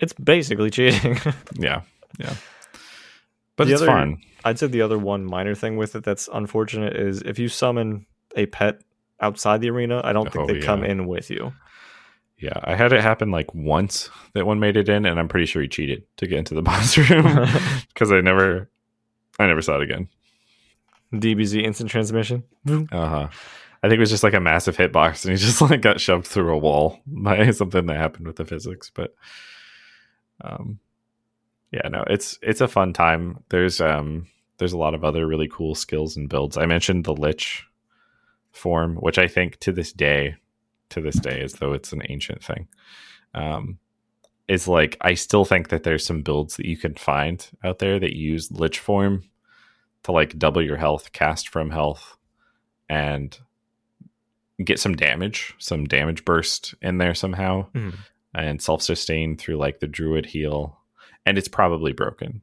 It's 0.00 0.12
basically 0.12 0.70
cheating. 0.70 1.16
yeah. 1.54 1.82
Yeah. 2.18 2.34
But 3.56 3.68
the 3.68 3.74
it's 3.74 3.82
other, 3.82 3.90
fun. 3.90 4.22
I'd 4.44 4.58
say 4.58 4.66
the 4.66 4.82
other 4.82 4.98
one 4.98 5.24
minor 5.24 5.54
thing 5.54 5.76
with 5.76 5.94
it 5.94 6.02
that's 6.02 6.28
unfortunate 6.32 6.96
is 6.96 7.22
if 7.22 7.38
you 7.38 7.48
summon 7.48 8.06
a 8.34 8.46
pet 8.46 8.80
outside 9.20 9.60
the 9.60 9.70
arena, 9.70 10.00
I 10.02 10.12
don't 10.12 10.32
think 10.32 10.44
oh, 10.44 10.46
they 10.46 10.58
yeah. 10.58 10.64
come 10.64 10.82
in 10.82 11.06
with 11.06 11.30
you. 11.30 11.52
Yeah, 12.38 12.58
I 12.64 12.74
had 12.74 12.94
it 12.94 13.02
happen 13.02 13.30
like 13.30 13.54
once 13.54 14.08
that 14.32 14.46
one 14.46 14.60
made 14.60 14.78
it 14.78 14.88
in, 14.88 15.04
and 15.04 15.20
I'm 15.20 15.28
pretty 15.28 15.44
sure 15.44 15.60
he 15.60 15.68
cheated 15.68 16.04
to 16.16 16.26
get 16.26 16.38
into 16.38 16.54
the 16.54 16.62
boss 16.70 16.96
room 16.96 17.24
because 17.88 18.10
I 18.10 18.22
never, 18.22 18.70
I 19.38 19.46
never 19.46 19.60
saw 19.60 19.76
it 19.76 19.82
again. 19.82 20.08
DBZ 21.12 21.62
instant 21.62 21.90
transmission. 21.90 22.44
Uh 22.68 23.08
huh. 23.08 23.28
I 23.82 23.88
think 23.88 23.96
it 23.96 24.00
was 24.00 24.10
just 24.10 24.22
like 24.22 24.34
a 24.34 24.40
massive 24.40 24.76
hitbox, 24.76 25.24
and 25.24 25.32
he 25.32 25.38
just 25.38 25.60
like 25.70 25.80
got 25.80 26.00
shoved 26.00 26.26
through 26.26 26.52
a 26.54 26.58
wall 26.58 27.00
by 27.06 27.50
something 27.50 27.86
that 27.86 27.96
happened 27.96 28.26
with 28.26 28.36
the 28.36 28.44
physics. 28.44 28.90
But, 28.94 29.14
um, 30.42 30.78
yeah, 31.72 31.88
no, 31.88 32.04
it's 32.08 32.38
it's 32.42 32.60
a 32.60 32.68
fun 32.68 32.92
time. 32.92 33.42
There's 33.48 33.80
um 33.80 34.26
there's 34.58 34.72
a 34.72 34.78
lot 34.78 34.94
of 34.94 35.04
other 35.04 35.26
really 35.26 35.48
cool 35.48 35.74
skills 35.74 36.16
and 36.16 36.28
builds. 36.28 36.56
I 36.56 36.66
mentioned 36.66 37.04
the 37.04 37.14
Lich 37.14 37.64
form, 38.52 38.96
which 38.96 39.18
I 39.18 39.26
think 39.26 39.58
to 39.60 39.72
this 39.72 39.92
day, 39.92 40.36
to 40.90 41.00
this 41.00 41.16
day, 41.16 41.40
as 41.40 41.54
though 41.54 41.72
it's 41.72 41.92
an 41.92 42.02
ancient 42.08 42.44
thing, 42.44 42.68
um, 43.34 43.78
is 44.48 44.68
like 44.68 44.96
I 45.00 45.14
still 45.14 45.44
think 45.44 45.68
that 45.68 45.84
there's 45.84 46.04
some 46.04 46.22
builds 46.22 46.56
that 46.56 46.66
you 46.66 46.76
can 46.76 46.94
find 46.94 47.48
out 47.64 47.78
there 47.78 47.98
that 47.98 48.16
use 48.16 48.50
Lich 48.50 48.78
form 48.78 49.24
to 50.04 50.12
like 50.12 50.38
double 50.38 50.62
your 50.62 50.76
health, 50.76 51.12
cast 51.12 51.48
from 51.48 51.70
health, 51.70 52.16
and 52.88 53.38
get 54.62 54.78
some 54.78 54.94
damage, 54.94 55.54
some 55.58 55.84
damage 55.84 56.24
burst 56.24 56.74
in 56.82 56.98
there 56.98 57.14
somehow, 57.14 57.66
mm-hmm. 57.74 57.96
and 58.34 58.60
self 58.62 58.82
sustain 58.82 59.36
through 59.36 59.56
like 59.56 59.80
the 59.80 59.86
druid 59.86 60.26
heal, 60.26 60.78
and 61.26 61.38
it's 61.38 61.48
probably 61.48 61.92
broken. 61.92 62.42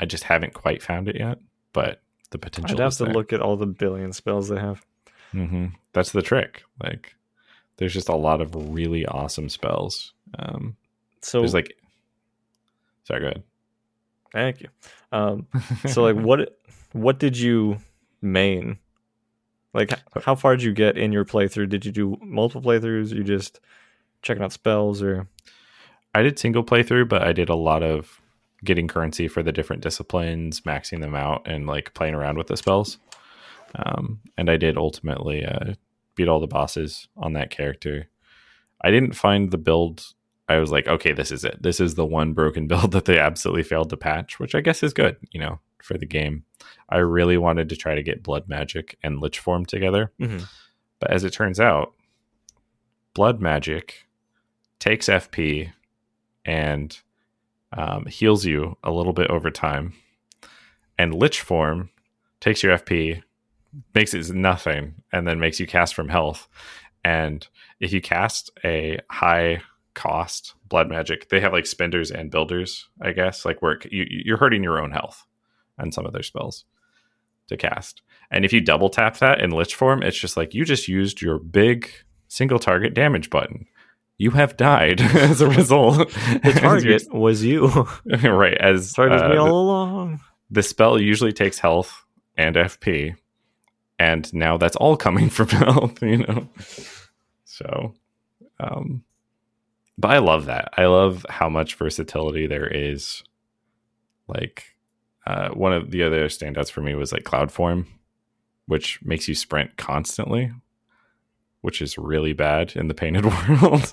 I 0.00 0.06
just 0.06 0.24
haven't 0.24 0.54
quite 0.54 0.82
found 0.82 1.08
it 1.08 1.16
yet, 1.16 1.38
but 1.72 2.00
the 2.30 2.38
potential. 2.38 2.76
I'd 2.76 2.82
have 2.82 2.96
to 2.96 3.04
there. 3.04 3.14
look 3.14 3.32
at 3.32 3.40
all 3.40 3.56
the 3.56 3.66
billion 3.66 4.12
spells 4.12 4.48
they 4.48 4.58
have. 4.58 4.84
Mm-hmm. 5.32 5.66
That's 5.92 6.12
the 6.12 6.22
trick. 6.22 6.64
Like, 6.82 7.14
there's 7.76 7.92
just 7.92 8.08
a 8.08 8.16
lot 8.16 8.40
of 8.40 8.74
really 8.74 9.06
awesome 9.06 9.48
spells. 9.48 10.12
Um, 10.38 10.76
so 11.20 11.40
there's 11.40 11.54
like, 11.54 11.76
sorry, 13.04 13.20
go 13.20 13.26
ahead. 13.26 13.42
Thank 14.32 14.60
you. 14.62 14.68
Um, 15.12 15.46
so 15.86 16.02
like, 16.02 16.16
what 16.16 16.58
what 16.94 17.18
did 17.18 17.36
you 17.36 17.78
main? 18.22 18.78
Like, 19.74 19.92
how 20.22 20.36
far 20.36 20.56
did 20.56 20.62
you 20.62 20.72
get 20.72 20.96
in 20.96 21.12
your 21.12 21.24
playthrough? 21.24 21.68
Did 21.68 21.84
you 21.84 21.92
do 21.92 22.16
multiple 22.22 22.62
playthroughs? 22.62 23.12
you 23.12 23.24
just 23.24 23.60
checking 24.22 24.42
out 24.42 24.52
spells, 24.52 25.02
or 25.02 25.28
I 26.14 26.22
did 26.22 26.38
single 26.38 26.64
playthrough, 26.64 27.08
but 27.08 27.22
I 27.22 27.32
did 27.32 27.48
a 27.48 27.56
lot 27.56 27.82
of 27.82 28.20
getting 28.62 28.86
currency 28.86 29.26
for 29.26 29.42
the 29.42 29.52
different 29.52 29.82
disciplines, 29.82 30.60
maxing 30.60 31.00
them 31.00 31.16
out, 31.16 31.42
and 31.46 31.66
like 31.66 31.94
playing 31.94 32.14
around 32.14 32.38
with 32.38 32.46
the 32.46 32.56
spells. 32.56 32.98
Um, 33.74 34.20
and 34.38 34.48
I 34.48 34.56
did 34.56 34.78
ultimately 34.78 35.44
uh, 35.44 35.74
beat 36.14 36.28
all 36.28 36.40
the 36.40 36.46
bosses 36.46 37.08
on 37.16 37.32
that 37.32 37.50
character. 37.50 38.08
I 38.82 38.92
didn't 38.92 39.14
find 39.14 39.50
the 39.50 39.58
build. 39.58 40.04
I 40.48 40.58
was 40.58 40.70
like, 40.70 40.86
okay, 40.86 41.12
this 41.12 41.32
is 41.32 41.44
it. 41.44 41.60
This 41.60 41.80
is 41.80 41.96
the 41.96 42.06
one 42.06 42.34
broken 42.34 42.66
build 42.68 42.92
that 42.92 43.06
they 43.06 43.18
absolutely 43.18 43.64
failed 43.64 43.90
to 43.90 43.96
patch, 43.96 44.38
which 44.38 44.54
I 44.54 44.60
guess 44.60 44.84
is 44.84 44.94
good, 44.94 45.16
you 45.32 45.40
know, 45.40 45.58
for 45.84 45.98
the 45.98 46.06
game. 46.06 46.44
I 46.88 46.98
really 46.98 47.36
wanted 47.36 47.68
to 47.68 47.76
try 47.76 47.94
to 47.94 48.02
get 48.02 48.22
blood 48.22 48.48
magic 48.48 48.96
and 49.02 49.20
lich 49.20 49.38
form 49.38 49.66
together. 49.66 50.12
Mm-hmm. 50.20 50.44
But 50.98 51.10
as 51.10 51.24
it 51.24 51.32
turns 51.32 51.60
out, 51.60 51.92
blood 53.12 53.40
magic 53.40 54.06
takes 54.78 55.08
FP 55.08 55.72
and 56.44 56.98
um, 57.72 58.06
heals 58.06 58.44
you 58.44 58.76
a 58.82 58.90
little 58.90 59.12
bit 59.12 59.30
over 59.30 59.50
time. 59.50 59.94
And 60.98 61.14
lich 61.14 61.40
form 61.40 61.90
takes 62.40 62.62
your 62.62 62.78
FP, 62.78 63.22
makes 63.94 64.14
it 64.14 64.30
nothing 64.30 65.02
and 65.12 65.26
then 65.26 65.38
makes 65.38 65.60
you 65.60 65.66
cast 65.66 65.94
from 65.94 66.08
health. 66.08 66.48
And 67.04 67.46
if 67.80 67.92
you 67.92 68.00
cast 68.00 68.50
a 68.64 69.00
high 69.10 69.62
cost 69.94 70.54
blood 70.68 70.88
magic, 70.88 71.28
they 71.28 71.40
have 71.40 71.52
like 71.52 71.66
spenders 71.66 72.10
and 72.10 72.30
builders, 72.30 72.88
I 73.02 73.12
guess. 73.12 73.44
Like 73.44 73.60
work, 73.60 73.86
you, 73.90 74.06
you're 74.08 74.38
hurting 74.38 74.62
your 74.62 74.80
own 74.80 74.90
health 74.90 75.26
and 75.78 75.92
some 75.92 76.06
of 76.06 76.12
their 76.12 76.22
spells 76.22 76.64
to 77.48 77.56
cast. 77.56 78.02
And 78.30 78.44
if 78.44 78.52
you 78.52 78.60
double 78.60 78.88
tap 78.88 79.18
that 79.18 79.40
in 79.40 79.50
Lich 79.50 79.74
form, 79.74 80.02
it's 80.02 80.18
just 80.18 80.36
like 80.36 80.54
you 80.54 80.64
just 80.64 80.88
used 80.88 81.20
your 81.20 81.38
big 81.38 81.90
single 82.28 82.58
target 82.58 82.94
damage 82.94 83.30
button. 83.30 83.66
You 84.16 84.30
have 84.30 84.56
died 84.56 85.00
as 85.00 85.40
a 85.40 85.48
result. 85.48 86.08
the 86.08 86.56
target 86.60 87.12
was 87.12 87.44
you, 87.44 87.68
right? 88.06 88.56
As 88.58 88.92
target 88.92 89.22
uh, 89.22 89.28
me 89.28 89.36
all 89.36 89.60
along. 89.60 90.20
The 90.50 90.62
spell 90.62 91.00
usually 91.00 91.32
takes 91.32 91.58
health 91.58 92.04
and 92.36 92.56
FP, 92.56 93.16
and 93.98 94.32
now 94.34 94.56
that's 94.56 94.76
all 94.76 94.96
coming 94.96 95.30
from 95.30 95.48
health 95.48 96.02
you 96.02 96.18
know 96.18 96.48
so 97.44 97.94
um 98.60 99.02
but 99.98 100.10
i 100.10 100.18
love 100.18 100.46
that 100.46 100.68
i 100.76 100.86
love 100.86 101.24
how 101.28 101.48
much 101.48 101.76
versatility 101.76 102.46
there 102.46 102.66
is 102.66 103.22
like 104.28 104.76
uh 105.26 105.48
one 105.50 105.72
of 105.72 105.90
the 105.90 106.02
other 106.02 106.26
standouts 106.26 106.70
for 106.70 106.80
me 106.80 106.94
was 106.94 107.12
like 107.12 107.24
cloud 107.24 107.50
form 107.50 107.86
which 108.66 109.00
makes 109.02 109.28
you 109.28 109.34
sprint 109.34 109.76
constantly 109.76 110.50
which 111.60 111.80
is 111.80 111.96
really 111.96 112.32
bad 112.32 112.72
in 112.76 112.88
the 112.88 112.94
painted 112.94 113.24
world 113.48 113.92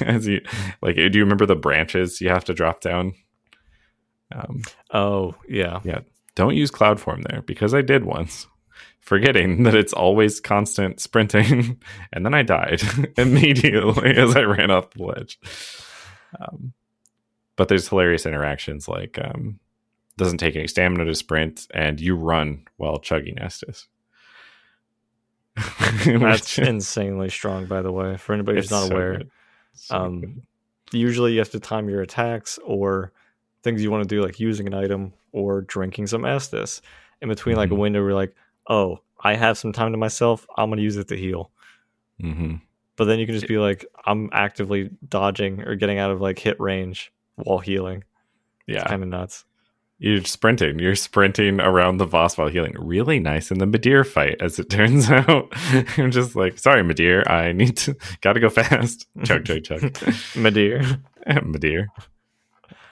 as 0.00 0.26
you 0.26 0.40
like 0.82 0.96
do 0.96 1.10
you 1.12 1.24
remember 1.24 1.46
the 1.46 1.56
branches 1.56 2.20
you 2.20 2.28
have 2.28 2.44
to 2.44 2.54
drop 2.54 2.80
down 2.80 3.12
um 4.34 4.62
oh 4.92 5.34
yeah 5.48 5.80
yeah 5.84 6.00
don't 6.34 6.56
use 6.56 6.70
cloud 6.70 7.00
form 7.00 7.22
there 7.22 7.42
because 7.42 7.74
i 7.74 7.80
did 7.80 8.04
once 8.04 8.46
forgetting 9.06 9.62
that 9.62 9.74
it's 9.74 9.92
always 9.92 10.40
constant 10.40 11.00
sprinting. 11.00 11.80
and 12.12 12.26
then 12.26 12.34
I 12.34 12.42
died 12.42 12.82
immediately 13.16 14.10
as 14.16 14.36
I 14.36 14.42
ran 14.42 14.70
off 14.70 14.90
the 14.90 15.04
ledge. 15.04 15.38
Um, 16.38 16.74
but 17.54 17.68
there's 17.68 17.88
hilarious 17.88 18.26
interactions 18.26 18.88
like 18.88 19.18
um, 19.22 19.60
doesn't 20.18 20.38
take 20.38 20.56
any 20.56 20.66
stamina 20.66 21.04
to 21.04 21.14
sprint, 21.14 21.66
and 21.74 22.00
you 22.00 22.16
run 22.16 22.66
while 22.76 22.98
chugging 22.98 23.36
Estus. 23.36 23.86
That's 26.04 26.58
insanely 26.58 27.30
strong, 27.30 27.66
by 27.66 27.82
the 27.82 27.92
way. 27.92 28.16
For 28.16 28.32
anybody 28.34 28.58
who's 28.58 28.70
not 28.70 28.88
so 28.88 28.94
aware, 28.94 29.22
so 29.74 29.96
um, 29.96 30.42
usually 30.92 31.32
you 31.32 31.38
have 31.38 31.50
to 31.50 31.60
time 31.60 31.88
your 31.88 32.02
attacks 32.02 32.58
or 32.64 33.12
things 33.62 33.82
you 33.82 33.90
want 33.90 34.08
to 34.08 34.14
do, 34.14 34.22
like 34.22 34.40
using 34.40 34.66
an 34.66 34.74
item 34.74 35.12
or 35.32 35.62
drinking 35.62 36.06
some 36.06 36.22
Estus 36.22 36.80
in 37.20 37.28
between, 37.28 37.54
mm-hmm. 37.54 37.60
like 37.60 37.70
a 37.70 37.72
mm-hmm. 37.72 37.80
window 37.80 38.04
where 38.04 38.14
like, 38.14 38.34
oh, 38.68 39.00
I 39.20 39.34
have 39.34 39.58
some 39.58 39.72
time 39.72 39.92
to 39.92 39.98
myself. 39.98 40.46
I'm 40.56 40.68
going 40.68 40.78
to 40.78 40.82
use 40.82 40.96
it 40.96 41.08
to 41.08 41.16
heal. 41.16 41.50
Mm-hmm. 42.22 42.56
But 42.96 43.04
then 43.04 43.18
you 43.18 43.26
can 43.26 43.34
just 43.34 43.48
be 43.48 43.58
like, 43.58 43.84
I'm 44.06 44.30
actively 44.32 44.90
dodging 45.08 45.62
or 45.62 45.74
getting 45.74 45.98
out 45.98 46.10
of 46.10 46.20
like 46.20 46.38
hit 46.38 46.58
range 46.60 47.12
while 47.34 47.58
healing. 47.58 48.04
Yeah. 48.66 48.84
Kind 48.84 49.02
of 49.02 49.08
nuts. 49.08 49.44
You're 49.98 50.24
sprinting. 50.24 50.78
You're 50.78 50.94
sprinting 50.94 51.58
around 51.60 51.96
the 51.96 52.06
boss 52.06 52.36
while 52.36 52.48
healing. 52.48 52.74
Really 52.78 53.18
nice 53.18 53.50
in 53.50 53.58
the 53.58 53.66
Midir 53.66 54.06
fight, 54.06 54.36
as 54.42 54.58
it 54.58 54.68
turns 54.70 55.10
out. 55.10 55.52
I'm 55.96 56.10
just 56.10 56.36
like, 56.36 56.58
sorry, 56.58 56.82
Midir. 56.82 57.28
I 57.30 57.52
need 57.52 57.78
to, 57.78 57.96
gotta 58.20 58.40
go 58.40 58.50
fast. 58.50 59.06
chug, 59.24 59.44
chug, 59.46 59.64
chug. 59.64 59.80
Midir. 60.34 61.00
Midir. 61.26 61.86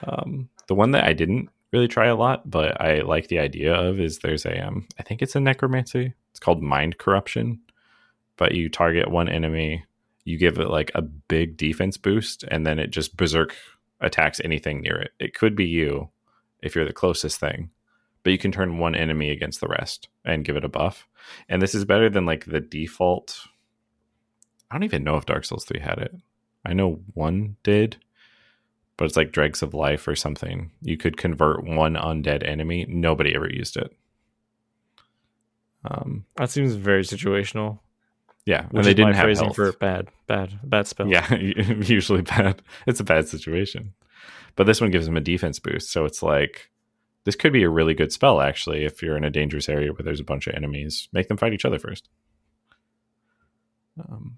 Um, 0.03 0.49
the 0.67 0.75
one 0.75 0.91
that 0.91 1.03
I 1.03 1.13
didn't 1.13 1.49
really 1.71 1.87
try 1.87 2.07
a 2.07 2.15
lot, 2.15 2.49
but 2.49 2.81
I 2.81 3.01
like 3.01 3.27
the 3.27 3.39
idea 3.39 3.73
of 3.73 3.99
is 3.99 4.19
there's 4.19 4.45
a 4.45 4.65
um 4.65 4.87
I 4.99 5.03
think 5.03 5.21
it's 5.21 5.35
a 5.35 5.39
necromancy. 5.39 6.13
It's 6.31 6.39
called 6.39 6.61
mind 6.61 6.97
corruption. 6.97 7.59
But 8.37 8.53
you 8.53 8.67
target 8.67 9.09
one 9.09 9.29
enemy, 9.29 9.85
you 10.25 10.37
give 10.37 10.57
it 10.57 10.69
like 10.69 10.91
a 10.93 11.01
big 11.01 11.55
defense 11.55 11.97
boost, 11.97 12.43
and 12.43 12.65
then 12.65 12.79
it 12.79 12.87
just 12.87 13.15
berserk 13.15 13.55
attacks 14.01 14.41
anything 14.43 14.81
near 14.81 14.97
it. 14.97 15.11
It 15.19 15.33
could 15.33 15.55
be 15.55 15.65
you 15.65 16.09
if 16.65 16.75
you're 16.75 16.85
the 16.85 16.93
closest 16.93 17.39
thing. 17.39 17.69
But 18.23 18.31
you 18.31 18.37
can 18.37 18.51
turn 18.51 18.79
one 18.79 18.95
enemy 18.95 19.29
against 19.29 19.61
the 19.61 19.67
rest 19.67 20.09
and 20.25 20.43
give 20.43 20.55
it 20.55 20.65
a 20.65 20.69
buff. 20.69 21.07
And 21.47 21.61
this 21.61 21.75
is 21.75 21.85
better 21.85 22.09
than 22.09 22.25
like 22.25 22.45
the 22.45 22.59
default. 22.59 23.39
I 24.69 24.75
don't 24.75 24.83
even 24.83 25.03
know 25.03 25.15
if 25.15 25.25
Dark 25.25 25.45
Souls 25.45 25.63
3 25.65 25.79
had 25.79 25.99
it. 25.99 26.15
I 26.65 26.73
know 26.73 26.99
one 27.13 27.57
did, 27.61 27.97
but 28.97 29.05
it's 29.05 29.15
like 29.15 29.31
dregs 29.31 29.61
of 29.61 29.75
life 29.75 30.07
or 30.07 30.15
something. 30.15 30.71
You 30.81 30.97
could 30.97 31.17
convert 31.17 31.63
one 31.63 31.93
undead 31.93 32.45
enemy. 32.45 32.85
Nobody 32.89 33.35
ever 33.35 33.47
used 33.49 33.77
it. 33.77 33.95
Um, 35.85 36.25
that 36.35 36.49
seems 36.49 36.73
very 36.73 37.03
situational. 37.03 37.79
Yeah, 38.45 38.67
when 38.69 38.83
they 38.83 38.93
didn't 38.93 39.13
have 39.15 39.23
phrasing 39.25 39.45
health. 39.45 39.55
for 39.55 39.71
bad, 39.73 40.07
bad, 40.27 40.59
bad 40.63 40.87
spell. 40.87 41.07
Yeah, 41.07 41.33
usually 41.35 42.21
bad. 42.21 42.61
It's 42.85 42.99
a 42.99 43.03
bad 43.03 43.27
situation, 43.27 43.93
but 44.55 44.65
this 44.65 44.81
one 44.81 44.91
gives 44.91 45.05
them 45.05 45.17
a 45.17 45.21
defense 45.21 45.59
boost. 45.59 45.91
So 45.91 46.05
it's 46.05 46.23
like 46.23 46.71
this 47.25 47.35
could 47.35 47.53
be 47.53 47.63
a 47.63 47.69
really 47.69 47.93
good 47.93 48.11
spell 48.11 48.41
actually 48.41 48.85
if 48.85 49.01
you're 49.01 49.17
in 49.17 49.23
a 49.23 49.31
dangerous 49.31 49.67
area 49.67 49.91
where 49.91 50.03
there's 50.03 50.19
a 50.19 50.25
bunch 50.25 50.47
of 50.47 50.55
enemies. 50.55 51.09
Make 51.11 51.27
them 51.27 51.37
fight 51.37 51.53
each 51.53 51.65
other 51.65 51.79
first. 51.79 52.09
Um, 53.99 54.37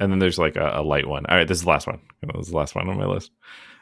and 0.00 0.10
then 0.10 0.18
there's 0.18 0.38
like 0.38 0.56
a, 0.56 0.72
a, 0.76 0.82
light 0.82 1.06
one. 1.06 1.26
All 1.26 1.36
right, 1.36 1.46
this 1.46 1.58
is 1.58 1.64
the 1.64 1.70
last 1.70 1.86
one. 1.86 2.00
This 2.22 2.46
is 2.46 2.50
the 2.50 2.56
last 2.56 2.74
one 2.74 2.88
on 2.88 2.98
my 2.98 3.06
list. 3.06 3.30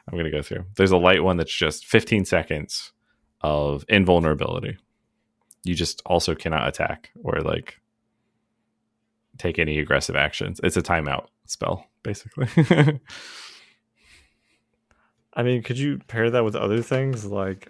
I'm 0.08 0.18
gonna 0.18 0.30
go 0.30 0.42
through. 0.42 0.64
There's 0.76 0.90
a 0.90 0.96
light 0.96 1.22
one 1.22 1.36
that's 1.36 1.54
just 1.54 1.86
15 1.86 2.24
seconds 2.24 2.92
of 3.40 3.84
invulnerability. 3.88 4.78
You 5.64 5.74
just 5.74 6.02
also 6.04 6.34
cannot 6.34 6.68
attack 6.68 7.10
or 7.22 7.40
like 7.40 7.80
take 9.38 9.58
any 9.58 9.78
aggressive 9.78 10.16
actions. 10.16 10.60
It's 10.62 10.76
a 10.76 10.82
timeout 10.82 11.26
spell, 11.46 11.86
basically. 12.02 12.48
I 15.34 15.42
mean, 15.42 15.62
could 15.62 15.78
you 15.78 15.98
pair 16.08 16.30
that 16.30 16.44
with 16.44 16.54
other 16.54 16.82
things 16.82 17.24
like 17.24 17.68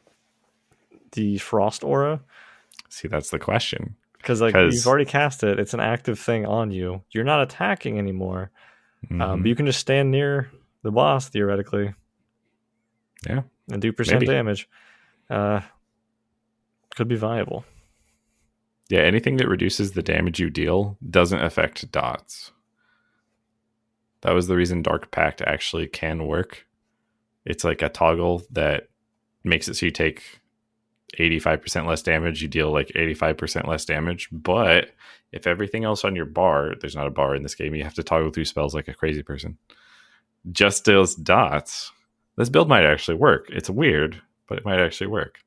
the 1.12 1.38
frost 1.38 1.84
aura? 1.84 2.20
See, 2.88 3.08
that's 3.08 3.30
the 3.30 3.38
question. 3.38 3.96
Because 4.18 4.40
like 4.40 4.54
you've 4.54 4.86
already 4.86 5.04
cast 5.04 5.42
it. 5.42 5.58
It's 5.58 5.74
an 5.74 5.80
active 5.80 6.18
thing 6.18 6.46
on 6.46 6.70
you. 6.70 7.02
You're 7.10 7.24
not 7.24 7.42
attacking 7.42 7.98
anymore. 7.98 8.50
Mm-hmm. 9.04 9.20
um, 9.20 9.28
but 9.28 9.36
mm-hmm. 9.38 9.46
you 9.46 9.54
can 9.54 9.66
just 9.66 9.80
stand 9.80 10.10
near 10.10 10.50
the 10.82 10.92
boss 10.92 11.28
theoretically. 11.28 11.94
Yeah. 13.26 13.42
And 13.70 13.82
do 13.82 13.92
percent 13.92 14.20
Maybe. 14.20 14.32
damage. 14.32 14.68
Uh 15.30 15.60
could 16.94 17.08
be 17.08 17.16
viable. 17.16 17.64
Yeah 18.90 19.00
anything 19.00 19.38
that 19.38 19.48
reduces 19.48 19.92
the 19.92 20.02
damage 20.02 20.38
you 20.38 20.50
deal 20.50 20.98
doesn't 21.08 21.42
affect 21.42 21.90
dots. 21.90 22.52
That 24.20 24.34
was 24.34 24.46
the 24.46 24.56
reason 24.56 24.82
dark 24.82 25.10
pact 25.10 25.40
actually 25.42 25.88
can 25.88 26.26
work 26.26 26.66
it's 27.44 27.64
like 27.64 27.82
a 27.82 27.88
toggle 27.88 28.42
that 28.50 28.88
makes 29.44 29.68
it 29.68 29.74
so 29.74 29.86
you 29.86 29.92
take 29.92 30.40
85% 31.18 31.86
less 31.86 32.02
damage, 32.02 32.42
you 32.42 32.48
deal 32.48 32.72
like 32.72 32.88
85% 32.88 33.66
less 33.66 33.84
damage. 33.84 34.28
But 34.32 34.90
if 35.30 35.46
everything 35.46 35.84
else 35.84 36.04
on 36.04 36.16
your 36.16 36.26
bar, 36.26 36.74
there's 36.80 36.96
not 36.96 37.06
a 37.06 37.10
bar 37.10 37.34
in 37.34 37.42
this 37.42 37.54
game, 37.54 37.74
you 37.74 37.84
have 37.84 37.94
to 37.94 38.02
toggle 38.02 38.30
through 38.30 38.46
spells 38.46 38.74
like 38.74 38.88
a 38.88 38.94
crazy 38.94 39.22
person. 39.22 39.58
Just 40.50 40.84
deals 40.84 41.14
dots. 41.14 41.92
This 42.36 42.48
build 42.48 42.68
might 42.68 42.84
actually 42.84 43.16
work. 43.16 43.48
It's 43.50 43.70
weird, 43.70 44.20
but 44.48 44.58
it 44.58 44.64
might 44.64 44.80
actually 44.80 45.08
work. 45.08 45.38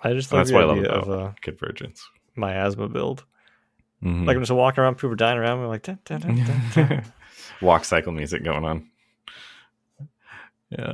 I 0.00 0.12
just 0.12 0.32
love 0.32 0.40
that's 0.40 0.52
why 0.52 0.60
I 0.60 0.64
love 0.64 0.78
about 0.78 1.08
of, 1.08 1.10
uh, 1.10 1.32
convergence. 1.40 2.06
Miasma 2.36 2.88
build. 2.88 3.24
Mm-hmm. 4.02 4.26
Like 4.26 4.36
I'm 4.36 4.42
just 4.42 4.52
walking 4.52 4.82
around, 4.82 4.96
people 4.96 5.16
dying 5.16 5.38
around 5.38 5.62
me, 5.62 5.66
like 5.66 5.82
dun, 5.82 5.98
dun, 6.04 6.20
dun, 6.74 7.04
walk 7.62 7.86
cycle 7.86 8.12
music 8.12 8.44
going 8.44 8.64
on. 8.64 8.90
Yeah. 10.76 10.92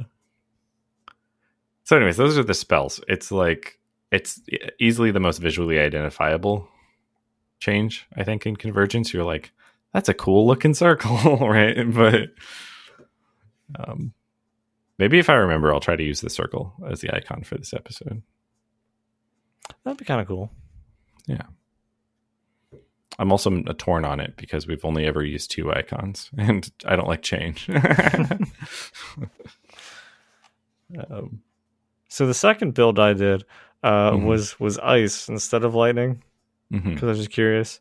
So, 1.84 1.96
anyways, 1.96 2.16
those 2.16 2.38
are 2.38 2.44
the 2.44 2.54
spells. 2.54 3.00
It's 3.08 3.32
like 3.32 3.78
it's 4.12 4.40
easily 4.78 5.10
the 5.10 5.20
most 5.20 5.38
visually 5.38 5.78
identifiable 5.78 6.68
change, 7.58 8.06
I 8.16 8.24
think, 8.24 8.46
in 8.46 8.56
convergence. 8.56 9.12
You're 9.12 9.24
like, 9.24 9.52
that's 9.92 10.08
a 10.08 10.14
cool 10.14 10.46
looking 10.46 10.74
circle, 10.74 11.38
right? 11.48 11.76
But 11.92 12.30
um, 13.78 14.12
maybe 14.98 15.18
if 15.18 15.30
I 15.30 15.34
remember, 15.34 15.72
I'll 15.72 15.80
try 15.80 15.96
to 15.96 16.02
use 16.02 16.20
the 16.20 16.30
circle 16.30 16.74
as 16.88 17.00
the 17.00 17.14
icon 17.14 17.42
for 17.42 17.56
this 17.56 17.72
episode. 17.72 18.22
That'd 19.84 19.98
be 19.98 20.04
kind 20.04 20.20
of 20.20 20.26
cool. 20.26 20.50
Yeah. 21.26 21.42
I'm 23.18 23.32
also 23.32 23.62
torn 23.74 24.04
on 24.06 24.18
it 24.18 24.36
because 24.36 24.66
we've 24.66 24.84
only 24.84 25.04
ever 25.04 25.22
used 25.22 25.50
two 25.50 25.70
icons, 25.72 26.30
and 26.38 26.70
I 26.86 26.96
don't 26.96 27.08
like 27.08 27.22
change. 27.22 27.68
um, 31.10 31.40
so 32.08 32.26
the 32.26 32.34
second 32.34 32.74
build 32.74 32.98
I 32.98 33.12
did 33.12 33.44
uh, 33.82 34.10
mm-hmm. 34.10 34.26
was 34.26 34.58
was 34.58 34.78
ice 34.78 35.28
instead 35.28 35.64
of 35.64 35.74
lightning 35.74 36.22
because 36.70 36.86
mm-hmm. 36.86 37.06
I 37.06 37.08
was 37.08 37.18
just 37.18 37.30
curious. 37.30 37.80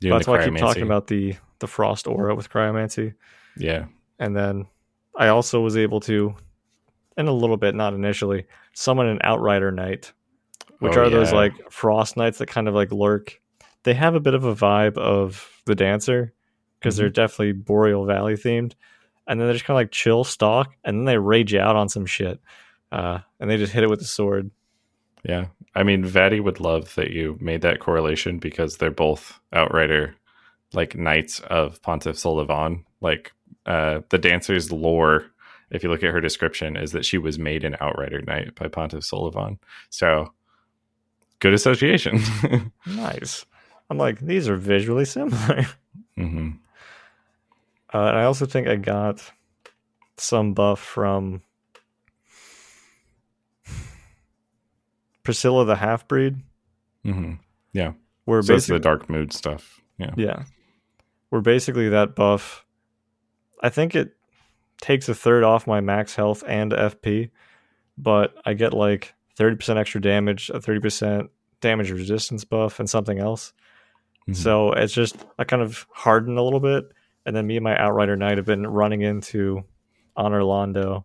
That's 0.00 0.26
why 0.26 0.40
I 0.40 0.48
keep 0.48 0.58
talking 0.58 0.82
about 0.82 1.06
the 1.06 1.36
the 1.60 1.66
frost 1.66 2.06
aura 2.06 2.34
with 2.34 2.50
cryomancy. 2.50 3.14
Yeah, 3.56 3.86
and 4.18 4.36
then 4.36 4.66
I 5.16 5.28
also 5.28 5.60
was 5.60 5.76
able 5.76 6.00
to, 6.00 6.34
in 7.16 7.26
a 7.28 7.32
little 7.32 7.56
bit, 7.56 7.74
not 7.74 7.94
initially, 7.94 8.46
summon 8.74 9.06
an 9.06 9.20
outrider 9.22 9.70
knight, 9.70 10.12
which 10.80 10.96
oh, 10.96 11.02
are 11.02 11.04
yeah. 11.04 11.10
those 11.10 11.32
like 11.32 11.52
frost 11.70 12.16
knights 12.16 12.38
that 12.38 12.46
kind 12.46 12.68
of 12.68 12.74
like 12.74 12.92
lurk. 12.92 13.40
They 13.84 13.94
have 13.94 14.14
a 14.14 14.20
bit 14.20 14.34
of 14.34 14.44
a 14.44 14.54
vibe 14.54 14.96
of 14.96 15.48
the 15.66 15.74
dancer 15.74 16.32
because 16.78 16.94
mm-hmm. 16.94 17.02
they're 17.02 17.10
definitely 17.10 17.52
boreal 17.52 18.04
valley 18.04 18.34
themed, 18.34 18.72
and 19.26 19.40
then 19.40 19.46
they 19.46 19.52
just 19.52 19.64
kind 19.64 19.76
of 19.76 19.80
like 19.80 19.90
chill 19.90 20.24
stalk, 20.24 20.74
and 20.84 20.98
then 20.98 21.04
they 21.04 21.18
rage 21.18 21.54
out 21.54 21.76
on 21.76 21.88
some 21.88 22.06
shit 22.06 22.40
uh, 22.94 23.18
and 23.40 23.50
they 23.50 23.56
just 23.56 23.72
hit 23.72 23.82
it 23.82 23.90
with 23.90 23.98
the 23.98 24.04
sword. 24.06 24.50
Yeah, 25.24 25.46
I 25.74 25.82
mean, 25.82 26.04
Vaati 26.04 26.42
would 26.42 26.60
love 26.60 26.94
that 26.94 27.10
you 27.10 27.36
made 27.40 27.62
that 27.62 27.80
correlation 27.80 28.38
because 28.38 28.76
they're 28.76 28.90
both 28.90 29.40
Outrider, 29.52 30.14
like 30.72 30.96
knights 30.96 31.40
of 31.40 31.82
Pontiff 31.82 32.16
Sulyvahn. 32.16 32.84
Like 33.00 33.32
uh, 33.66 34.00
the 34.10 34.18
dancer's 34.18 34.70
lore, 34.70 35.26
if 35.70 35.82
you 35.82 35.90
look 35.90 36.04
at 36.04 36.12
her 36.12 36.20
description, 36.20 36.76
is 36.76 36.92
that 36.92 37.04
she 37.04 37.18
was 37.18 37.36
made 37.36 37.64
an 37.64 37.76
Outrider 37.80 38.22
knight 38.22 38.54
by 38.54 38.68
Pontiff 38.68 39.02
Sulyvahn. 39.02 39.58
So 39.90 40.32
good 41.40 41.54
association. 41.54 42.22
nice. 42.86 43.44
I'm 43.90 43.98
like, 43.98 44.20
these 44.20 44.48
are 44.48 44.56
visually 44.56 45.04
similar. 45.04 45.66
Mm-hmm. 46.16 46.50
Uh, 47.94 48.08
and 48.08 48.18
I 48.18 48.24
also 48.24 48.44
think 48.44 48.66
I 48.66 48.74
got 48.74 49.22
some 50.16 50.52
buff 50.52 50.80
from 50.80 51.42
Priscilla 55.22 55.64
the 55.64 55.76
half 55.76 56.08
breed. 56.08 56.36
Mm-hmm. 57.06 57.34
Yeah, 57.72 57.92
we're 58.26 58.42
so 58.42 58.54
basically 58.54 58.78
the 58.80 58.88
Darkmoon 58.88 59.32
stuff. 59.32 59.80
Yeah, 59.98 60.10
yeah, 60.16 60.42
we're 61.30 61.40
basically 61.40 61.88
that 61.90 62.16
buff. 62.16 62.64
I 63.62 63.68
think 63.68 63.94
it 63.94 64.16
takes 64.80 65.08
a 65.08 65.14
third 65.14 65.44
off 65.44 65.66
my 65.66 65.80
max 65.80 66.16
health 66.16 66.42
and 66.46 66.72
FP, 66.72 67.30
but 67.96 68.34
I 68.44 68.54
get 68.54 68.74
like 68.74 69.14
thirty 69.36 69.54
percent 69.54 69.78
extra 69.78 70.00
damage, 70.00 70.50
a 70.52 70.60
thirty 70.60 70.80
percent 70.80 71.30
damage 71.60 71.92
resistance 71.92 72.44
buff, 72.44 72.80
and 72.80 72.90
something 72.90 73.20
else. 73.20 73.52
Mm-hmm. 74.22 74.34
So 74.34 74.72
it's 74.72 74.92
just 74.92 75.16
I 75.38 75.44
kind 75.44 75.62
of 75.62 75.86
hardened 75.92 76.38
a 76.38 76.42
little 76.42 76.60
bit, 76.60 76.90
and 77.26 77.34
then 77.34 77.46
me 77.46 77.56
and 77.56 77.64
my 77.64 77.76
Outrider 77.76 78.16
Knight 78.16 78.36
have 78.36 78.46
been 78.46 78.66
running 78.66 79.02
into 79.02 79.62
Anor 80.16 80.42
Londo. 80.42 81.04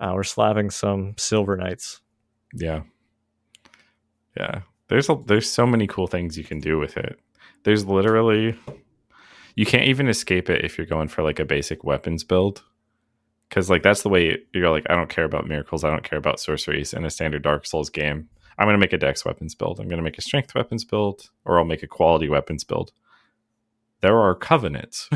Uh, 0.00 0.12
we're 0.14 0.24
slapping 0.24 0.70
some 0.70 1.14
Silver 1.16 1.56
Knights. 1.56 2.00
Yeah, 2.54 2.82
yeah. 4.36 4.62
There's 4.88 5.08
a, 5.08 5.18
there's 5.26 5.50
so 5.50 5.66
many 5.66 5.86
cool 5.86 6.06
things 6.06 6.36
you 6.36 6.44
can 6.44 6.60
do 6.60 6.78
with 6.78 6.96
it. 6.96 7.18
There's 7.62 7.86
literally 7.86 8.58
you 9.56 9.64
can't 9.64 9.88
even 9.88 10.08
escape 10.08 10.50
it 10.50 10.64
if 10.64 10.76
you're 10.76 10.86
going 10.86 11.08
for 11.08 11.22
like 11.22 11.38
a 11.38 11.44
basic 11.44 11.84
weapons 11.84 12.24
build. 12.24 12.62
Because 13.48 13.70
like 13.70 13.82
that's 13.82 14.02
the 14.02 14.08
way 14.08 14.38
you're 14.52 14.70
like 14.70 14.86
i 14.90 14.94
don't 14.94 15.08
care 15.08 15.24
about 15.24 15.46
miracles. 15.46 15.84
I 15.84 15.90
don't 15.90 16.02
care 16.04 16.18
about 16.18 16.40
sorceries 16.40 16.92
in 16.92 17.04
a 17.04 17.10
standard 17.10 17.42
dark 17.42 17.66
souls 17.66 17.90
game. 17.90 18.28
I'm 18.58 18.66
going 18.66 18.74
to 18.74 18.84
make 18.84 18.92
a 18.92 18.98
dex 18.98 19.24
weapons 19.24 19.54
build. 19.54 19.80
I'm 19.80 19.88
going 19.88 19.98
to 19.98 20.04
make 20.04 20.18
a 20.18 20.22
strength 20.22 20.54
weapons 20.54 20.84
build 20.84 21.30
or 21.44 21.58
i'll 21.58 21.64
make 21.64 21.82
a 21.82 21.88
quality 21.88 22.28
weapons 22.28 22.64
build 22.64 22.92
there 24.04 24.18
are 24.18 24.34
covenants 24.34 25.08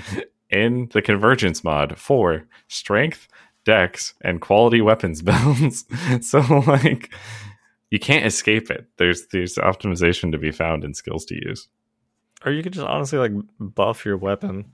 in 0.50 0.88
the 0.92 1.00
convergence 1.00 1.64
mod 1.64 1.98
for 1.98 2.44
strength 2.68 3.26
dex 3.64 4.12
and 4.20 4.42
quality 4.42 4.82
weapons 4.82 5.22
builds 5.30 5.86
so 6.20 6.40
like 6.66 7.10
you 7.94 8.00
can't 8.00 8.26
escape 8.26 8.72
it. 8.72 8.86
There's 8.96 9.28
there's 9.28 9.54
optimization 9.54 10.32
to 10.32 10.38
be 10.38 10.50
found 10.50 10.82
and 10.82 10.96
skills 10.96 11.24
to 11.26 11.36
use. 11.36 11.68
Or 12.44 12.50
you 12.50 12.60
could 12.60 12.72
just 12.72 12.84
honestly 12.84 13.20
like 13.20 13.30
buff 13.60 14.04
your 14.04 14.16
weapon 14.16 14.72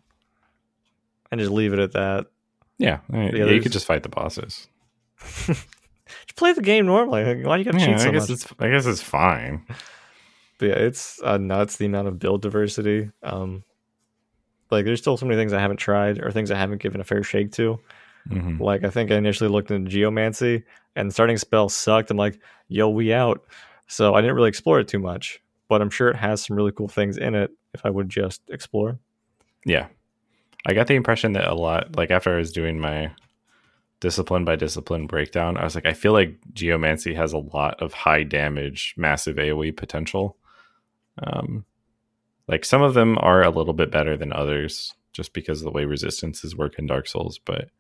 and 1.31 1.39
just 1.39 1.53
leave 1.53 1.75
it 1.75 1.79
at 1.79 1.93
that. 1.93 2.29
Yeah, 2.79 3.01
yeah, 3.13 3.45
you 3.45 3.61
could 3.61 3.73
just 3.73 3.85
fight 3.85 4.05
the 4.05 4.09
bosses. 4.09 4.69
just 5.47 5.67
play 6.35 6.55
the 6.55 6.63
game 6.63 6.87
normally. 6.87 7.45
Why 7.45 7.59
you 7.59 7.65
gotta 7.65 7.79
yeah, 7.79 7.87
cheat 7.89 8.01
so 8.01 8.09
I 8.09 8.13
guess 8.13 8.31
much? 8.31 8.31
It's, 8.31 8.53
I 8.59 8.71
guess 8.71 8.87
it's 8.87 9.03
fine. 9.03 9.67
But 10.61 10.69
yeah, 10.69 10.75
it's 10.75 11.21
uh, 11.23 11.39
nuts 11.39 11.77
the 11.77 11.87
amount 11.87 12.09
of 12.09 12.19
build 12.19 12.43
diversity. 12.43 13.11
Um, 13.23 13.65
like 14.71 14.85
there's 14.85 15.01
still 15.01 15.17
so 15.17 15.27
many 15.27 15.41
things 15.41 15.55
I 15.55 15.59
haven't 15.59 15.79
tried 15.79 16.23
or 16.23 16.31
things 16.31 16.51
I 16.51 16.59
haven't 16.59 16.83
given 16.83 17.01
a 17.01 17.05
fair 17.05 17.23
shake 17.23 17.51
to. 17.53 17.81
Mm-hmm. 18.29 18.63
Like 18.63 18.85
I 18.85 18.91
think 18.91 19.11
I 19.11 19.17
initially 19.17 19.49
looked 19.49 19.71
into 19.71 19.91
geomancy 19.91 20.65
and 20.95 21.13
starting 21.13 21.39
spell 21.39 21.71
sucked. 21.71 22.11
I'm 22.11 22.19
like, 22.19 22.41
yo, 22.69 22.91
we 22.91 23.13
out. 23.13 23.43
So 23.87 24.15
I 24.15 24.21
didn't 24.21 24.37
really 24.37 24.51
explore 24.51 24.79
it 24.81 24.87
too 24.87 24.99
much, 24.99 25.41
but 25.69 25.81
I'm 25.81 25.91
sure 25.91 26.11
it 26.11 26.17
has 26.17 26.45
some 26.45 26.57
really 26.57 26.73
cool 26.73 26.89
things 26.89 27.17
in 27.17 27.35
it 27.35 27.51
if 27.73 27.85
I 27.85 27.91
would 27.91 28.11
just 28.11 28.43
explore. 28.51 28.99
Yeah. 29.65 29.87
I 30.67 30.75
got 30.75 30.89
the 30.89 30.95
impression 30.95 31.33
that 31.33 31.49
a 31.49 31.55
lot, 31.55 31.97
like 31.97 32.11
after 32.11 32.35
I 32.35 32.39
was 32.39 32.53
doing 32.53 32.79
my 32.79 33.13
discipline 34.01 34.45
by 34.45 34.57
discipline 34.57 35.07
breakdown, 35.07 35.57
I 35.57 35.65
was 35.65 35.75
like, 35.75 35.87
I 35.87 35.95
feel 35.95 36.13
like 36.13 36.37
Geomancy 36.53 37.15
has 37.15 37.33
a 37.33 37.39
lot 37.39 37.81
of 37.81 37.95
high 37.95 38.25
damage, 38.25 38.95
massive 38.99 39.37
AoE 39.37 39.75
potential. 39.75 40.37
Um, 41.19 41.65
like 42.49 42.65
some 42.65 42.83
of 42.83 42.95
them 42.95 43.17
are 43.21 43.43
a 43.43 43.51
little 43.51 43.73
bit 43.73 43.91
better 43.91 44.17
than 44.17 44.33
others 44.33 44.95
just 45.13 45.33
because 45.33 45.61
of 45.61 45.65
the 45.65 45.71
way 45.71 45.85
resistances 45.85 46.57
work 46.57 46.79
in 46.79 46.87
Dark 46.87 47.07
Souls, 47.07 47.39
but 47.39 47.71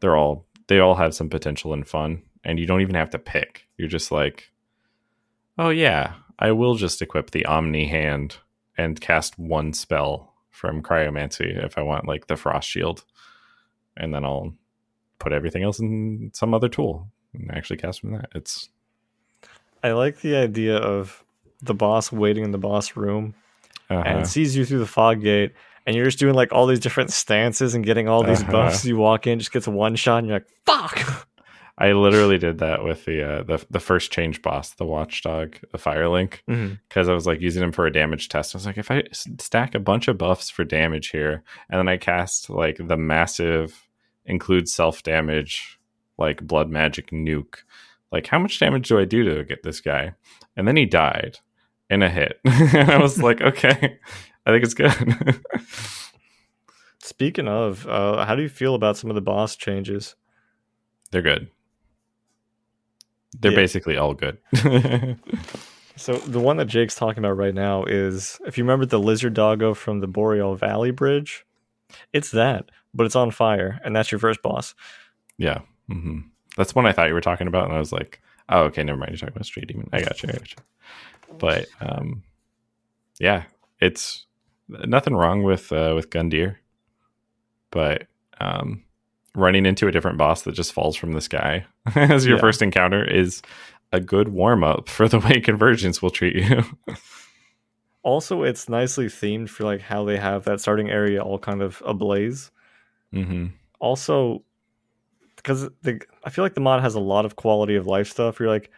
they're 0.00 0.16
all 0.16 0.46
they 0.68 0.80
all 0.80 0.96
have 0.96 1.14
some 1.14 1.28
potential 1.28 1.72
and 1.72 1.86
fun, 1.86 2.22
and 2.44 2.58
you 2.58 2.66
don't 2.66 2.80
even 2.80 2.94
have 2.94 3.10
to 3.10 3.18
pick. 3.18 3.66
You're 3.76 3.88
just 3.88 4.10
like, 4.10 4.50
oh 5.58 5.70
yeah, 5.70 6.14
I 6.38 6.52
will 6.52 6.74
just 6.74 7.00
equip 7.02 7.30
the 7.30 7.46
Omni 7.46 7.86
Hand 7.86 8.38
and 8.76 9.00
cast 9.00 9.38
one 9.38 9.72
spell 9.72 10.34
from 10.50 10.82
Cryomancy 10.82 11.64
if 11.64 11.78
I 11.78 11.82
want 11.82 12.08
like 12.08 12.26
the 12.26 12.36
Frost 12.36 12.68
Shield, 12.68 13.04
and 13.96 14.14
then 14.14 14.24
I'll 14.24 14.54
put 15.18 15.32
everything 15.32 15.62
else 15.62 15.78
in 15.78 16.30
some 16.34 16.54
other 16.54 16.68
tool 16.68 17.08
and 17.32 17.50
actually 17.52 17.78
cast 17.78 18.00
from 18.00 18.12
that. 18.12 18.30
It's 18.34 18.68
I 19.82 19.92
like 19.92 20.20
the 20.20 20.36
idea 20.36 20.76
of 20.76 21.24
the 21.62 21.74
boss 21.74 22.12
waiting 22.12 22.44
in 22.44 22.50
the 22.50 22.58
boss 22.58 22.96
room 22.96 23.34
uh-huh. 23.90 24.02
and 24.04 24.28
sees 24.28 24.56
you 24.56 24.64
through 24.64 24.80
the 24.80 24.86
fog 24.86 25.22
gate 25.22 25.52
and 25.86 25.94
you're 25.94 26.04
just 26.04 26.18
doing 26.18 26.34
like 26.34 26.52
all 26.52 26.66
these 26.66 26.80
different 26.80 27.10
stances 27.10 27.74
and 27.74 27.84
getting 27.84 28.08
all 28.08 28.22
these 28.22 28.42
uh-huh. 28.42 28.52
buffs. 28.52 28.84
You 28.84 28.96
walk 28.96 29.26
in, 29.26 29.38
just 29.38 29.52
gets 29.52 29.68
one 29.68 29.94
shot, 29.94 30.18
and 30.18 30.26
you're 30.26 30.36
like, 30.36 30.48
"Fuck!" 30.66 31.28
I 31.78 31.92
literally 31.92 32.38
did 32.38 32.58
that 32.58 32.82
with 32.82 33.04
the 33.04 33.22
uh, 33.22 33.42
the 33.44 33.64
the 33.70 33.80
first 33.80 34.10
change 34.10 34.42
boss, 34.42 34.74
the 34.74 34.84
Watchdog, 34.84 35.56
the 35.70 35.78
Firelink, 35.78 36.40
because 36.46 37.06
mm-hmm. 37.06 37.10
I 37.10 37.14
was 37.14 37.26
like 37.26 37.40
using 37.40 37.62
him 37.62 37.72
for 37.72 37.86
a 37.86 37.92
damage 37.92 38.28
test. 38.28 38.54
I 38.54 38.58
was 38.58 38.66
like, 38.66 38.78
if 38.78 38.90
I 38.90 39.04
stack 39.12 39.74
a 39.74 39.80
bunch 39.80 40.08
of 40.08 40.18
buffs 40.18 40.50
for 40.50 40.64
damage 40.64 41.10
here, 41.10 41.44
and 41.70 41.78
then 41.78 41.88
I 41.88 41.96
cast 41.98 42.50
like 42.50 42.78
the 42.80 42.96
massive 42.96 43.86
include 44.24 44.68
self 44.68 45.02
damage, 45.02 45.78
like 46.18 46.46
blood 46.46 46.70
magic 46.70 47.10
nuke, 47.10 47.58
like 48.12 48.26
how 48.26 48.38
much 48.38 48.58
damage 48.58 48.88
do 48.88 48.98
I 48.98 49.04
do 49.04 49.24
to 49.24 49.44
get 49.44 49.62
this 49.62 49.80
guy? 49.80 50.14
And 50.56 50.66
then 50.66 50.76
he 50.76 50.86
died 50.86 51.38
in 51.90 52.02
a 52.02 52.08
hit. 52.08 52.40
and 52.44 52.90
I 52.90 52.98
was 52.98 53.22
like, 53.22 53.40
okay, 53.40 53.98
I 54.46 54.50
think 54.50 54.64
it's 54.64 54.74
good. 54.74 54.92
Speaking 57.02 57.48
of, 57.48 57.86
uh, 57.86 58.24
how 58.24 58.34
do 58.34 58.42
you 58.42 58.48
feel 58.48 58.74
about 58.74 58.96
some 58.96 59.10
of 59.10 59.14
the 59.14 59.20
boss 59.20 59.56
changes? 59.56 60.16
They're 61.10 61.22
good. 61.22 61.48
they're 63.40 63.52
yeah. 63.52 63.56
basically 63.56 63.96
all 63.96 64.14
good. 64.14 64.38
so 65.96 66.14
the 66.14 66.40
one 66.40 66.56
that 66.56 66.66
Jake's 66.66 66.94
talking 66.94 67.24
about 67.24 67.36
right 67.36 67.54
now 67.54 67.84
is 67.84 68.40
if 68.46 68.58
you 68.58 68.64
remember 68.64 68.86
the 68.86 68.98
lizard 68.98 69.34
doggo 69.34 69.74
from 69.74 70.00
the 70.00 70.08
Boreal 70.08 70.56
Valley 70.56 70.90
Bridge, 70.90 71.44
it's 72.12 72.30
that, 72.32 72.70
but 72.92 73.06
it's 73.06 73.16
on 73.16 73.30
fire, 73.30 73.80
and 73.84 73.94
that's 73.94 74.10
your 74.10 74.18
first 74.18 74.42
boss. 74.42 74.74
Yeah, 75.38 75.60
mm-hmm. 75.90 76.20
That's 76.56 76.74
one 76.74 76.86
I 76.86 76.92
thought 76.92 77.08
you 77.08 77.14
were 77.14 77.20
talking 77.20 77.46
about, 77.46 77.66
and 77.66 77.74
I 77.74 77.78
was 77.78 77.92
like, 77.92 78.20
oh, 78.48 78.62
okay, 78.64 78.82
never 78.82 78.98
mind. 78.98 79.10
You're 79.12 79.18
talking 79.18 79.34
about 79.34 79.46
Stray 79.46 79.64
Demon. 79.64 79.88
I 79.92 80.00
got 80.00 80.22
you. 80.22 80.28
I 80.28 80.32
got 80.32 80.50
you. 80.50 80.56
But 81.38 81.66
um, 81.80 82.22
yeah, 83.18 83.44
it's 83.80 84.26
nothing 84.68 85.14
wrong 85.14 85.42
with 85.42 85.72
uh, 85.72 85.92
with 85.94 86.10
Gundyr, 86.10 86.56
but 87.70 88.06
um, 88.40 88.82
running 89.34 89.66
into 89.66 89.86
a 89.86 89.92
different 89.92 90.18
boss 90.18 90.42
that 90.42 90.52
just 90.52 90.72
falls 90.72 90.96
from 90.96 91.12
the 91.12 91.20
sky 91.20 91.66
as 91.94 92.26
your 92.26 92.36
yeah. 92.36 92.40
first 92.40 92.62
encounter 92.62 93.04
is 93.04 93.42
a 93.92 94.00
good 94.00 94.28
warm 94.28 94.64
up 94.64 94.88
for 94.88 95.08
the 95.08 95.20
way 95.20 95.40
convergence 95.40 96.02
will 96.02 96.10
treat 96.10 96.36
you. 96.36 96.64
also, 98.02 98.42
it's 98.42 98.68
nicely 98.68 99.06
themed 99.06 99.48
for 99.48 99.64
like 99.64 99.80
how 99.80 100.04
they 100.04 100.16
have 100.16 100.44
that 100.44 100.60
starting 100.60 100.90
area 100.90 101.22
all 101.22 101.38
kind 101.38 101.62
of 101.62 101.82
ablaze. 101.84 102.50
Mm-hmm. 103.14 103.46
Also, 103.78 104.42
because 105.46 105.68
the 105.82 106.00
I 106.24 106.30
feel 106.30 106.44
like 106.44 106.54
the 106.54 106.60
mod 106.60 106.82
has 106.82 106.96
a 106.96 107.00
lot 107.00 107.24
of 107.24 107.36
quality 107.36 107.76
of 107.76 107.86
life 107.86 108.08
stuff. 108.08 108.40
You're 108.40 108.48
like, 108.48 108.68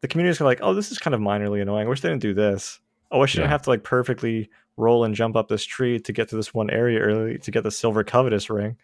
the 0.00 0.08
community's 0.08 0.40
like, 0.40 0.60
oh, 0.62 0.72
this 0.72 0.90
is 0.90 0.98
kind 0.98 1.14
of 1.14 1.20
minorly 1.20 1.60
annoying. 1.60 1.86
I 1.86 1.90
wish 1.90 2.00
they 2.00 2.08
didn't 2.08 2.22
do 2.22 2.32
this. 2.32 2.80
Oh, 3.10 3.20
I 3.20 3.26
shouldn't 3.26 3.48
yeah. 3.48 3.50
have 3.50 3.62
to 3.62 3.70
like 3.70 3.84
perfectly 3.84 4.48
roll 4.78 5.04
and 5.04 5.14
jump 5.14 5.36
up 5.36 5.48
this 5.48 5.62
tree 5.62 6.00
to 6.00 6.12
get 6.12 6.30
to 6.30 6.36
this 6.36 6.54
one 6.54 6.70
area 6.70 7.00
early 7.00 7.36
to 7.36 7.50
get 7.50 7.64
the 7.64 7.70
silver 7.70 8.02
covetous 8.02 8.48
ring. 8.48 8.78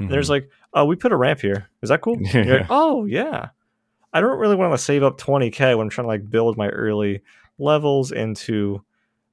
Mm-hmm. 0.00 0.10
There's 0.10 0.28
like, 0.28 0.50
oh, 0.74 0.84
we 0.84 0.96
put 0.96 1.12
a 1.12 1.16
ramp 1.16 1.40
here. 1.40 1.68
Is 1.80 1.90
that 1.90 2.00
cool? 2.00 2.18
Yeah. 2.34 2.42
Like, 2.42 2.66
oh 2.70 3.04
yeah. 3.04 3.50
I 4.12 4.20
don't 4.20 4.38
really 4.40 4.56
want 4.56 4.72
to 4.72 4.78
save 4.78 5.04
up 5.04 5.16
20k 5.16 5.76
when 5.76 5.86
I'm 5.86 5.90
trying 5.90 6.06
to 6.06 6.08
like 6.08 6.28
build 6.28 6.56
my 6.56 6.70
early 6.70 7.22
levels 7.58 8.10
into 8.10 8.82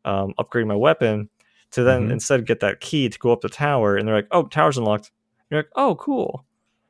um, 0.03 0.36
upgrading 0.38 0.67
my 0.67 0.76
weapon 0.76 1.30
to 1.71 1.84
then 1.84 2.03
mm-hmm. 2.03 2.11
instead 2.11 2.45
get 2.45 2.59
that 2.59 2.82
key 2.82 3.09
to 3.09 3.17
go 3.17 3.32
up 3.32 3.41
the 3.41 3.49
tower. 3.49 3.95
And 3.95 4.07
they're 4.07 4.15
like, 4.15 4.28
oh, 4.30 4.43
tower's 4.43 4.78
unlocked. 4.78 5.11
You're 5.49 5.61
like, 5.61 5.71
oh, 5.76 5.95
cool. 5.95 6.45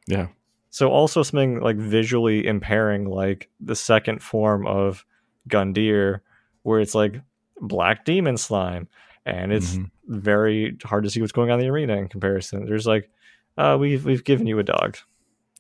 Yeah. 0.08 0.28
So 0.70 0.90
also 0.92 1.24
something 1.24 1.62
like 1.62 1.78
visually 1.78 2.46
impairing, 2.46 3.06
like 3.06 3.50
the 3.60 3.76
second 3.76 4.22
form 4.22 4.68
of 4.68 5.06
Gundyr, 5.50 6.20
where 6.64 6.80
it's 6.80 6.96
like 6.96 7.22
black 7.62 8.04
demon 8.06 8.38
slime, 8.38 8.88
and 9.26 9.54
it's 9.54 9.76
mm-hmm. 9.76 9.86
very 10.20 10.78
hard 10.84 11.04
to 11.06 11.10
see 11.10 11.22
what's 11.22 11.32
going 11.32 11.50
on 11.50 11.60
in 11.60 11.66
the 11.66 11.72
arena 11.72 11.96
in 11.96 12.08
comparison. 12.08 12.66
There's 12.66 12.86
like 12.86 13.10
uh, 13.58 13.78
we've 13.80 14.06
we've 14.06 14.24
given 14.24 14.48
you 14.48 14.60
a 14.60 14.64
dog. 14.64 14.98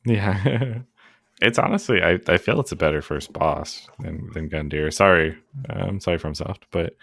Yeah, 0.06 0.80
it's 1.42 1.58
honestly 1.58 2.02
I, 2.02 2.20
I 2.28 2.38
feel 2.38 2.60
it's 2.60 2.72
a 2.72 2.76
better 2.76 3.02
first 3.02 3.32
boss 3.34 3.88
than 4.00 4.30
than 4.34 4.50
Gundyr. 4.50 4.94
Sorry, 4.94 5.38
I'm 5.70 6.00
sorry 6.00 6.20
FromSoft, 6.20 6.64
but 6.72 6.96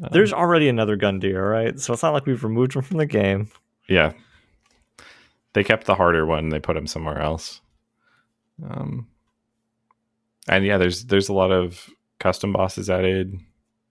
um, 0.00 0.10
there's 0.12 0.32
already 0.32 0.68
another 0.68 0.96
Gundyr, 0.96 1.50
right? 1.50 1.78
So 1.78 1.92
it's 1.92 2.02
not 2.02 2.12
like 2.12 2.26
we've 2.26 2.44
removed 2.44 2.74
him 2.74 2.82
from 2.82 2.98
the 2.98 3.06
game. 3.06 3.50
Yeah, 3.88 4.12
they 5.54 5.64
kept 5.64 5.86
the 5.86 5.94
harder 5.94 6.24
one. 6.24 6.48
They 6.48 6.60
put 6.60 6.76
him 6.76 6.86
somewhere 6.86 7.20
else. 7.20 7.60
Um, 8.68 9.08
and 10.48 10.64
yeah, 10.64 10.78
there's 10.78 11.04
there's 11.04 11.28
a 11.28 11.34
lot 11.34 11.52
of 11.52 11.88
custom 12.18 12.52
bosses 12.52 12.90
added, 12.90 13.38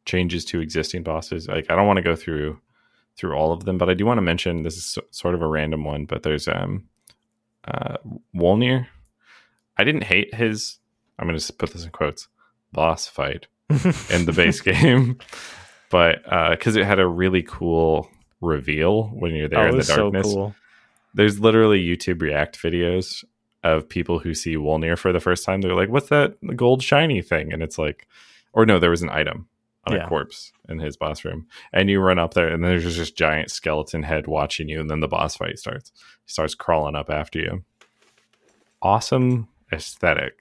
changes 0.06 0.46
to 0.46 0.60
existing 0.60 1.04
bosses. 1.04 1.48
Like 1.48 1.70
I 1.70 1.76
don't 1.76 1.88
want 1.88 1.98
to 1.98 2.04
go 2.04 2.16
through 2.16 2.60
through 3.18 3.34
all 3.34 3.52
of 3.52 3.66
them, 3.66 3.78
but 3.78 3.90
I 3.90 3.94
do 3.94 4.06
want 4.06 4.18
to 4.18 4.24
mention 4.24 4.64
this 4.64 4.78
is 4.78 4.86
so, 4.86 5.02
sort 5.12 5.36
of 5.36 5.42
a 5.42 5.48
random 5.48 5.84
one, 5.84 6.06
but 6.06 6.24
there's 6.24 6.48
um 6.48 6.88
uh 7.66 7.98
Wolnir. 8.36 8.88
I 9.78 9.84
didn't 9.84 10.04
hate 10.04 10.34
his 10.34 10.80
I'm 11.20 11.28
going 11.28 11.38
to 11.38 11.54
put 11.54 11.72
this 11.72 11.84
in 11.84 11.92
quotes 11.92 12.28
boss 12.72 13.08
fight 13.08 13.48
in 14.10 14.26
the 14.26 14.34
base 14.36 14.62
game, 14.62 15.20
but 15.90 16.22
uh 16.32 16.56
cuz 16.56 16.76
it 16.76 16.86
had 16.86 17.00
a 17.00 17.08
really 17.08 17.44
cool 17.44 18.10
reveal 18.42 19.04
when 19.10 19.36
you're 19.36 19.48
there 19.48 19.68
oh, 19.68 19.70
in 19.70 19.78
the 19.78 19.84
darkness. 19.84 20.28
So 20.28 20.36
cool. 20.36 20.56
There's 21.14 21.40
literally 21.40 21.84
YouTube 21.84 22.22
React 22.22 22.62
videos 22.62 23.24
of 23.64 23.88
people 23.88 24.20
who 24.20 24.34
see 24.34 24.56
Wolnir 24.56 24.98
for 24.98 25.12
the 25.12 25.20
first 25.20 25.46
time. 25.46 25.62
They're 25.62 25.76
like, 25.76 25.90
"What's 25.90 26.10
that 26.10 26.36
gold 26.56 26.82
shiny 26.84 27.22
thing?" 27.22 27.54
And 27.54 27.62
it's 27.62 27.78
like, 27.78 28.08
or 28.54 28.66
no, 28.66 28.80
there 28.80 28.90
was 28.90 29.02
an 29.02 29.10
item 29.10 29.48
on 29.86 29.96
yeah. 29.96 30.06
a 30.06 30.08
corpse 30.08 30.52
in 30.70 30.80
his 30.80 30.98
boss 30.98 31.26
room, 31.26 31.48
and 31.74 31.90
you 31.90 32.00
run 32.00 32.20
up 32.20 32.34
there, 32.34 32.48
and 32.48 32.64
there's 32.64 32.84
just 32.84 32.98
this 32.98 33.12
giant 33.12 33.52
skeleton 33.52 34.04
head 34.04 34.28
watching 34.28 34.70
you, 34.70 34.80
and 34.80 34.90
then 34.90 35.00
the 35.00 35.08
boss 35.08 35.36
fight 35.36 35.60
starts. 35.60 35.92
He 36.26 36.32
starts 36.32 36.56
crawling 36.56 36.96
up 36.96 37.10
after 37.10 37.40
you. 37.40 37.64
Awesome 38.82 39.48
aesthetic. 39.72 40.38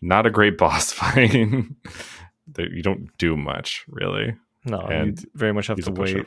Not 0.00 0.26
a 0.26 0.30
great 0.30 0.58
boss 0.58 0.92
fight. 0.92 1.32
you 1.34 2.82
don't 2.82 3.16
do 3.18 3.36
much 3.36 3.84
really. 3.88 4.34
No, 4.64 4.78
and 4.78 5.20
you 5.20 5.30
very 5.34 5.52
much 5.52 5.66
have 5.66 5.78
to 5.78 5.90
wait, 5.90 6.26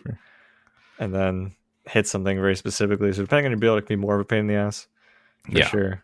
and 0.99 1.13
then 1.13 1.55
hit 1.87 2.07
something 2.07 2.37
very 2.37 2.55
specifically. 2.55 3.11
So 3.13 3.21
depending 3.21 3.45
on 3.45 3.51
your 3.51 3.59
build, 3.59 3.77
it 3.79 3.81
can 3.83 3.97
be 3.97 4.01
more 4.01 4.15
of 4.15 4.21
a 4.21 4.25
pain 4.25 4.39
in 4.39 4.47
the 4.47 4.55
ass. 4.55 4.87
For 5.45 5.57
yeah. 5.57 5.67
sure. 5.67 6.03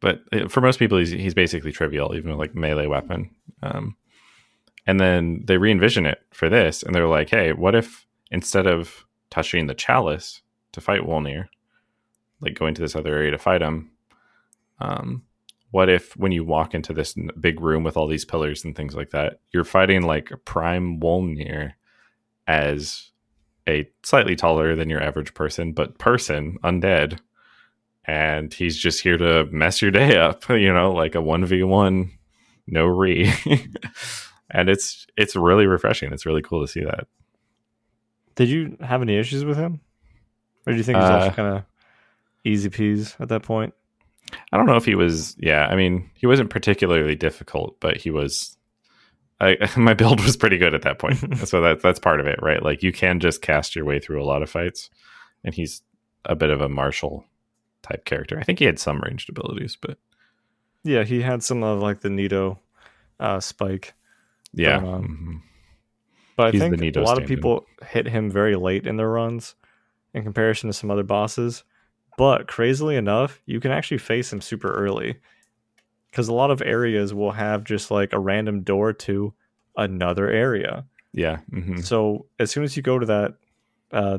But 0.00 0.22
uh, 0.32 0.48
for 0.48 0.60
most 0.60 0.78
people, 0.78 0.98
he's, 0.98 1.10
he's 1.10 1.34
basically 1.34 1.72
trivial, 1.72 2.14
even 2.14 2.30
with 2.30 2.38
like 2.38 2.54
melee 2.54 2.86
weapon. 2.86 3.30
Um, 3.62 3.96
and 4.86 4.98
then 4.98 5.42
they 5.44 5.58
re 5.58 5.70
envision 5.70 6.06
it 6.06 6.22
for 6.32 6.48
this, 6.48 6.82
and 6.82 6.94
they're 6.94 7.08
like, 7.08 7.28
hey, 7.28 7.52
what 7.52 7.74
if 7.74 8.06
instead 8.30 8.66
of 8.66 9.04
touching 9.30 9.66
the 9.66 9.74
chalice 9.74 10.40
to 10.72 10.80
fight 10.80 11.02
Wolnir, 11.02 11.48
like 12.40 12.54
going 12.54 12.74
to 12.74 12.80
this 12.80 12.96
other 12.96 13.14
area 13.14 13.30
to 13.32 13.38
fight 13.38 13.60
him, 13.60 13.90
um, 14.80 15.24
what 15.70 15.90
if 15.90 16.16
when 16.16 16.32
you 16.32 16.44
walk 16.44 16.74
into 16.74 16.94
this 16.94 17.14
big 17.38 17.60
room 17.60 17.84
with 17.84 17.96
all 17.96 18.06
these 18.06 18.24
pillars 18.24 18.64
and 18.64 18.74
things 18.74 18.94
like 18.94 19.10
that, 19.10 19.40
you're 19.52 19.64
fighting 19.64 20.02
like 20.02 20.32
prime 20.44 20.98
Wolnir 21.00 21.72
as 22.46 23.10
a 23.68 23.88
slightly 24.02 24.34
taller 24.34 24.74
than 24.74 24.88
your 24.88 25.02
average 25.02 25.34
person, 25.34 25.72
but 25.72 25.98
person, 25.98 26.58
undead. 26.64 27.18
And 28.04 28.52
he's 28.54 28.78
just 28.78 29.02
here 29.02 29.18
to 29.18 29.44
mess 29.52 29.82
your 29.82 29.90
day 29.90 30.16
up, 30.16 30.48
you 30.48 30.72
know, 30.72 30.92
like 30.92 31.14
a 31.14 31.18
1v1, 31.18 32.10
no 32.66 32.86
re. 32.86 33.30
and 34.50 34.68
it's 34.68 35.06
it's 35.16 35.36
really 35.36 35.66
refreshing. 35.66 36.12
It's 36.12 36.26
really 36.26 36.42
cool 36.42 36.62
to 36.62 36.72
see 36.72 36.82
that. 36.82 37.06
Did 38.34 38.48
you 38.48 38.76
have 38.80 39.02
any 39.02 39.18
issues 39.18 39.44
with 39.44 39.56
him, 39.56 39.80
or 40.66 40.72
do 40.72 40.76
you 40.76 40.84
think 40.84 40.98
he's 40.98 41.04
uh, 41.04 41.32
kind 41.34 41.56
of 41.56 41.64
easy 42.44 42.70
peas 42.70 43.16
at 43.20 43.28
that 43.28 43.42
point? 43.42 43.74
I 44.52 44.56
don't 44.56 44.66
know 44.66 44.76
if 44.76 44.84
he 44.84 44.94
was. 44.94 45.36
Yeah, 45.38 45.66
I 45.66 45.76
mean, 45.76 46.08
he 46.14 46.26
wasn't 46.26 46.50
particularly 46.50 47.16
difficult, 47.16 47.80
but 47.80 47.96
he 47.96 48.10
was. 48.10 48.56
I, 49.40 49.56
my 49.76 49.94
build 49.94 50.20
was 50.20 50.36
pretty 50.36 50.58
good 50.58 50.74
at 50.74 50.82
that 50.82 50.98
point, 50.98 51.38
so 51.46 51.60
that 51.60 51.82
that's 51.82 51.98
part 51.98 52.20
of 52.20 52.26
it, 52.26 52.38
right? 52.42 52.62
Like 52.62 52.82
you 52.82 52.92
can 52.92 53.20
just 53.20 53.42
cast 53.42 53.76
your 53.76 53.84
way 53.84 53.98
through 54.00 54.22
a 54.22 54.26
lot 54.26 54.42
of 54.42 54.50
fights, 54.50 54.90
and 55.44 55.54
he's 55.54 55.82
a 56.24 56.36
bit 56.36 56.50
of 56.50 56.60
a 56.60 56.68
martial 56.68 57.24
type 57.82 58.04
character. 58.04 58.38
I 58.38 58.42
think 58.42 58.58
he 58.58 58.64
had 58.64 58.78
some 58.78 59.00
ranged 59.00 59.28
abilities, 59.28 59.76
but 59.80 59.98
yeah, 60.84 61.04
he 61.04 61.22
had 61.22 61.42
some 61.42 61.62
of 61.62 61.80
like 61.80 62.00
the 62.00 62.10
Nito 62.10 62.58
uh, 63.20 63.40
spike 63.40 63.94
yeah. 64.54 64.76
Um, 64.78 64.84
mm-hmm. 64.84 65.36
But 66.36 66.54
I 66.54 66.58
think 66.58 66.96
a 66.96 67.00
lot 67.00 67.20
of 67.20 67.26
people 67.26 67.66
hit 67.84 68.06
him 68.06 68.30
very 68.30 68.54
late 68.54 68.86
in 68.86 68.96
their 68.96 69.08
runs 69.08 69.56
in 70.14 70.22
comparison 70.22 70.68
to 70.68 70.72
some 70.72 70.90
other 70.90 71.02
bosses. 71.02 71.64
But 72.16 72.46
crazily 72.46 72.96
enough, 72.96 73.40
you 73.44 73.58
can 73.60 73.72
actually 73.72 73.98
face 73.98 74.32
him 74.32 74.40
super 74.40 74.72
early 74.72 75.16
because 76.10 76.28
a 76.28 76.34
lot 76.34 76.50
of 76.50 76.62
areas 76.62 77.12
will 77.14 77.32
have 77.32 77.64
just 77.64 77.90
like 77.90 78.12
a 78.12 78.18
random 78.18 78.62
door 78.62 78.92
to 78.92 79.32
another 79.76 80.28
area. 80.28 80.84
Yeah. 81.12 81.38
Mm-hmm. 81.52 81.80
So 81.80 82.26
as 82.38 82.50
soon 82.50 82.64
as 82.64 82.76
you 82.76 82.82
go 82.82 82.98
to 82.98 83.06
that 83.06 83.34
uh, 83.92 84.18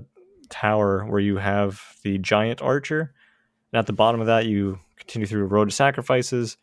tower 0.49 1.05
where 1.05 1.19
you 1.19 1.37
have 1.37 1.97
the 2.03 2.17
giant 2.17 2.61
archer, 2.61 3.13
and 3.71 3.79
at 3.79 3.85
the 3.85 3.93
bottom 3.93 4.21
of 4.21 4.27
that, 4.27 4.45
you 4.45 4.79
continue 4.97 5.27
through 5.27 5.43
a 5.43 5.47
road 5.47 5.69
of 5.69 5.73
sacrifices. 5.73 6.57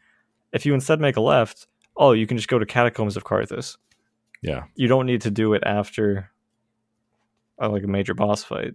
If 0.53 0.67
you 0.67 0.75
instead 0.75 1.01
make 1.01 1.17
a 1.17 1.21
left, 1.21 1.67
oh, 1.97 2.13
you 2.13 2.27
can 2.27 2.37
just 2.37 2.49
go 2.49 2.59
to 2.59 2.67
Catacombs 2.67 3.17
of 3.17 3.25
Carthus. 3.25 3.77
Yeah. 4.43 4.65
You 4.75 4.89
don't 4.89 5.07
need 5.07 5.23
to 5.23 5.31
do 5.31 5.55
it 5.55 5.63
after 5.65 6.31
a, 7.59 7.69
like 7.69 7.85
a 7.85 7.89
major 7.89 8.15
boss 8.15 8.43
fight. 8.43 8.75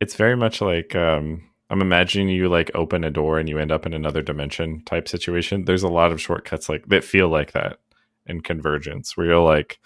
It's 0.00 0.14
very 0.14 0.36
much 0.36 0.60
like 0.60 0.94
um, 0.94 1.49
I'm 1.70 1.80
imagining 1.82 2.28
you 2.28 2.48
like 2.48 2.70
open 2.74 3.04
a 3.04 3.10
door 3.10 3.38
and 3.38 3.48
you 3.48 3.58
end 3.58 3.72
up 3.72 3.86
in 3.86 3.94
another 3.94 4.22
dimension 4.22 4.82
type 4.84 5.08
situation. 5.08 5.64
There's 5.64 5.84
a 5.84 5.88
lot 5.88 6.12
of 6.12 6.20
shortcuts 6.20 6.68
like 6.68 6.86
that 6.88 7.04
feel 7.04 7.28
like 7.28 7.52
that 7.52 7.78
in 8.26 8.40
Convergence 8.42 9.16
where 9.16 9.26
you're 9.26 9.38
like, 9.38 9.78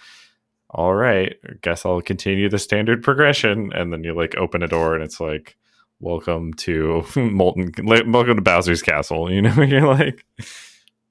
all 0.70 0.94
right, 0.94 1.36
I 1.46 1.52
guess 1.62 1.86
I'll 1.86 2.00
continue 2.00 2.48
the 2.48 2.58
standard 2.58 3.02
progression, 3.02 3.72
and 3.72 3.92
then 3.92 4.02
you 4.02 4.14
like 4.14 4.34
open 4.36 4.62
a 4.62 4.68
door 4.68 4.94
and 4.94 5.04
it's 5.04 5.20
like, 5.20 5.56
welcome 6.00 6.54
to 6.54 7.04
Molten, 7.16 7.72
welcome 7.86 8.36
to 8.36 8.42
Bowser's 8.42 8.82
Castle. 8.82 9.30
You 9.30 9.42
know, 9.44 9.62
you're 9.62 9.86
like 9.86 10.24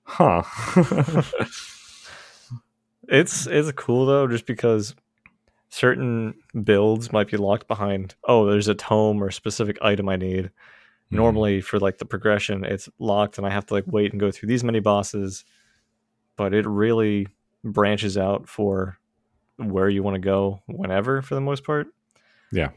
Huh. 0.06 0.44
it's 3.08 3.48
it's 3.48 3.72
cool 3.74 4.06
though, 4.06 4.28
just 4.28 4.46
because 4.46 4.96
certain 5.74 6.36
builds 6.64 7.12
might 7.12 7.30
be 7.30 7.38
locked 7.38 7.68
behind. 7.68 8.16
Oh, 8.26 8.46
there's 8.46 8.68
a 8.68 8.76
tome 8.76 9.24
or 9.24 9.32
specific 9.32 9.78
item 9.82 10.08
I 10.08 10.16
need, 10.16 10.52
Mm-hmm. 11.14 11.22
Normally, 11.22 11.62
for 11.62 11.80
like 11.80 12.00
the 12.00 12.06
progression, 12.06 12.66
it's 12.66 12.90
locked, 12.98 13.38
and 13.38 13.46
I 13.46 13.52
have 13.52 13.68
to 13.68 13.76
like 13.76 13.84
wait 13.86 14.12
and 14.12 14.20
go 14.20 14.32
through 14.32 14.48
these 14.48 14.64
many 14.64 14.80
bosses. 14.80 15.46
But 16.38 16.56
it 16.56 16.66
really 16.66 17.28
branches 17.64 18.18
out 18.18 18.50
for 18.50 18.98
where 19.58 19.90
you 19.90 20.02
want 20.02 20.16
to 20.16 20.20
go 20.20 20.62
whenever, 20.66 21.22
for 21.22 21.36
the 21.36 21.42
most 21.42 21.64
part. 21.64 21.88
Yeah, 22.52 22.70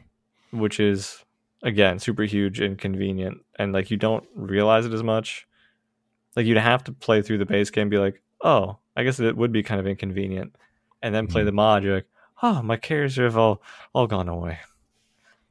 which 0.51 0.79
is 0.79 1.25
again 1.63 1.97
super 1.97 2.23
huge 2.23 2.59
and 2.59 2.77
convenient, 2.77 3.39
and 3.57 3.73
like 3.73 3.89
you 3.89 3.97
don't 3.97 4.25
realize 4.35 4.85
it 4.85 4.93
as 4.93 5.03
much. 5.03 5.47
Like 6.35 6.45
you'd 6.45 6.57
have 6.57 6.83
to 6.83 6.91
play 6.91 7.23
through 7.23 7.39
the 7.39 7.45
base 7.47 7.71
game, 7.71 7.83
and 7.83 7.91
be 7.91 7.97
like, 7.97 8.21
oh, 8.43 8.77
I 8.95 9.03
guess 9.03 9.19
it 9.19 9.35
would 9.35 9.51
be 9.51 9.63
kind 9.63 9.79
of 9.79 9.87
inconvenient, 9.87 10.55
and 11.01 11.15
then 11.15 11.25
play 11.25 11.41
mm-hmm. 11.41 11.47
the 11.47 11.53
mod. 11.53 11.83
You're 11.83 11.95
like, 11.95 12.07
oh, 12.41 12.61
my 12.61 12.77
cares 12.77 13.15
have 13.17 13.37
all 13.37 13.61
all 13.93 14.07
gone 14.07 14.29
away. 14.29 14.59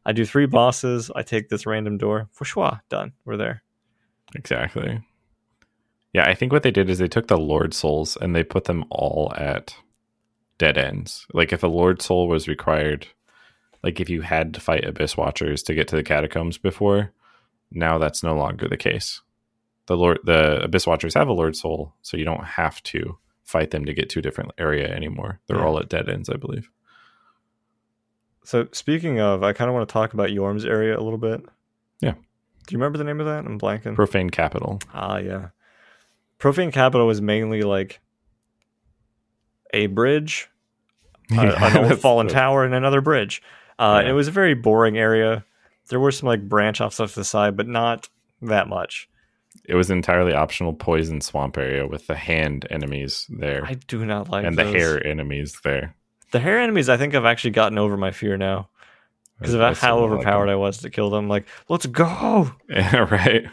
I 0.04 0.12
do 0.12 0.24
three 0.24 0.46
bosses. 0.46 1.10
I 1.14 1.22
take 1.22 1.48
this 1.48 1.66
random 1.66 1.98
door. 1.98 2.28
Fouchois, 2.32 2.80
done. 2.88 3.12
We're 3.24 3.36
there. 3.36 3.62
Exactly. 4.34 5.00
Yeah, 6.12 6.28
I 6.28 6.34
think 6.34 6.52
what 6.52 6.62
they 6.62 6.70
did 6.70 6.88
is 6.88 6.98
they 6.98 7.08
took 7.08 7.26
the 7.26 7.36
Lord 7.36 7.74
Souls 7.74 8.16
and 8.20 8.34
they 8.34 8.44
put 8.44 8.64
them 8.64 8.84
all 8.90 9.32
at 9.36 9.74
dead 10.58 10.78
ends. 10.78 11.26
Like 11.32 11.52
if 11.52 11.62
a 11.62 11.68
Lord 11.68 12.00
Soul 12.00 12.28
was 12.28 12.48
required, 12.48 13.08
like 13.82 14.00
if 14.00 14.08
you 14.08 14.22
had 14.22 14.54
to 14.54 14.60
fight 14.60 14.84
Abyss 14.84 15.16
Watchers 15.16 15.62
to 15.64 15.74
get 15.74 15.88
to 15.88 15.96
the 15.96 16.02
catacombs 16.02 16.56
before, 16.56 17.12
now 17.70 17.98
that's 17.98 18.22
no 18.22 18.36
longer 18.36 18.68
the 18.68 18.76
case. 18.76 19.20
The 19.86 19.96
Lord 19.96 20.20
the 20.24 20.62
Abyss 20.62 20.86
Watchers 20.86 21.14
have 21.14 21.28
a 21.28 21.32
Lord 21.32 21.56
Soul, 21.56 21.94
so 22.02 22.16
you 22.16 22.24
don't 22.24 22.44
have 22.44 22.82
to 22.84 23.18
fight 23.42 23.70
them 23.70 23.84
to 23.84 23.94
get 23.94 24.08
to 24.10 24.18
a 24.18 24.22
different 24.22 24.52
area 24.58 24.88
anymore. 24.88 25.40
They're 25.46 25.58
yeah. 25.58 25.64
all 25.64 25.78
at 25.78 25.88
dead 25.88 26.08
ends, 26.08 26.28
I 26.28 26.36
believe. 26.36 26.70
So 28.46 28.68
speaking 28.70 29.18
of, 29.18 29.42
I 29.42 29.52
kind 29.52 29.68
of 29.68 29.74
want 29.74 29.88
to 29.88 29.92
talk 29.92 30.14
about 30.14 30.30
Yhorm's 30.30 30.64
area 30.64 30.96
a 30.96 31.02
little 31.02 31.18
bit. 31.18 31.44
Yeah. 32.00 32.12
Do 32.12 32.72
you 32.72 32.78
remember 32.78 32.96
the 32.96 33.02
name 33.02 33.18
of 33.18 33.26
that? 33.26 33.44
I'm 33.44 33.58
blanking. 33.58 33.96
Profane 33.96 34.30
Capital. 34.30 34.78
Ah, 34.94 35.16
yeah. 35.18 35.48
Profane 36.38 36.70
Capital 36.70 37.08
was 37.08 37.20
mainly 37.20 37.62
like 37.62 38.00
a 39.74 39.88
bridge, 39.88 40.48
yeah, 41.30 41.76
an 41.76 41.90
old 41.90 42.00
fallen 42.00 42.28
tower, 42.28 42.64
and 42.64 42.72
another 42.72 43.00
bridge. 43.00 43.42
Uh, 43.80 44.02
yeah. 44.04 44.10
It 44.10 44.12
was 44.12 44.28
a 44.28 44.30
very 44.32 44.54
boring 44.54 44.96
area. 44.96 45.44
There 45.88 45.98
were 45.98 46.12
some 46.12 46.28
like 46.28 46.48
branch 46.48 46.80
offs 46.80 47.00
off 47.00 47.14
to 47.14 47.20
the 47.20 47.24
side, 47.24 47.56
but 47.56 47.66
not 47.66 48.08
that 48.42 48.68
much. 48.68 49.08
It 49.64 49.74
was 49.74 49.90
an 49.90 49.96
entirely 49.96 50.34
optional 50.34 50.72
poison 50.72 51.20
swamp 51.20 51.58
area 51.58 51.84
with 51.84 52.06
the 52.06 52.14
hand 52.14 52.64
enemies 52.70 53.26
there. 53.28 53.64
I 53.66 53.74
do 53.74 54.06
not 54.06 54.28
like 54.28 54.44
and 54.44 54.56
those. 54.56 54.72
the 54.72 54.78
hair 54.78 55.04
enemies 55.04 55.58
there. 55.64 55.95
The 56.32 56.40
hair 56.40 56.58
enemies, 56.60 56.88
I 56.88 56.96
think 56.96 57.14
I've 57.14 57.24
actually 57.24 57.52
gotten 57.52 57.78
over 57.78 57.96
my 57.96 58.10
fear 58.10 58.36
now 58.36 58.68
because 59.38 59.54
of 59.54 59.78
how 59.78 59.98
overpowered 59.98 60.46
like 60.46 60.52
I 60.52 60.56
was 60.56 60.78
to 60.78 60.90
kill 60.90 61.10
them. 61.10 61.28
Like, 61.28 61.46
let's 61.68 61.86
go. 61.86 62.52
Yeah, 62.68 62.96
right. 62.96 63.46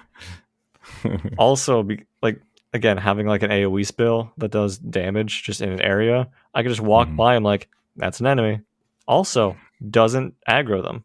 also, 1.38 1.84
be, 1.84 2.06
like 2.22 2.42
again, 2.74 2.98
having 2.98 3.28
like 3.28 3.44
an 3.44 3.52
AOE 3.52 3.86
spell 3.86 4.34
that 4.38 4.52
does 4.52 4.78
damage 4.78 5.44
just 5.44 5.62
in 5.62 5.70
an 5.70 5.82
area, 5.82 6.30
I 6.54 6.62
can 6.62 6.72
just 6.72 6.82
walk 6.82 7.08
mm-hmm. 7.08 7.18
by. 7.18 7.36
I'm 7.36 7.44
like, 7.44 7.70
that's 7.96 8.20
an 8.20 8.28
enemy. 8.28 8.62
Also, 9.08 9.56
doesn't 9.90 10.36
aggro 10.48 10.82
them. 10.82 11.04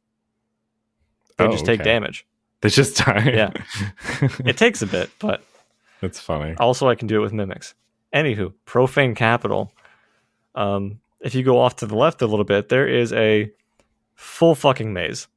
They 1.37 1.45
oh, 1.45 1.53
just 1.53 1.67
take 1.67 1.81
okay. 1.81 1.91
damage. 1.91 2.27
They 2.61 2.71
just 2.71 2.97
die. 2.97 3.31
yeah, 3.33 3.51
it 4.45 4.57
takes 4.57 4.83
a 4.83 4.87
bit, 4.87 5.11
but 5.19 5.45
it's 6.03 6.19
funny. 6.19 6.57
Also, 6.59 6.89
I 6.89 6.95
can 6.95 7.07
do 7.07 7.19
it 7.19 7.23
with 7.23 7.33
mimics. 7.33 7.75
Anywho, 8.15 8.53
profane 8.65 9.15
capital. 9.15 9.73
Um, 10.55 11.01
if 11.21 11.35
you 11.35 11.43
go 11.43 11.59
off 11.59 11.77
to 11.77 11.87
the 11.87 11.97
left 11.97 12.23
a 12.23 12.27
little 12.27 12.45
bit, 12.45 12.69
there 12.69 12.87
is 12.87 13.13
a 13.13 13.51
full 14.15 14.55
fucking 14.55 14.93
maze. 14.93 15.29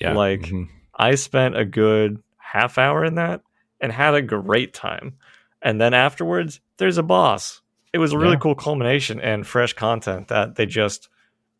Yeah. 0.00 0.12
Like 0.12 0.40
mm-hmm. 0.40 0.64
I 0.94 1.14
spent 1.14 1.56
a 1.56 1.64
good 1.64 2.22
half 2.38 2.78
hour 2.78 3.04
in 3.04 3.16
that 3.16 3.42
and 3.80 3.92
had 3.92 4.14
a 4.14 4.22
great 4.22 4.74
time. 4.74 5.14
And 5.62 5.80
then 5.80 5.94
afterwards, 5.94 6.60
there's 6.76 6.98
a 6.98 7.02
boss. 7.02 7.60
It 7.92 7.98
was 7.98 8.12
a 8.12 8.18
really 8.18 8.32
yeah. 8.32 8.40
cool 8.40 8.54
culmination 8.54 9.20
and 9.20 9.46
fresh 9.46 9.72
content 9.72 10.28
that 10.28 10.56
they 10.56 10.66
just 10.66 11.08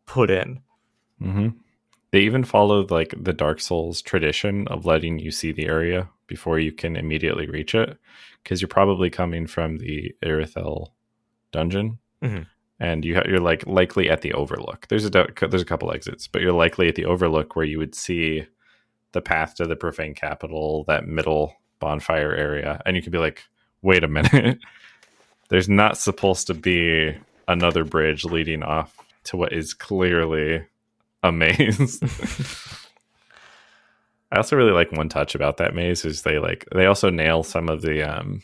put 0.05 0.31
in. 0.31 0.61
Mm-hmm. 1.21 1.49
They 2.13 2.21
even 2.21 2.45
followed 2.45 2.91
like 2.91 3.15
the 3.19 3.33
Dark 3.33 3.61
Souls 3.61 4.01
tradition 4.01 4.69
of 4.69 4.87
letting 4.87 5.19
you 5.19 5.31
see 5.31 5.53
the 5.53 5.67
area 5.67 6.09
before 6.27 6.59
you 6.59 6.73
can 6.73 6.97
immediately 6.97 7.47
reach 7.49 7.75
it, 7.75 7.99
because 8.43 8.61
you're 8.61 8.69
probably 8.69 9.11
coming 9.11 9.47
from 9.47 9.79
the 9.79 10.15
Irithyll 10.23 10.89
dungeon. 11.53 11.99
Mm-hmm 12.23 12.43
and 12.79 13.05
you 13.05 13.21
you're 13.27 13.41
like 13.41 13.67
likely 13.67 14.11
at 14.11 14.23
the 14.23 14.33
overlook. 14.35 14.87
There's 14.89 15.05
a 15.05 15.11
there's 15.11 15.63
a 15.63 15.67
couple 15.67 15.93
exits, 15.93 16.27
but 16.29 16.43
you're 16.43 16.53
likely 16.53 16.89
at 16.89 16.95
the 16.95 17.07
overlook 17.07 17.57
where 17.57 17.65
you 17.65 17.79
would 17.79 17.95
see 17.95 18.47
the 19.13 19.23
path 19.23 19.55
to 19.57 19.67
the 19.67 19.77
profane 19.77 20.15
capital, 20.15 20.85
that 20.85 21.07
middle 21.07 21.57
bonfire 21.79 22.35
area, 22.35 22.83
and 22.85 22.97
you 22.97 23.03
could 23.03 23.13
be 23.13 23.19
like, 23.19 23.45
"Wait 23.83 24.05
a 24.05 24.09
minute, 24.09 24.59
there's 25.49 25.69
not 25.69 25.97
supposed 25.97 26.47
to 26.49 26.55
be 26.55 27.17
another 27.49 27.85
bridge 27.85 28.25
leading 28.25 28.63
off 28.63 28.97
to 29.25 29.37
what 29.37 29.53
is 29.53 29.73
clearly 29.73 30.65
a 31.23 31.33
maze." 31.33 32.01
I 34.33 34.39
also 34.39 34.57
really 34.57 34.73
like 34.73 34.93
one 34.93 35.09
touch 35.09 35.35
about 35.35 35.59
that 35.59 35.75
maze 35.75 36.05
is 36.05 36.23
they 36.23 36.39
like 36.39 36.67
they 36.75 36.87
also 36.87 37.11
nail 37.11 37.43
some 37.43 37.69
of 37.69 37.81
the 37.81 38.03
um 38.03 38.43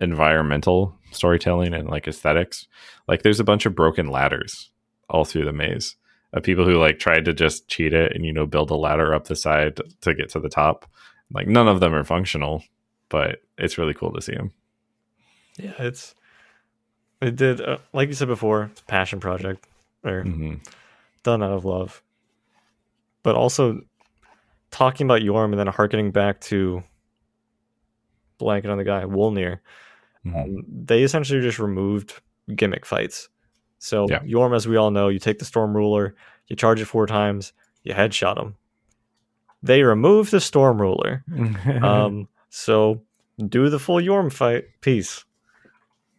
environmental 0.00 0.98
storytelling 1.16 1.74
and 1.74 1.88
like 1.88 2.06
aesthetics. 2.06 2.66
Like 3.08 3.22
there's 3.22 3.40
a 3.40 3.44
bunch 3.44 3.66
of 3.66 3.74
broken 3.74 4.08
ladders 4.08 4.70
all 5.08 5.24
through 5.24 5.44
the 5.44 5.52
maze 5.52 5.96
of 6.32 6.42
people 6.42 6.64
who 6.64 6.78
like 6.78 6.98
tried 6.98 7.24
to 7.24 7.32
just 7.32 7.68
cheat 7.68 7.92
it 7.92 8.12
and 8.14 8.24
you 8.24 8.32
know 8.32 8.46
build 8.46 8.70
a 8.70 8.76
ladder 8.76 9.14
up 9.14 9.26
the 9.26 9.36
side 9.36 9.80
to 10.02 10.14
get 10.14 10.30
to 10.30 10.40
the 10.40 10.48
top. 10.48 10.88
Like 11.32 11.48
none 11.48 11.68
of 11.68 11.80
them 11.80 11.94
are 11.94 12.04
functional, 12.04 12.62
but 13.08 13.42
it's 13.58 13.78
really 13.78 13.94
cool 13.94 14.12
to 14.12 14.22
see 14.22 14.34
them. 14.34 14.52
Yeah, 15.56 15.74
it's 15.78 16.14
it 17.20 17.36
did 17.36 17.60
uh, 17.60 17.78
like 17.92 18.08
you 18.08 18.14
said 18.14 18.28
before, 18.28 18.64
it's 18.72 18.80
a 18.80 18.84
passion 18.84 19.20
project 19.20 19.66
or 20.04 20.22
mm-hmm. 20.22 20.54
done 21.22 21.42
out 21.42 21.52
of 21.52 21.64
love. 21.64 22.02
But 23.22 23.34
also 23.34 23.80
talking 24.70 25.06
about 25.06 25.22
Yhorm 25.22 25.50
and 25.50 25.58
then 25.58 25.66
harkening 25.66 26.10
back 26.10 26.40
to 26.42 26.82
blanket 28.38 28.70
on 28.70 28.78
the 28.78 28.84
guy 28.84 29.04
Wolnir 29.04 29.60
Mm-hmm. 30.26 30.36
Um, 30.36 30.64
they 30.68 31.02
essentially 31.02 31.40
just 31.40 31.58
removed 31.58 32.20
gimmick 32.54 32.84
fights. 32.84 33.28
So 33.78 34.06
yeah. 34.08 34.20
Yhorm, 34.20 34.54
as 34.54 34.66
we 34.66 34.76
all 34.76 34.90
know, 34.90 35.08
you 35.08 35.18
take 35.18 35.38
the 35.38 35.44
Storm 35.44 35.76
Ruler, 35.76 36.14
you 36.48 36.56
charge 36.56 36.80
it 36.80 36.86
four 36.86 37.06
times, 37.06 37.52
you 37.84 37.94
headshot 37.94 38.38
him. 38.38 38.56
They 39.62 39.82
removed 39.82 40.30
the 40.30 40.40
Storm 40.40 40.80
Ruler. 40.80 41.24
um, 41.82 42.28
so 42.50 43.02
do 43.48 43.68
the 43.68 43.78
full 43.78 44.00
Yhorm 44.00 44.32
fight. 44.32 44.64
piece. 44.80 45.24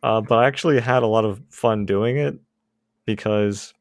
Uh, 0.04 0.22
but 0.22 0.38
I 0.38 0.48
actually 0.48 0.80
had 0.80 1.04
a 1.04 1.08
lot 1.08 1.26
of 1.26 1.42
fun 1.50 1.86
doing 1.86 2.18
it 2.18 2.36
because 3.06 3.74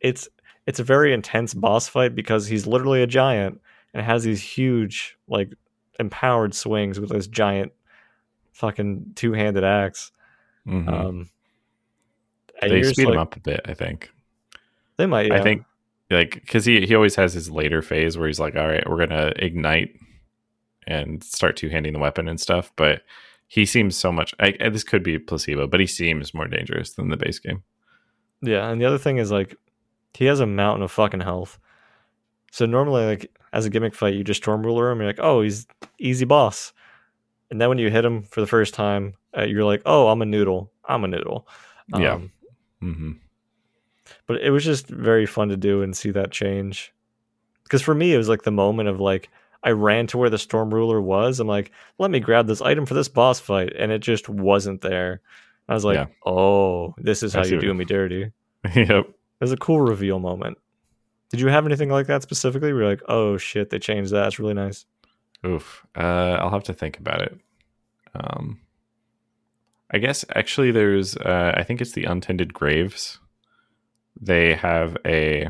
it's 0.00 0.28
it's 0.66 0.80
a 0.80 0.84
very 0.84 1.14
intense 1.14 1.54
boss 1.54 1.88
fight 1.88 2.14
because 2.14 2.46
he's 2.46 2.66
literally 2.66 3.02
a 3.02 3.06
giant 3.06 3.60
and 3.94 4.04
has 4.04 4.24
these 4.24 4.42
huge 4.42 5.16
like 5.28 5.52
empowered 5.98 6.54
swings 6.54 7.00
with 7.00 7.10
this 7.10 7.26
giant 7.26 7.72
fucking 8.58 9.12
two 9.14 9.32
handed 9.32 9.64
axe. 9.64 10.12
Mm-hmm. 10.66 10.88
Um, 10.88 11.30
they 12.60 12.82
speed 12.82 13.06
like, 13.06 13.14
him 13.14 13.20
up 13.20 13.36
a 13.36 13.40
bit, 13.40 13.60
I 13.64 13.74
think. 13.74 14.10
They 14.96 15.06
might. 15.06 15.28
Yeah. 15.28 15.38
I 15.38 15.42
think 15.42 15.64
like 16.10 16.34
because 16.34 16.64
he 16.64 16.86
he 16.86 16.94
always 16.94 17.14
has 17.14 17.32
his 17.32 17.50
later 17.50 17.82
phase 17.82 18.18
where 18.18 18.26
he's 18.26 18.40
like, 18.40 18.56
all 18.56 18.68
right, 18.68 18.88
we're 18.88 19.06
gonna 19.06 19.32
ignite 19.36 19.94
and 20.86 21.24
start 21.24 21.56
two 21.56 21.68
handing 21.68 21.92
the 21.92 21.98
weapon 21.98 22.28
and 22.28 22.40
stuff, 22.40 22.70
but. 22.76 23.02
He 23.50 23.64
seems 23.64 23.96
so 23.96 24.12
much. 24.12 24.34
I, 24.40 24.68
this 24.68 24.84
could 24.84 25.02
be 25.02 25.18
placebo, 25.18 25.66
but 25.66 25.80
he 25.80 25.86
seems 25.86 26.34
more 26.34 26.46
dangerous 26.46 26.92
than 26.92 27.08
the 27.08 27.16
base 27.16 27.38
game. 27.38 27.62
Yeah, 28.42 28.68
and 28.68 28.78
the 28.78 28.84
other 28.84 28.98
thing 28.98 29.16
is 29.16 29.30
like 29.30 29.56
he 30.12 30.26
has 30.26 30.40
a 30.40 30.46
mountain 30.46 30.82
of 30.82 30.92
fucking 30.92 31.20
health. 31.20 31.58
So 32.52 32.66
normally, 32.66 33.06
like 33.06 33.34
as 33.54 33.64
a 33.64 33.70
gimmick 33.70 33.94
fight, 33.94 34.12
you 34.12 34.22
just 34.22 34.42
storm 34.42 34.62
ruler 34.62 34.90
him. 34.90 34.98
You're 34.98 35.06
like, 35.06 35.20
oh, 35.20 35.40
he's 35.40 35.66
easy 35.98 36.26
boss. 36.26 36.74
And 37.50 37.60
then 37.60 37.68
when 37.68 37.78
you 37.78 37.90
hit 37.90 38.02
them 38.02 38.22
for 38.22 38.40
the 38.40 38.46
first 38.46 38.74
time, 38.74 39.14
uh, 39.36 39.44
you're 39.44 39.64
like, 39.64 39.82
"Oh, 39.86 40.08
I'm 40.08 40.22
a 40.22 40.26
noodle. 40.26 40.70
I'm 40.84 41.04
a 41.04 41.08
noodle." 41.08 41.48
Um, 41.92 42.02
yeah. 42.02 42.18
Mm-hmm. 42.82 43.12
But 44.26 44.42
it 44.42 44.50
was 44.50 44.64
just 44.64 44.88
very 44.88 45.26
fun 45.26 45.48
to 45.48 45.56
do 45.56 45.82
and 45.82 45.96
see 45.96 46.10
that 46.10 46.30
change. 46.30 46.92
Because 47.62 47.82
for 47.82 47.94
me, 47.94 48.14
it 48.14 48.18
was 48.18 48.28
like 48.28 48.42
the 48.42 48.50
moment 48.50 48.88
of 48.88 49.00
like 49.00 49.30
I 49.62 49.70
ran 49.70 50.06
to 50.08 50.18
where 50.18 50.30
the 50.30 50.38
storm 50.38 50.72
ruler 50.72 51.00
was. 51.00 51.40
I'm 51.40 51.48
like, 51.48 51.72
"Let 51.98 52.10
me 52.10 52.20
grab 52.20 52.46
this 52.46 52.62
item 52.62 52.86
for 52.86 52.94
this 52.94 53.08
boss 53.08 53.40
fight," 53.40 53.72
and 53.76 53.90
it 53.90 54.00
just 54.00 54.28
wasn't 54.28 54.80
there. 54.80 55.20
I 55.68 55.74
was 55.74 55.84
like, 55.84 55.96
yeah. 55.96 56.06
"Oh, 56.24 56.94
this 56.98 57.22
is 57.22 57.34
how 57.34 57.44
you 57.44 57.58
do 57.58 57.74
me 57.74 57.84
dirty." 57.84 58.30
yep. 58.74 59.06
It 59.08 59.44
was 59.44 59.52
a 59.52 59.56
cool 59.56 59.80
reveal 59.80 60.18
moment. 60.18 60.58
Did 61.30 61.40
you 61.40 61.48
have 61.48 61.66
anything 61.66 61.90
like 61.90 62.06
that 62.06 62.22
specifically? 62.22 62.72
Where 62.72 62.82
you're 62.82 62.90
like, 62.90 63.02
"Oh 63.08 63.36
shit, 63.36 63.70
they 63.70 63.78
changed 63.78 64.12
that. 64.12 64.28
It's 64.28 64.38
really 64.38 64.54
nice." 64.54 64.86
Oof. 65.46 65.86
Uh, 65.96 66.36
I'll 66.40 66.50
have 66.50 66.64
to 66.64 66.74
think 66.74 66.98
about 66.98 67.22
it. 67.22 67.38
Um, 68.14 68.60
I 69.90 69.98
guess 69.98 70.24
actually 70.34 70.70
there's, 70.72 71.16
uh, 71.16 71.52
I 71.56 71.62
think 71.62 71.80
it's 71.80 71.92
the 71.92 72.04
untended 72.04 72.52
graves. 72.52 73.20
They 74.20 74.54
have 74.54 74.96
a, 75.06 75.48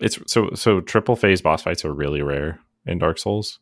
it's 0.00 0.18
so 0.26 0.50
so 0.54 0.80
triple 0.80 1.14
phase 1.16 1.40
boss 1.40 1.62
fights 1.62 1.84
are 1.84 1.92
really 1.94 2.22
rare 2.22 2.58
in 2.84 2.98
Dark 2.98 3.18
Souls. 3.18 3.60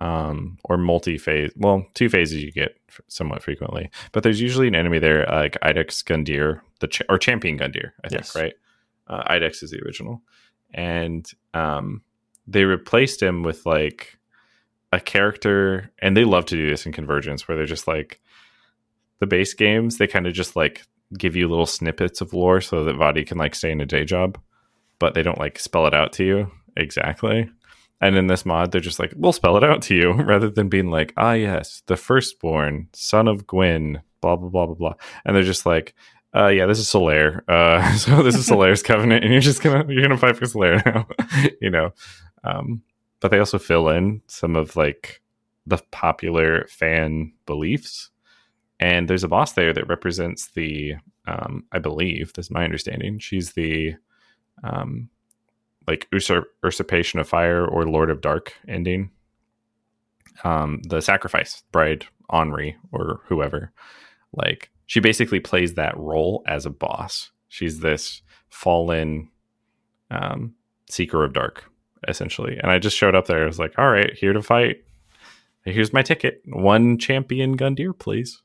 um, 0.00 0.58
or 0.64 0.76
multi-phase. 0.76 1.52
Well, 1.56 1.86
two 1.94 2.08
phases 2.08 2.42
you 2.42 2.52
get 2.52 2.76
somewhat 3.08 3.42
frequently, 3.42 3.90
but 4.12 4.22
there's 4.22 4.40
usually 4.40 4.68
an 4.68 4.74
enemy 4.74 4.98
there, 4.98 5.30
uh, 5.30 5.42
like 5.42 5.58
Iudex 5.62 6.04
Gundyr, 6.04 6.60
the 6.80 6.88
ch- 6.88 7.02
or 7.08 7.18
Champion 7.18 7.58
Gundyr, 7.58 7.92
I 8.04 8.08
think, 8.08 8.22
yes. 8.22 8.36
right? 8.36 8.54
Uh, 9.06 9.22
Iudex 9.32 9.62
is 9.62 9.70
the 9.70 9.80
original, 9.84 10.22
and 10.74 11.30
um, 11.54 12.02
they 12.46 12.64
replaced 12.64 13.22
him 13.22 13.42
with 13.42 13.64
like 13.64 14.18
a 14.96 15.00
character, 15.00 15.90
and 16.00 16.16
they 16.16 16.24
love 16.24 16.46
to 16.46 16.56
do 16.56 16.68
this 16.68 16.86
in 16.86 16.92
Convergence, 16.92 17.46
where 17.46 17.56
they're 17.56 17.66
just 17.66 17.86
like 17.86 18.20
the 19.20 19.26
base 19.26 19.54
games. 19.54 19.98
They 19.98 20.06
kind 20.06 20.26
of 20.26 20.32
just 20.32 20.56
like 20.56 20.82
give 21.16 21.36
you 21.36 21.48
little 21.48 21.66
snippets 21.66 22.20
of 22.20 22.32
lore 22.32 22.60
so 22.60 22.84
that 22.84 22.96
Vaati 22.96 23.26
can 23.26 23.38
like 23.38 23.54
stay 23.54 23.70
in 23.70 23.80
a 23.80 23.86
day 23.86 24.04
job, 24.04 24.40
but 24.98 25.14
they 25.14 25.22
don't 25.22 25.38
like 25.38 25.58
spell 25.58 25.86
it 25.86 25.94
out 25.94 26.12
to 26.14 26.24
you 26.24 26.50
exactly. 26.76 27.48
And 28.00 28.16
in 28.16 28.26
this 28.26 28.44
mod, 28.44 28.72
they're 28.72 28.80
just 28.80 28.98
like, 28.98 29.12
we'll 29.16 29.32
spell 29.32 29.56
it 29.56 29.64
out 29.64 29.82
to 29.82 29.94
you 29.94 30.12
rather 30.22 30.50
than 30.50 30.68
being 30.68 30.90
like, 30.90 31.12
ah, 31.16 31.32
yes, 31.32 31.82
the 31.86 31.96
firstborn, 31.96 32.88
son 32.92 33.28
of 33.28 33.46
Gwyn, 33.46 34.02
blah, 34.20 34.36
blah, 34.36 34.50
blah, 34.50 34.66
blah, 34.66 34.74
blah. 34.74 34.94
And 35.24 35.34
they're 35.34 35.42
just 35.42 35.66
like, 35.66 35.94
uh, 36.34 36.48
yeah, 36.48 36.66
this 36.66 36.78
is 36.78 36.86
Solaire. 36.86 37.40
Uh, 37.48 37.96
so 37.96 38.22
this 38.22 38.34
is 38.34 38.48
Solaire's 38.48 38.82
covenant, 38.82 39.24
and 39.24 39.32
you're 39.32 39.40
just 39.40 39.62
gonna 39.62 39.84
you're 39.88 40.02
gonna 40.02 40.18
fight 40.18 40.36
for 40.36 40.44
Solaire 40.44 40.84
now, 40.84 41.06
you 41.60 41.70
know. 41.70 41.90
Um, 42.44 42.82
but 43.20 43.30
they 43.30 43.38
also 43.38 43.58
fill 43.58 43.88
in 43.88 44.22
some 44.26 44.56
of 44.56 44.76
like 44.76 45.22
the 45.66 45.78
popular 45.90 46.66
fan 46.68 47.32
beliefs, 47.46 48.10
and 48.78 49.08
there's 49.08 49.24
a 49.24 49.28
boss 49.28 49.52
there 49.52 49.72
that 49.72 49.88
represents 49.88 50.48
the, 50.48 50.94
um, 51.26 51.64
I 51.72 51.78
believe, 51.78 52.32
this 52.32 52.46
is 52.46 52.50
my 52.50 52.64
understanding. 52.64 53.18
She's 53.18 53.52
the 53.52 53.94
um, 54.62 55.08
like 55.86 56.08
usurp- 56.12 56.52
usurpation 56.62 57.20
of 57.20 57.28
fire 57.28 57.66
or 57.66 57.84
Lord 57.84 58.10
of 58.10 58.20
Dark 58.20 58.54
ending. 58.68 59.10
Um, 60.44 60.82
the 60.88 61.00
sacrifice 61.00 61.62
bride 61.72 62.04
Anri 62.30 62.74
or 62.92 63.20
whoever, 63.24 63.72
like 64.34 64.70
she 64.84 65.00
basically 65.00 65.40
plays 65.40 65.74
that 65.74 65.96
role 65.96 66.42
as 66.46 66.66
a 66.66 66.70
boss. 66.70 67.30
She's 67.48 67.80
this 67.80 68.20
fallen 68.50 69.30
um, 70.10 70.54
seeker 70.90 71.24
of 71.24 71.32
dark, 71.32 71.64
essentially. 72.08 72.56
And 72.56 72.70
I 72.70 72.78
just 72.78 72.96
showed 72.96 73.14
up 73.14 73.26
there. 73.26 73.42
I 73.42 73.46
was 73.46 73.58
like, 73.58 73.74
all 73.78 73.90
right, 73.90 74.12
here 74.14 74.32
to 74.32 74.42
fight. 74.42 74.84
Here's 75.64 75.92
my 75.92 76.02
ticket. 76.02 76.42
One 76.46 76.96
champion 76.98 77.56
Gundyr, 77.56 77.98
please 77.98 78.42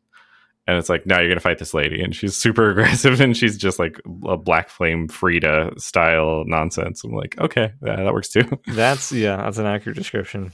and 0.68 0.78
it's 0.78 0.90
like, 0.90 1.06
now 1.06 1.20
you're 1.20 1.30
gonna 1.30 1.40
fight 1.40 1.58
this 1.58 1.74
lady, 1.74 2.02
and 2.02 2.16
she's 2.16 2.38
super 2.38 2.70
aggressive, 2.72 3.20
and 3.20 3.36
she's 3.36 3.58
just 3.58 3.80
like 3.80 4.00
a 4.26 4.38
Black 4.38 4.70
Flame 4.70 5.08
Friede 5.08 5.72
style 5.78 6.44
nonsense. 6.46 7.04
I'm 7.04 7.12
like, 7.12 7.38
okay, 7.40 7.74
yeah, 7.84 7.98
that 7.98 8.14
works 8.14 8.30
too. 8.30 8.44
that's 8.68 9.12
yeah, 9.12 9.38
that's 9.38 9.58
an 9.58 9.66
accurate 9.66 9.98
description. 9.98 10.52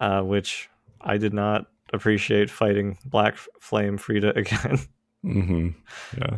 Uh, 0.00 0.22
which 0.22 0.68
I 1.00 1.18
did 1.18 1.34
not 1.34 1.66
appreciate 1.92 2.50
fighting 2.50 2.98
Black 3.04 3.36
Flame 3.60 3.98
Friede 3.98 4.24
again. 4.36 4.78
mm-hmm. 5.24 5.68
Yeah, 6.16 6.36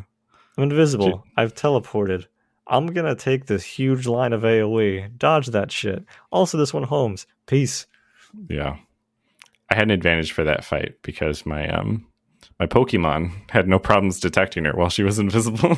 I'm 0.57 0.65
invisible. 0.65 1.25
She- 1.25 1.33
I've 1.37 1.55
teleported. 1.55 2.27
I'm 2.67 2.87
gonna 2.87 3.15
take 3.17 3.47
this 3.47 3.65
huge 3.65 4.07
line 4.07 4.33
of 4.33 4.43
AOE, 4.43 5.17
dodge 5.19 5.49
that 5.49 5.73
shit. 5.73 6.05
Also, 6.31 6.57
this 6.59 6.73
one 6.73 6.85
homes. 6.85 7.27
Peace. 7.47 7.87
Yeah, 8.49 8.77
I 9.69 9.75
had 9.75 9.85
an 9.85 9.91
advantage 9.91 10.33
for 10.33 10.45
that 10.45 10.65
fight 10.65 10.97
because 11.03 11.45
my 11.45 11.69
um 11.69 12.07
my 12.59 12.67
Pokemon 12.67 13.51
had 13.51 13.69
no 13.69 13.79
problems 13.79 14.21
detecting 14.21 14.65
her 14.67 14.73
while 14.73 14.91
she 14.91 15.03
was 15.03 15.19
invisible. 15.19 15.77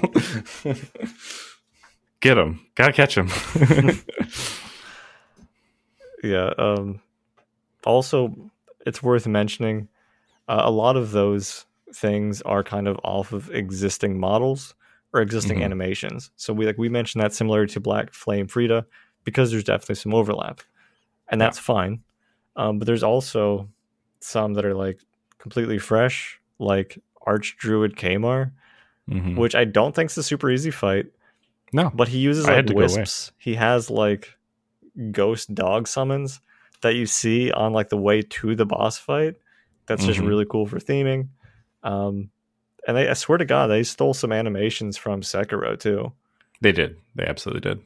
Get 2.21 2.39
him. 2.39 2.67
Gotta 2.77 2.93
catch 2.93 3.17
him. 3.17 3.29
yeah. 6.23 6.53
Um, 6.57 7.01
also, 7.85 8.35
it's 8.87 9.03
worth 9.03 9.27
mentioning 9.27 9.89
uh, 10.49 10.63
a 10.65 10.71
lot 10.71 10.97
of 10.97 11.11
those 11.11 11.67
things 11.95 12.41
are 12.43 12.63
kind 12.63 12.87
of 12.89 12.99
off 13.03 13.33
of 13.33 13.51
existing 13.51 14.19
models 14.19 14.75
or 15.13 15.21
existing 15.21 15.57
mm-hmm. 15.57 15.65
animations. 15.65 16.31
So 16.37 16.53
we 16.53 16.67
like 16.67 16.79
we 16.79 16.89
mentioned 16.89 17.23
that 17.23 17.33
similar 17.33 17.67
to 17.67 17.81
Black 17.81 18.13
Flame 18.13 18.47
Friede 18.47 18.85
because 19.25 19.51
there's 19.51 19.65
definitely 19.65 19.97
some 19.97 20.15
overlap, 20.15 20.61
and 21.29 21.41
that's 21.41 21.59
yeah. 21.59 21.63
fine. 21.63 22.03
Um, 22.57 22.79
but 22.79 22.87
there's 22.87 23.03
also 23.03 23.69
some 24.21 24.55
that 24.55 24.65
are 24.65 24.75
like 24.75 25.01
completely 25.39 25.79
fresh 25.79 26.41
like 26.59 26.99
Archdruid 27.27 27.95
Khamar, 27.97 28.53
mm-hmm. 29.11 29.37
which 29.37 29.55
I 29.55 29.65
don't 29.65 29.95
think 29.95 30.11
is 30.11 30.19
a 30.19 30.23
super 30.23 30.51
easy 30.51 30.71
fight. 30.71 31.07
No, 31.73 31.91
but 31.95 32.09
he 32.09 32.19
uses 32.19 32.47
like 32.47 32.69
wisps. 32.69 33.33
He 33.39 33.55
has 33.55 33.91
like 33.91 34.37
ghost 35.11 35.55
dog 35.55 35.89
summons 35.89 36.41
that 36.83 36.95
you 36.95 37.07
see 37.07 37.51
on 37.51 37.73
like 37.73 37.89
the 37.89 37.97
way 37.97 38.23
to 38.23 38.55
the 38.55 38.67
boss 38.67 38.99
fight. 38.99 39.37
That's 39.87 40.03
mm-hmm. 40.03 40.13
just 40.13 40.21
really 40.21 40.47
cool 40.49 40.67
for 40.67 40.79
theming. 40.79 41.29
Um, 41.83 42.31
and 42.87 42.97
they, 42.97 43.09
I 43.09 43.15
swear 43.15 43.39
to 43.39 43.45
God, 43.45 43.69
they 43.69 43.83
stole 43.83 44.15
some 44.15 44.33
animations 44.33 44.97
from 44.97 45.21
Sekiro 45.21 45.79
too. 45.79 46.13
They 46.61 46.73
did. 46.73 46.97
They 47.15 47.25
absolutely 47.25 47.61
did. 47.61 47.81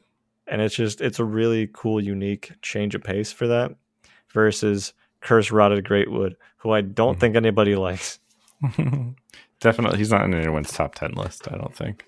And 0.47 0.61
it's 0.61 0.75
just 0.75 1.01
it's 1.01 1.19
a 1.19 1.25
really 1.25 1.69
cool, 1.73 2.01
unique 2.01 2.53
change 2.61 2.95
of 2.95 3.03
pace 3.03 3.31
for 3.31 3.47
that 3.47 3.75
versus 4.31 4.93
Curse 5.21 5.51
Rotted 5.51 5.83
Greatwood, 5.83 6.35
who 6.57 6.71
I 6.71 6.81
don't 6.81 7.13
mm-hmm. 7.13 7.19
think 7.19 7.35
anybody 7.35 7.75
likes. 7.75 8.19
Definitely, 9.59 9.97
he's 9.97 10.11
not 10.11 10.23
in 10.25 10.33
anyone's 10.33 10.71
top 10.71 10.95
ten 10.95 11.11
list. 11.13 11.51
I 11.51 11.57
don't 11.57 11.75
think. 11.75 12.05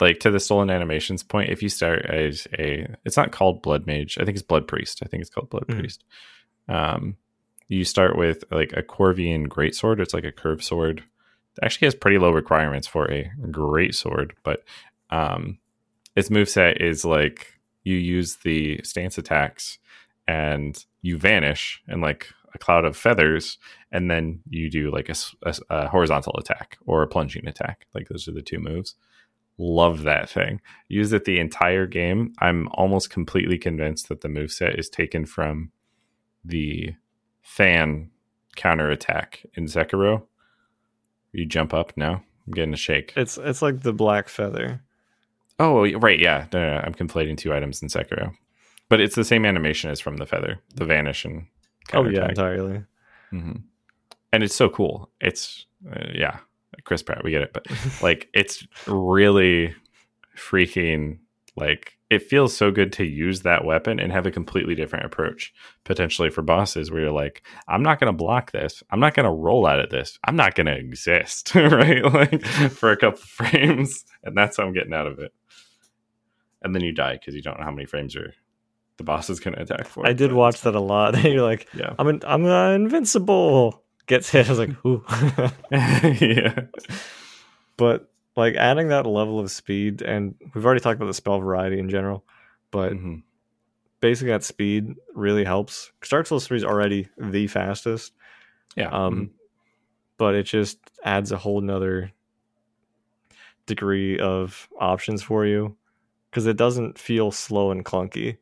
Like 0.00 0.20
to 0.20 0.30
the 0.30 0.40
stolen 0.40 0.70
animations 0.70 1.22
point, 1.22 1.50
if 1.50 1.62
you 1.62 1.68
start 1.68 2.06
as 2.06 2.48
a, 2.58 2.94
it's 3.04 3.18
not 3.18 3.32
called 3.32 3.62
blood 3.62 3.86
mage. 3.86 4.16
I 4.18 4.24
think 4.24 4.36
it's 4.36 4.46
blood 4.46 4.66
priest. 4.66 5.00
I 5.04 5.06
think 5.06 5.20
it's 5.20 5.30
called 5.30 5.50
blood 5.50 5.66
mm-hmm. 5.66 5.80
priest. 5.80 6.04
Um, 6.68 7.16
you 7.68 7.84
start 7.84 8.16
with 8.16 8.44
like 8.50 8.72
a 8.72 8.82
Corvian 8.82 9.46
greatsword. 9.46 10.00
It's 10.00 10.14
like 10.14 10.24
a 10.24 10.32
curved 10.32 10.64
sword. 10.64 11.04
Actually 11.62 11.86
has 11.86 11.94
pretty 11.94 12.18
low 12.18 12.30
requirements 12.30 12.86
for 12.86 13.10
a 13.10 13.30
great 13.50 13.94
sword, 13.94 14.34
but 14.42 14.64
um, 15.10 15.58
its 16.16 16.28
moveset 16.28 16.80
is 16.80 17.04
like 17.04 17.58
you 17.84 17.96
use 17.96 18.36
the 18.36 18.80
stance 18.82 19.18
attacks 19.18 19.78
and 20.28 20.84
you 21.02 21.18
vanish 21.18 21.82
and 21.88 22.00
like 22.00 22.28
a 22.54 22.58
cloud 22.58 22.84
of 22.84 22.96
feathers, 22.96 23.58
and 23.92 24.10
then 24.10 24.40
you 24.48 24.70
do 24.70 24.90
like 24.90 25.08
a, 25.08 25.14
a, 25.42 25.54
a, 25.70 25.88
horizontal 25.88 26.34
attack 26.36 26.78
or 26.84 27.02
a 27.02 27.06
plunging 27.06 27.46
attack. 27.46 27.86
Like 27.94 28.08
those 28.08 28.26
are 28.28 28.32
the 28.32 28.42
two 28.42 28.58
moves. 28.58 28.96
Love 29.58 30.02
that 30.02 30.28
thing. 30.28 30.60
Use 30.88 31.12
it 31.12 31.26
the 31.26 31.38
entire 31.38 31.86
game. 31.86 32.32
I'm 32.38 32.68
almost 32.72 33.10
completely 33.10 33.58
convinced 33.58 34.08
that 34.08 34.22
the 34.22 34.28
move 34.28 34.50
set 34.50 34.78
is 34.78 34.88
taken 34.88 35.26
from 35.26 35.70
the 36.44 36.94
fan 37.42 38.10
counter 38.56 38.90
attack 38.90 39.44
in 39.54 39.66
Sekiro. 39.66 40.22
You 41.32 41.46
jump 41.46 41.72
up 41.74 41.92
now. 41.96 42.22
I'm 42.46 42.52
getting 42.52 42.74
a 42.74 42.78
shake. 42.78 43.12
It's 43.16 43.38
it's 43.38 43.62
like 43.62 43.82
the 43.82 43.92
black 43.92 44.28
feather. 44.28 44.82
Oh 45.58 45.90
right, 45.98 46.18
yeah. 46.18 46.46
No, 46.52 46.60
no, 46.60 46.74
no, 46.74 46.80
I'm 46.84 46.94
conflating 46.94 47.36
two 47.36 47.52
items 47.52 47.82
in 47.82 47.88
Sekiro, 47.88 48.32
but 48.88 49.00
it's 49.00 49.14
the 49.14 49.24
same 49.24 49.44
animation 49.44 49.90
as 49.90 50.00
from 50.00 50.16
the 50.16 50.26
feather, 50.26 50.60
the 50.74 50.86
vanish 50.86 51.24
and 51.24 51.46
Oh 51.92 52.08
yeah, 52.08 52.28
entirely. 52.28 52.84
Mm-hmm. 53.32 53.56
And 54.32 54.42
it's 54.42 54.54
so 54.54 54.68
cool. 54.68 55.10
It's 55.20 55.66
uh, 55.90 56.06
yeah, 56.14 56.38
Chris 56.84 57.02
Pratt, 57.02 57.24
we 57.24 57.30
get 57.30 57.42
it, 57.42 57.52
but 57.52 57.66
like 58.02 58.28
it's 58.34 58.66
really 58.86 59.74
freaking 60.36 61.18
like 61.56 61.96
it 62.10 62.22
feels 62.22 62.56
so 62.56 62.70
good 62.70 62.92
to 62.92 63.04
use 63.04 63.42
that 63.42 63.64
weapon 63.64 64.00
and 64.00 64.12
have 64.12 64.26
a 64.26 64.30
completely 64.30 64.74
different 64.74 65.04
approach 65.04 65.52
potentially 65.84 66.30
for 66.30 66.42
bosses 66.42 66.90
where 66.90 67.02
you're 67.02 67.10
like 67.10 67.42
i'm 67.68 67.82
not 67.82 67.98
going 68.00 68.12
to 68.12 68.16
block 68.16 68.52
this 68.52 68.82
i'm 68.90 69.00
not 69.00 69.14
going 69.14 69.24
to 69.24 69.32
roll 69.32 69.66
out 69.66 69.80
of 69.80 69.90
this 69.90 70.18
i'm 70.24 70.36
not 70.36 70.54
going 70.54 70.66
to 70.66 70.76
exist 70.76 71.54
right 71.54 72.04
like 72.12 72.44
for 72.44 72.90
a 72.90 72.96
couple 72.96 73.20
frames 73.20 74.04
and 74.24 74.36
that's 74.36 74.56
how 74.56 74.64
i'm 74.64 74.72
getting 74.72 74.94
out 74.94 75.06
of 75.06 75.18
it 75.18 75.32
and 76.62 76.74
then 76.74 76.82
you 76.82 76.92
die 76.92 77.14
because 77.14 77.34
you 77.34 77.42
don't 77.42 77.58
know 77.58 77.64
how 77.64 77.70
many 77.70 77.86
frames 77.86 78.14
are 78.16 78.34
the 79.00 79.04
boss 79.04 79.30
is 79.30 79.40
going 79.40 79.54
to 79.54 79.62
attack 79.62 79.86
for. 79.86 80.06
I 80.06 80.12
did 80.12 80.30
watch 80.30 80.60
that 80.60 80.74
a 80.74 80.80
lot. 80.80 81.24
You're 81.24 81.42
like, 81.42 81.66
yeah, 81.72 81.94
I'm 81.98 82.06
in, 82.08 82.20
I'm 82.26 82.44
uh, 82.44 82.72
invincible. 82.72 83.82
Gets 84.06 84.28
hit. 84.28 84.46
I 84.46 84.50
was 84.50 84.58
like, 84.58 84.84
ooh, 84.84 85.02
yeah. 85.72 86.66
But 87.78 88.10
like 88.40 88.56
adding 88.56 88.88
that 88.88 89.06
level 89.06 89.38
of 89.38 89.50
speed, 89.50 90.00
and 90.02 90.34
we've 90.54 90.64
already 90.64 90.80
talked 90.80 90.96
about 90.96 91.06
the 91.06 91.14
spell 91.14 91.38
variety 91.38 91.78
in 91.78 91.90
general, 91.90 92.24
but 92.70 92.92
mm-hmm. 92.92 93.16
basically 94.00 94.30
that 94.32 94.44
speed 94.44 94.94
really 95.14 95.44
helps. 95.44 95.92
Dark 96.08 96.26
Souls 96.26 96.46
three 96.46 96.56
is 96.56 96.64
already 96.64 97.08
the 97.18 97.46
fastest. 97.46 98.12
Yeah. 98.76 98.88
Um, 98.88 99.14
mm-hmm. 99.14 99.24
but 100.16 100.34
it 100.34 100.44
just 100.44 100.78
adds 101.04 101.32
a 101.32 101.36
whole 101.36 101.60
nother 101.60 102.12
degree 103.66 104.18
of 104.18 104.68
options 104.78 105.22
for 105.22 105.44
you 105.44 105.76
because 106.30 106.46
it 106.46 106.56
doesn't 106.56 106.98
feel 106.98 107.30
slow 107.30 107.70
and 107.72 107.84
clunky 107.84 108.38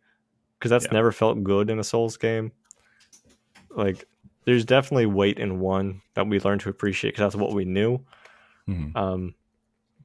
because 0.58 0.70
that's 0.70 0.84
yeah. 0.86 0.92
never 0.92 1.10
felt 1.10 1.42
good 1.42 1.70
in 1.70 1.78
a 1.78 1.84
Souls 1.84 2.16
game. 2.16 2.52
Like, 3.70 4.04
there's 4.44 4.64
definitely 4.64 5.06
weight 5.06 5.38
in 5.38 5.60
one 5.60 6.02
that 6.14 6.28
we 6.28 6.38
learned 6.40 6.60
to 6.62 6.68
appreciate 6.68 7.10
because 7.10 7.32
that's 7.32 7.40
what 7.40 7.54
we 7.54 7.64
knew. 7.64 7.98
Mm-hmm. 8.68 8.96
Um, 8.96 9.34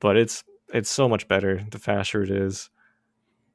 but 0.03 0.17
it's 0.17 0.43
it's 0.73 0.91
so 0.91 1.07
much 1.07 1.27
better 1.27 1.65
the 1.71 1.79
faster 1.79 2.21
it 2.21 2.29
is 2.29 2.69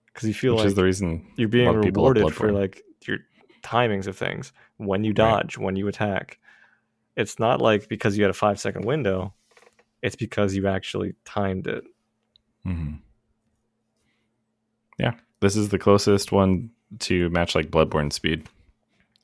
because 0.07 0.27
you 0.27 0.35
feel 0.35 0.55
Which 0.55 0.61
like 0.61 0.67
is 0.69 0.75
the 0.75 0.83
reason 0.83 1.27
you're 1.37 1.47
being 1.47 1.71
rewarded 1.71 2.35
for 2.35 2.51
like 2.51 2.83
your 3.07 3.19
timings 3.63 4.07
of 4.09 4.17
things 4.17 4.53
when 4.79 5.05
you 5.05 5.13
dodge, 5.13 5.57
right. 5.57 5.65
when 5.65 5.77
you 5.77 5.87
attack. 5.87 6.39
It's 7.17 7.39
not 7.39 7.61
like 7.61 7.89
because 7.89 8.17
you 8.17 8.25
had 8.25 8.31
a 8.31 8.35
five 8.35 8.59
second 8.59 8.85
window, 8.85 9.35
it's 10.03 10.17
because 10.17 10.55
you 10.55 10.67
actually 10.67 11.15
timed 11.25 11.67
it. 11.67 11.85
Mm-hmm. 12.67 12.95
Yeah, 14.99 15.15
this 15.41 15.55
is 15.55 15.69
the 15.69 15.79
closest 15.79 16.33
one 16.33 16.71
to 17.01 17.29
match 17.31 17.55
like 17.55 17.71
Bloodborne 17.71 18.13
speed, 18.13 18.49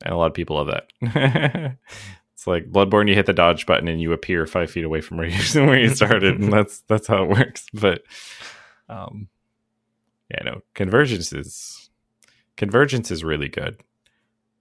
and 0.05 0.13
a 0.13 0.17
lot 0.17 0.27
of 0.27 0.35
people 0.35 0.57
love 0.57 0.75
that. 1.01 1.77
it's 2.45 2.47
like 2.47 2.71
Bloodborne, 2.71 3.09
you 3.09 3.15
hit 3.15 3.25
the 3.25 3.33
dodge 3.33 3.65
button 3.65 3.89
and 3.89 4.01
you 4.03 4.13
appear 4.13 4.47
five 4.47 4.71
feet 4.71 4.85
away 4.85 5.01
from 5.01 5.17
where 5.17 5.27
you 5.27 5.39
where 5.67 5.79
you 5.79 5.89
started, 5.95 6.39
and 6.39 6.53
that's 6.53 6.81
that's 6.81 7.07
how 7.07 7.23
it 7.25 7.31
works. 7.31 7.67
But, 7.73 8.03
um, 8.89 9.29
yeah, 10.31 10.43
no, 10.45 10.61
convergence 10.75 11.33
is 11.33 11.89
convergence 12.57 13.11
is 13.11 13.25
really 13.25 13.49
good. 13.49 13.81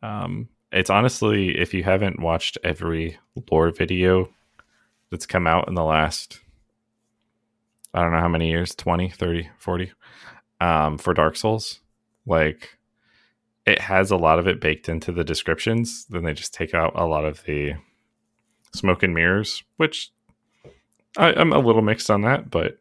Um, 0.01 0.47
it's 0.71 0.89
honestly, 0.89 1.57
if 1.57 1.73
you 1.73 1.83
haven't 1.83 2.21
watched 2.21 2.57
every 2.63 3.19
lore 3.51 3.71
video 3.71 4.29
that's 5.09 5.25
come 5.25 5.45
out 5.45 5.67
in 5.67 5.73
the 5.73 5.83
last, 5.83 6.39
I 7.93 8.01
don't 8.01 8.13
know 8.13 8.19
how 8.19 8.29
many 8.29 8.49
years 8.49 8.73
20, 8.75 9.09
30, 9.09 9.49
40 9.57 9.91
um, 10.61 10.97
for 10.97 11.13
Dark 11.13 11.35
Souls, 11.35 11.81
like 12.25 12.77
it 13.65 13.79
has 13.79 14.11
a 14.11 14.17
lot 14.17 14.39
of 14.39 14.47
it 14.47 14.59
baked 14.59 14.89
into 14.89 15.11
the 15.11 15.23
descriptions. 15.23 16.05
Then 16.05 16.23
they 16.23 16.33
just 16.33 16.53
take 16.53 16.73
out 16.73 16.93
a 16.95 17.05
lot 17.05 17.25
of 17.25 17.43
the 17.43 17.73
smoke 18.73 19.03
and 19.03 19.13
mirrors, 19.13 19.63
which 19.77 20.11
I, 21.17 21.33
I'm 21.33 21.53
a 21.53 21.59
little 21.59 21.81
mixed 21.81 22.09
on 22.09 22.21
that, 22.21 22.49
but 22.49 22.79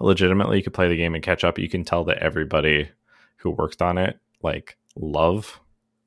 legitimately 0.00 0.58
you 0.58 0.62
could 0.62 0.74
play 0.74 0.88
the 0.88 0.96
game 0.96 1.14
and 1.14 1.22
catch 1.22 1.44
up. 1.44 1.58
You 1.58 1.68
can 1.68 1.84
tell 1.84 2.04
that 2.04 2.18
everybody 2.18 2.90
who 3.36 3.50
worked 3.50 3.82
on 3.82 3.98
it 3.98 4.18
like 4.42 4.76
love 4.96 5.60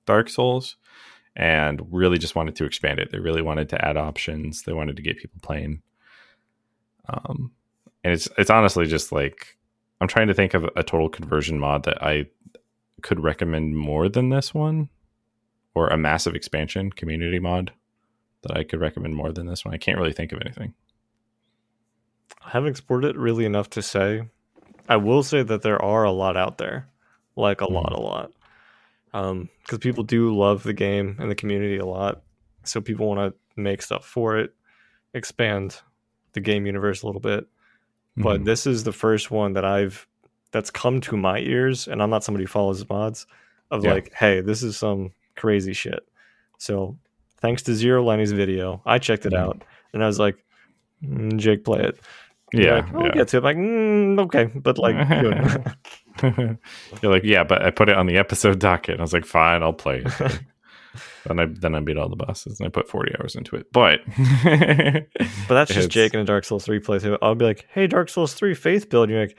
Dark 0.05 0.29
Souls 0.29 0.77
and 1.35 1.81
really 1.91 2.17
just 2.17 2.35
wanted 2.35 2.55
to 2.57 2.65
expand 2.65 2.99
it. 2.99 3.11
They 3.11 3.19
really 3.19 3.41
wanted 3.41 3.69
to 3.69 3.85
add 3.85 3.97
options. 3.97 4.63
They 4.63 4.73
wanted 4.73 4.95
to 4.95 5.01
get 5.01 5.17
people 5.17 5.39
playing. 5.41 5.81
Um, 7.09 7.51
and 8.03 8.13
it's 8.13 8.27
it's 8.37 8.49
honestly 8.49 8.85
just 8.85 9.11
like 9.11 9.57
I'm 9.99 10.07
trying 10.07 10.27
to 10.27 10.33
think 10.33 10.53
of 10.53 10.65
a 10.75 10.83
total 10.83 11.09
conversion 11.09 11.59
mod 11.59 11.83
that 11.83 12.03
I 12.03 12.27
could 13.01 13.23
recommend 13.23 13.75
more 13.75 14.09
than 14.09 14.29
this 14.29 14.53
one, 14.53 14.89
or 15.73 15.87
a 15.87 15.97
massive 15.97 16.35
expansion 16.35 16.91
community 16.91 17.39
mod 17.39 17.71
that 18.43 18.55
I 18.55 18.63
could 18.63 18.79
recommend 18.79 19.15
more 19.15 19.31
than 19.31 19.47
this 19.47 19.65
one. 19.65 19.73
I 19.73 19.77
can't 19.77 19.97
really 19.97 20.13
think 20.13 20.31
of 20.31 20.41
anything. 20.41 20.73
I 22.43 22.49
haven't 22.51 22.69
explored 22.69 23.05
it 23.05 23.17
really 23.17 23.45
enough 23.45 23.69
to 23.71 23.81
say. 23.81 24.23
I 24.87 24.97
will 24.97 25.23
say 25.23 25.41
that 25.41 25.63
there 25.63 25.81
are 25.81 26.03
a 26.03 26.11
lot 26.11 26.37
out 26.37 26.57
there, 26.57 26.87
like 27.35 27.61
a 27.61 27.65
mm. 27.65 27.71
lot, 27.73 27.91
a 27.91 27.99
lot 27.99 28.31
because 29.15 29.31
um, 29.75 29.79
people 29.79 30.03
do 30.03 30.35
love 30.35 30.63
the 30.63 30.73
game 30.73 31.15
and 31.19 31.31
the 31.31 31.35
community 31.35 31.77
a 31.77 31.85
lot. 31.85 32.21
So 32.65 32.81
people 32.81 33.07
want 33.07 33.33
to 33.33 33.61
make 33.61 33.81
stuff 33.81 34.05
for 34.05 34.37
it, 34.37 34.53
expand 35.13 35.79
the 36.33 36.41
game 36.41 36.65
universe 36.65 37.01
a 37.01 37.05
little 37.05 37.21
bit. 37.21 37.47
But 38.17 38.45
this 38.45 38.65
is 38.65 38.83
the 38.83 38.93
first 38.93 39.29
one 39.29 39.53
that 39.53 39.65
I've 39.65 40.07
that's 40.55 40.71
come 40.71 41.01
to 41.01 41.17
my 41.17 41.39
ears, 41.39 41.85
and 41.85 42.01
I'm 42.01 42.09
not 42.09 42.23
somebody 42.23 42.45
who 42.45 42.47
follows 42.47 42.87
mods 42.89 43.27
of 43.71 43.83
yeah. 43.83 43.91
like, 43.91 44.13
hey, 44.13 44.39
this 44.39 44.63
is 44.63 44.77
some 44.77 45.11
crazy 45.35 45.73
shit. 45.73 46.07
So 46.59 46.97
thanks 47.41 47.61
to 47.63 47.75
Zero 47.75 48.01
Lenny's 48.05 48.31
video, 48.31 48.81
I 48.85 48.99
checked 48.99 49.25
it 49.25 49.33
mm-hmm. 49.33 49.49
out, 49.49 49.65
and 49.91 50.01
I 50.01 50.07
was 50.07 50.17
like, 50.17 50.37
mm, 51.03 51.35
Jake, 51.35 51.65
play 51.65 51.81
it. 51.81 51.99
Yeah, 52.53 52.75
like, 52.75 52.93
I'll 52.95 53.05
yeah. 53.07 53.11
get 53.11 53.27
to 53.27 53.37
it. 53.37 53.39
I'm 53.39 53.43
like, 53.43 53.57
mm, 53.57 54.19
okay, 54.21 54.45
but 54.45 54.77
like, 54.77 54.95
You're 57.03 57.11
like, 57.11 57.25
yeah, 57.25 57.43
but 57.43 57.61
I 57.61 57.71
put 57.71 57.89
it 57.89 57.97
on 57.97 58.05
the 58.05 58.17
episode 58.17 58.59
docket. 58.59 58.93
And 58.93 59.01
I 59.01 59.03
was 59.03 59.11
like, 59.11 59.25
fine, 59.25 59.61
I'll 59.61 59.73
play 59.73 60.03
it. 60.05 60.39
then 61.25 61.37
I 61.37 61.47
then 61.47 61.75
I 61.75 61.81
beat 61.81 61.97
all 61.97 62.07
the 62.07 62.15
bosses 62.15 62.61
and 62.61 62.67
I 62.67 62.69
put 62.69 62.87
40 62.87 63.11
hours 63.19 63.35
into 63.35 63.57
it. 63.57 63.73
But 63.73 63.99
but 64.15 65.49
that's 65.49 65.73
just 65.73 65.89
Jake 65.89 66.13
in 66.13 66.21
a 66.21 66.23
Dark 66.23 66.45
Souls 66.45 66.63
3 66.63 66.79
playthrough. 66.79 67.17
I'll 67.21 67.35
be 67.35 67.43
like, 67.43 67.67
hey, 67.73 67.87
Dark 67.87 68.07
Souls 68.07 68.33
3 68.33 68.53
faith 68.53 68.89
build. 68.89 69.09
And 69.09 69.11
you're 69.11 69.27
like, 69.27 69.35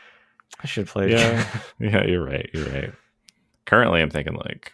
I 0.61 0.66
should 0.66 0.86
play. 0.86 1.11
Yeah, 1.11 1.47
yeah, 1.78 2.05
you're 2.05 2.24
right. 2.24 2.49
You're 2.53 2.68
right. 2.68 2.92
Currently, 3.66 4.01
I'm 4.01 4.11
thinking 4.11 4.34
like 4.34 4.72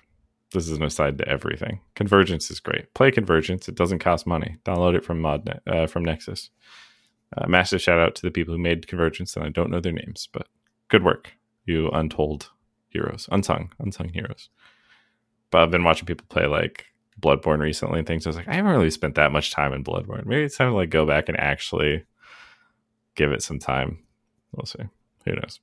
this 0.53 0.69
is 0.69 0.77
an 0.77 0.85
aside 0.85 1.19
to 1.19 1.29
everything. 1.29 1.81
Convergence 1.95 2.51
is 2.51 2.61
great. 2.61 2.93
Play 2.95 3.11
Convergence. 3.11 3.69
It 3.69 3.75
doesn't 3.75 4.01
cost 4.01 4.27
money. 4.27 4.59
Download 4.65 4.95
it 4.95 5.05
from 5.05 5.21
Mod 5.21 5.61
uh, 5.67 5.87
from 5.87 6.05
Nexus. 6.05 6.51
Uh, 7.37 7.47
massive 7.49 7.81
shout 7.81 7.99
out 7.99 8.15
to 8.15 8.23
the 8.23 8.31
people 8.31 8.55
who 8.55 8.61
made 8.61 8.87
Convergence, 8.87 9.35
and 9.37 9.45
I 9.45 9.49
don't 9.49 9.71
know 9.71 9.81
their 9.81 9.93
names, 9.93 10.29
but 10.33 10.49
good 10.89 11.03
work 11.03 11.33
you 11.65 11.89
untold 11.91 12.51
heroes, 12.89 13.29
unsung, 13.31 13.73
unsung 13.79 14.09
heroes. 14.09 14.49
But 15.51 15.63
I've 15.63 15.71
been 15.71 15.85
watching 15.85 16.07
people 16.07 16.27
play 16.29 16.47
like 16.47 16.87
Bloodborne 17.21 17.61
recently 17.61 17.99
and 17.99 18.07
things. 18.07 18.27
I 18.27 18.31
was 18.31 18.37
like, 18.37 18.49
I 18.49 18.55
haven't 18.55 18.73
really 18.73 18.91
spent 18.91 19.15
that 19.15 19.33
much 19.33 19.53
time 19.53 19.73
in 19.73 19.85
Bloodborne. 19.85 20.27
Maybe 20.27 20.43
it's 20.43 20.57
time 20.57 20.71
to 20.71 20.77
like 20.77 20.91
go 20.91 21.07
back 21.07 21.29
and 21.29 21.39
actually 21.39 22.05
give 23.15 23.33
it 23.33 23.43
some 23.43 23.59
time. 23.59 23.99
We'll 24.53 24.67
see. 24.67 24.85
Who 25.25 25.33
knows? 25.33 25.61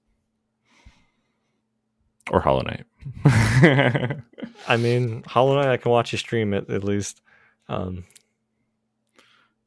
Or 2.32 2.40
Hollow 2.40 2.62
Knight. 2.62 2.86
I 4.68 4.78
mean, 4.78 5.24
Hollow 5.26 5.56
Knight, 5.56 5.72
I 5.72 5.78
can 5.78 5.92
watch 5.92 6.12
you 6.12 6.18
stream 6.18 6.54
it 6.54 6.70
at 6.70 6.84
least. 6.84 7.22
Um, 7.68 8.06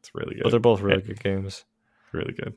it's 0.00 0.14
really 0.14 0.34
good. 0.36 0.44
But 0.44 0.50
they're 0.50 0.60
both 0.60 0.80
really 0.80 1.02
good 1.02 1.22
games. 1.22 1.64
Really 2.12 2.32
good. 2.32 2.54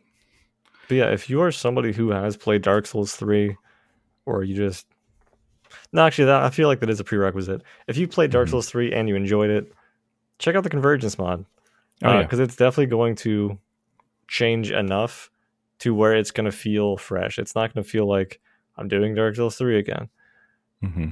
But 0.88 0.96
yeah, 0.96 1.12
if 1.12 1.30
you 1.30 1.42
are 1.42 1.52
somebody 1.52 1.92
who 1.92 2.12
has 2.12 2.38
played 2.38 2.62
Dark 2.62 2.86
Souls 2.86 3.16
3 3.16 3.58
or 4.26 4.44
you 4.44 4.56
just 4.56 4.86
no, 5.92 6.06
actually, 6.06 6.26
that 6.26 6.44
I 6.44 6.50
feel 6.50 6.68
like 6.68 6.80
that 6.82 6.90
is 6.90 7.00
a 7.00 7.04
prerequisite. 7.04 7.62
If 7.88 7.98
you 7.98 8.08
played 8.08 8.32
Dark 8.32 8.48
mm-hmm. 8.48 8.52
Souls 8.52 8.70
three 8.70 8.92
and 8.94 9.08
you 9.08 9.16
enjoyed 9.16 9.50
it, 9.50 9.72
check 10.40 10.56
out 10.56 10.64
the 10.64 10.70
Convergence 10.70 11.18
mod 11.18 11.46
because 12.00 12.14
oh, 12.14 12.18
uh, 12.18 12.38
yeah. 12.38 12.44
it's 12.44 12.56
definitely 12.56 12.88
going 12.88 13.16
to 13.16 13.58
change 14.28 14.72
enough 14.72 15.32
to 15.80 15.94
where 15.94 16.16
it's 16.16 16.32
going 16.32 16.46
to 16.46 16.52
feel 16.52 16.98
fresh. 16.98 17.38
It's 17.38 17.56
not 17.56 17.74
going 17.74 17.84
to 17.84 17.90
feel 17.90 18.08
like 18.08 18.40
I'm 18.78 18.88
doing 18.88 19.16
Dark 19.16 19.36
Souls 19.36 19.58
three 19.58 19.80
again. 19.80 20.10
Mm-hmm. 20.84 21.10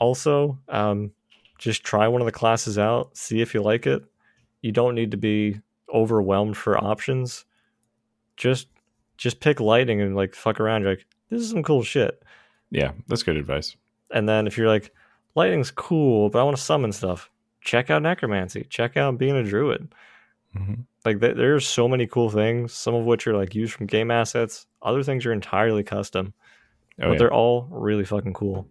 Also, 0.00 0.58
um, 0.68 1.12
just 1.58 1.84
try 1.84 2.08
one 2.08 2.20
of 2.20 2.26
the 2.26 2.32
classes 2.32 2.78
out, 2.78 3.16
see 3.16 3.40
if 3.40 3.54
you 3.54 3.62
like 3.62 3.86
it. 3.86 4.04
You 4.62 4.72
don't 4.72 4.94
need 4.94 5.10
to 5.12 5.16
be 5.16 5.60
overwhelmed 5.92 6.56
for 6.56 6.82
options. 6.82 7.44
Just 8.36 8.68
just 9.16 9.40
pick 9.40 9.60
lightning 9.60 10.00
and 10.00 10.16
like 10.16 10.34
fuck 10.34 10.58
around. 10.58 10.82
You're 10.82 10.92
like, 10.92 11.06
this 11.30 11.40
is 11.40 11.50
some 11.50 11.62
cool 11.62 11.82
shit. 11.82 12.22
Yeah, 12.70 12.92
that's 13.06 13.22
good 13.22 13.36
advice. 13.36 13.76
And 14.10 14.28
then 14.28 14.46
if 14.46 14.58
you're 14.58 14.68
like, 14.68 14.92
lightning's 15.34 15.70
cool, 15.70 16.30
but 16.30 16.40
I 16.40 16.42
want 16.42 16.56
to 16.56 16.62
summon 16.62 16.92
stuff, 16.92 17.30
check 17.60 17.90
out 17.90 18.02
necromancy. 18.02 18.66
Check 18.68 18.96
out 18.96 19.18
being 19.18 19.36
a 19.36 19.44
druid. 19.44 19.94
Mm-hmm. 20.56 20.74
Like 21.04 21.20
th- 21.20 21.36
there's 21.36 21.66
so 21.66 21.88
many 21.88 22.06
cool 22.06 22.30
things. 22.30 22.72
Some 22.72 22.94
of 22.94 23.04
which 23.04 23.26
are 23.26 23.36
like 23.36 23.54
used 23.54 23.72
from 23.74 23.86
game 23.86 24.10
assets. 24.10 24.66
Other 24.82 25.02
things 25.02 25.26
are 25.26 25.32
entirely 25.32 25.82
custom, 25.82 26.32
oh, 27.00 27.08
but 27.08 27.12
yeah. 27.12 27.18
they're 27.18 27.32
all 27.32 27.68
really 27.70 28.04
fucking 28.04 28.34
cool. 28.34 28.66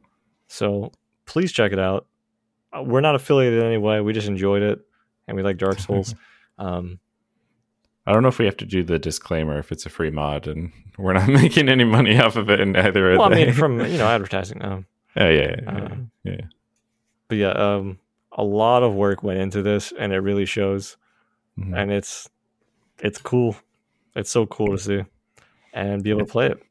So 0.48 0.92
please 1.26 1.52
check 1.52 1.72
it 1.72 1.80
out. 1.80 2.08
Uh, 2.72 2.84
we're 2.84 3.02
not 3.02 3.16
affiliated 3.16 3.60
in 3.60 3.66
any 3.66 3.78
way. 3.78 4.02
We 4.02 4.14
just 4.14 4.28
enjoyed 4.28 4.62
it, 4.62 4.80
and 5.28 5.38
we 5.38 5.44
like 5.44 5.58
Dark 5.58 5.80
Souls. 5.80 6.16
um, 6.58 7.00
I 8.06 8.12
don't 8.12 8.22
know 8.22 8.30
if 8.30 8.40
we 8.40 8.46
have 8.46 8.58
to 8.58 8.66
do 8.66 8.84
the 8.84 9.00
disclaimer 9.00 9.58
if 9.60 9.72
it's 9.72 9.86
a 9.86 9.90
free 9.90 10.10
mod 10.10 10.48
and 10.48 10.72
we're 10.98 11.14
not 11.14 11.30
making 11.30 11.70
any 11.70 11.84
money 11.84 12.20
off 12.20 12.36
of 12.36 12.50
it 12.50 12.60
in 12.60 12.76
either. 12.76 13.18
Well, 13.18 13.32
I 13.32 13.36
mean, 13.36 13.54
from 13.54 13.80
you 13.80 13.98
know 13.98 14.08
advertising. 14.08 14.64
Um, 14.64 14.86
yeah, 15.16 15.30
yeah, 15.30 15.56
yeah, 15.62 15.70
um, 15.70 16.12
yeah. 16.24 16.42
But 17.28 17.38
yeah, 17.38 17.52
um, 17.52 18.00
a 18.32 18.44
lot 18.44 18.84
of 18.84 18.94
work 18.94 19.24
went 19.24 19.40
into 19.40 19.62
this, 19.62 19.94
and 19.98 20.12
it 20.12 20.20
really 20.20 20.46
shows. 20.46 20.98
Mm-hmm. 21.60 21.74
And 21.74 21.92
it's 21.92 22.30
it's 23.00 23.20
cool. 23.20 23.56
It's 24.16 24.30
so 24.30 24.46
cool 24.46 24.78
to 24.78 24.78
see 24.78 25.02
and 25.74 26.04
be 26.04 26.10
able 26.10 26.22
to 26.22 26.32
play 26.32 26.48
it. 26.48 26.64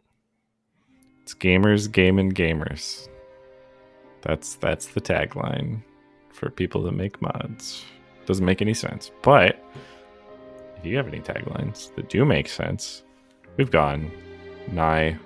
It's 1.22 1.34
gamers 1.34 1.90
gaming 1.90 2.32
gamers. 2.32 3.08
That's 4.22 4.56
that's 4.56 4.88
the 4.88 5.00
tagline 5.00 5.82
for 6.32 6.50
people 6.50 6.82
that 6.84 6.92
make 6.92 7.20
mods. 7.20 7.84
Doesn't 8.26 8.44
make 8.44 8.62
any 8.62 8.74
sense, 8.74 9.10
but 9.22 9.62
if 10.76 10.86
you 10.86 10.96
have 10.96 11.08
any 11.08 11.20
taglines 11.20 11.94
that 11.96 12.08
do 12.08 12.24
make 12.24 12.48
sense, 12.48 13.02
we've 13.56 13.70
gone 13.70 14.10
nigh 14.70 15.18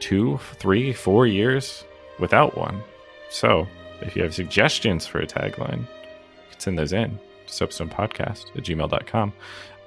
two, 0.00 0.38
three, 0.54 0.92
four 0.92 1.26
years 1.26 1.84
without 2.18 2.56
one. 2.56 2.82
So 3.30 3.66
if 4.00 4.16
you 4.16 4.22
have 4.22 4.34
suggestions 4.34 5.06
for 5.06 5.20
a 5.20 5.26
tagline, 5.26 5.80
you 5.80 6.50
can 6.50 6.60
send 6.60 6.78
those 6.78 6.92
in 6.92 7.18
to 7.52 7.66
soapstonepodcast 7.66 8.56
at 8.56 8.64
gmail.com. 8.64 9.32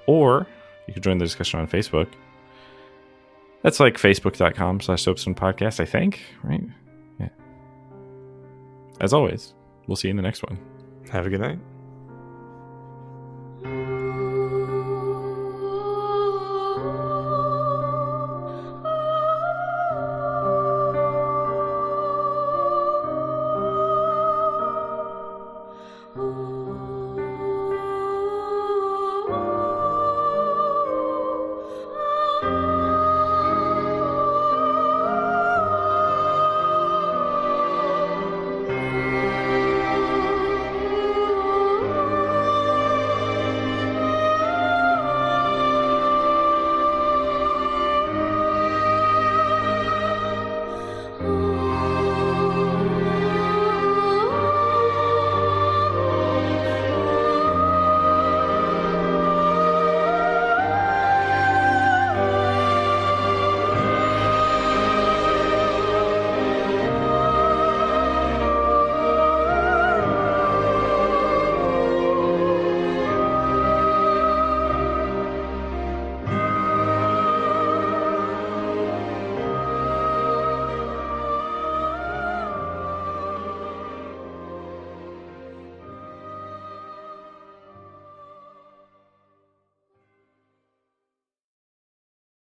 Or 0.07 0.47
you 0.87 0.93
can 0.93 1.03
join 1.03 1.17
the 1.17 1.25
discussion 1.25 1.59
on 1.59 1.67
Facebook. 1.67 2.07
That's 3.63 3.79
like 3.79 3.97
facebook.com 3.97 4.81
slash 4.81 5.03
soapstone 5.03 5.35
podcast, 5.35 5.79
I 5.79 5.85
think, 5.85 6.21
right? 6.43 6.63
Yeah. 7.19 7.29
As 9.01 9.11
always, 9.11 9.55
we'll 9.87 9.95
see 9.95 10.07
you 10.07 10.11
in 10.11 10.17
the 10.17 10.23
next 10.23 10.43
one. 10.43 10.59
Have 11.11 11.25
a 11.25 11.29
good 11.29 11.41
night. 11.41 11.59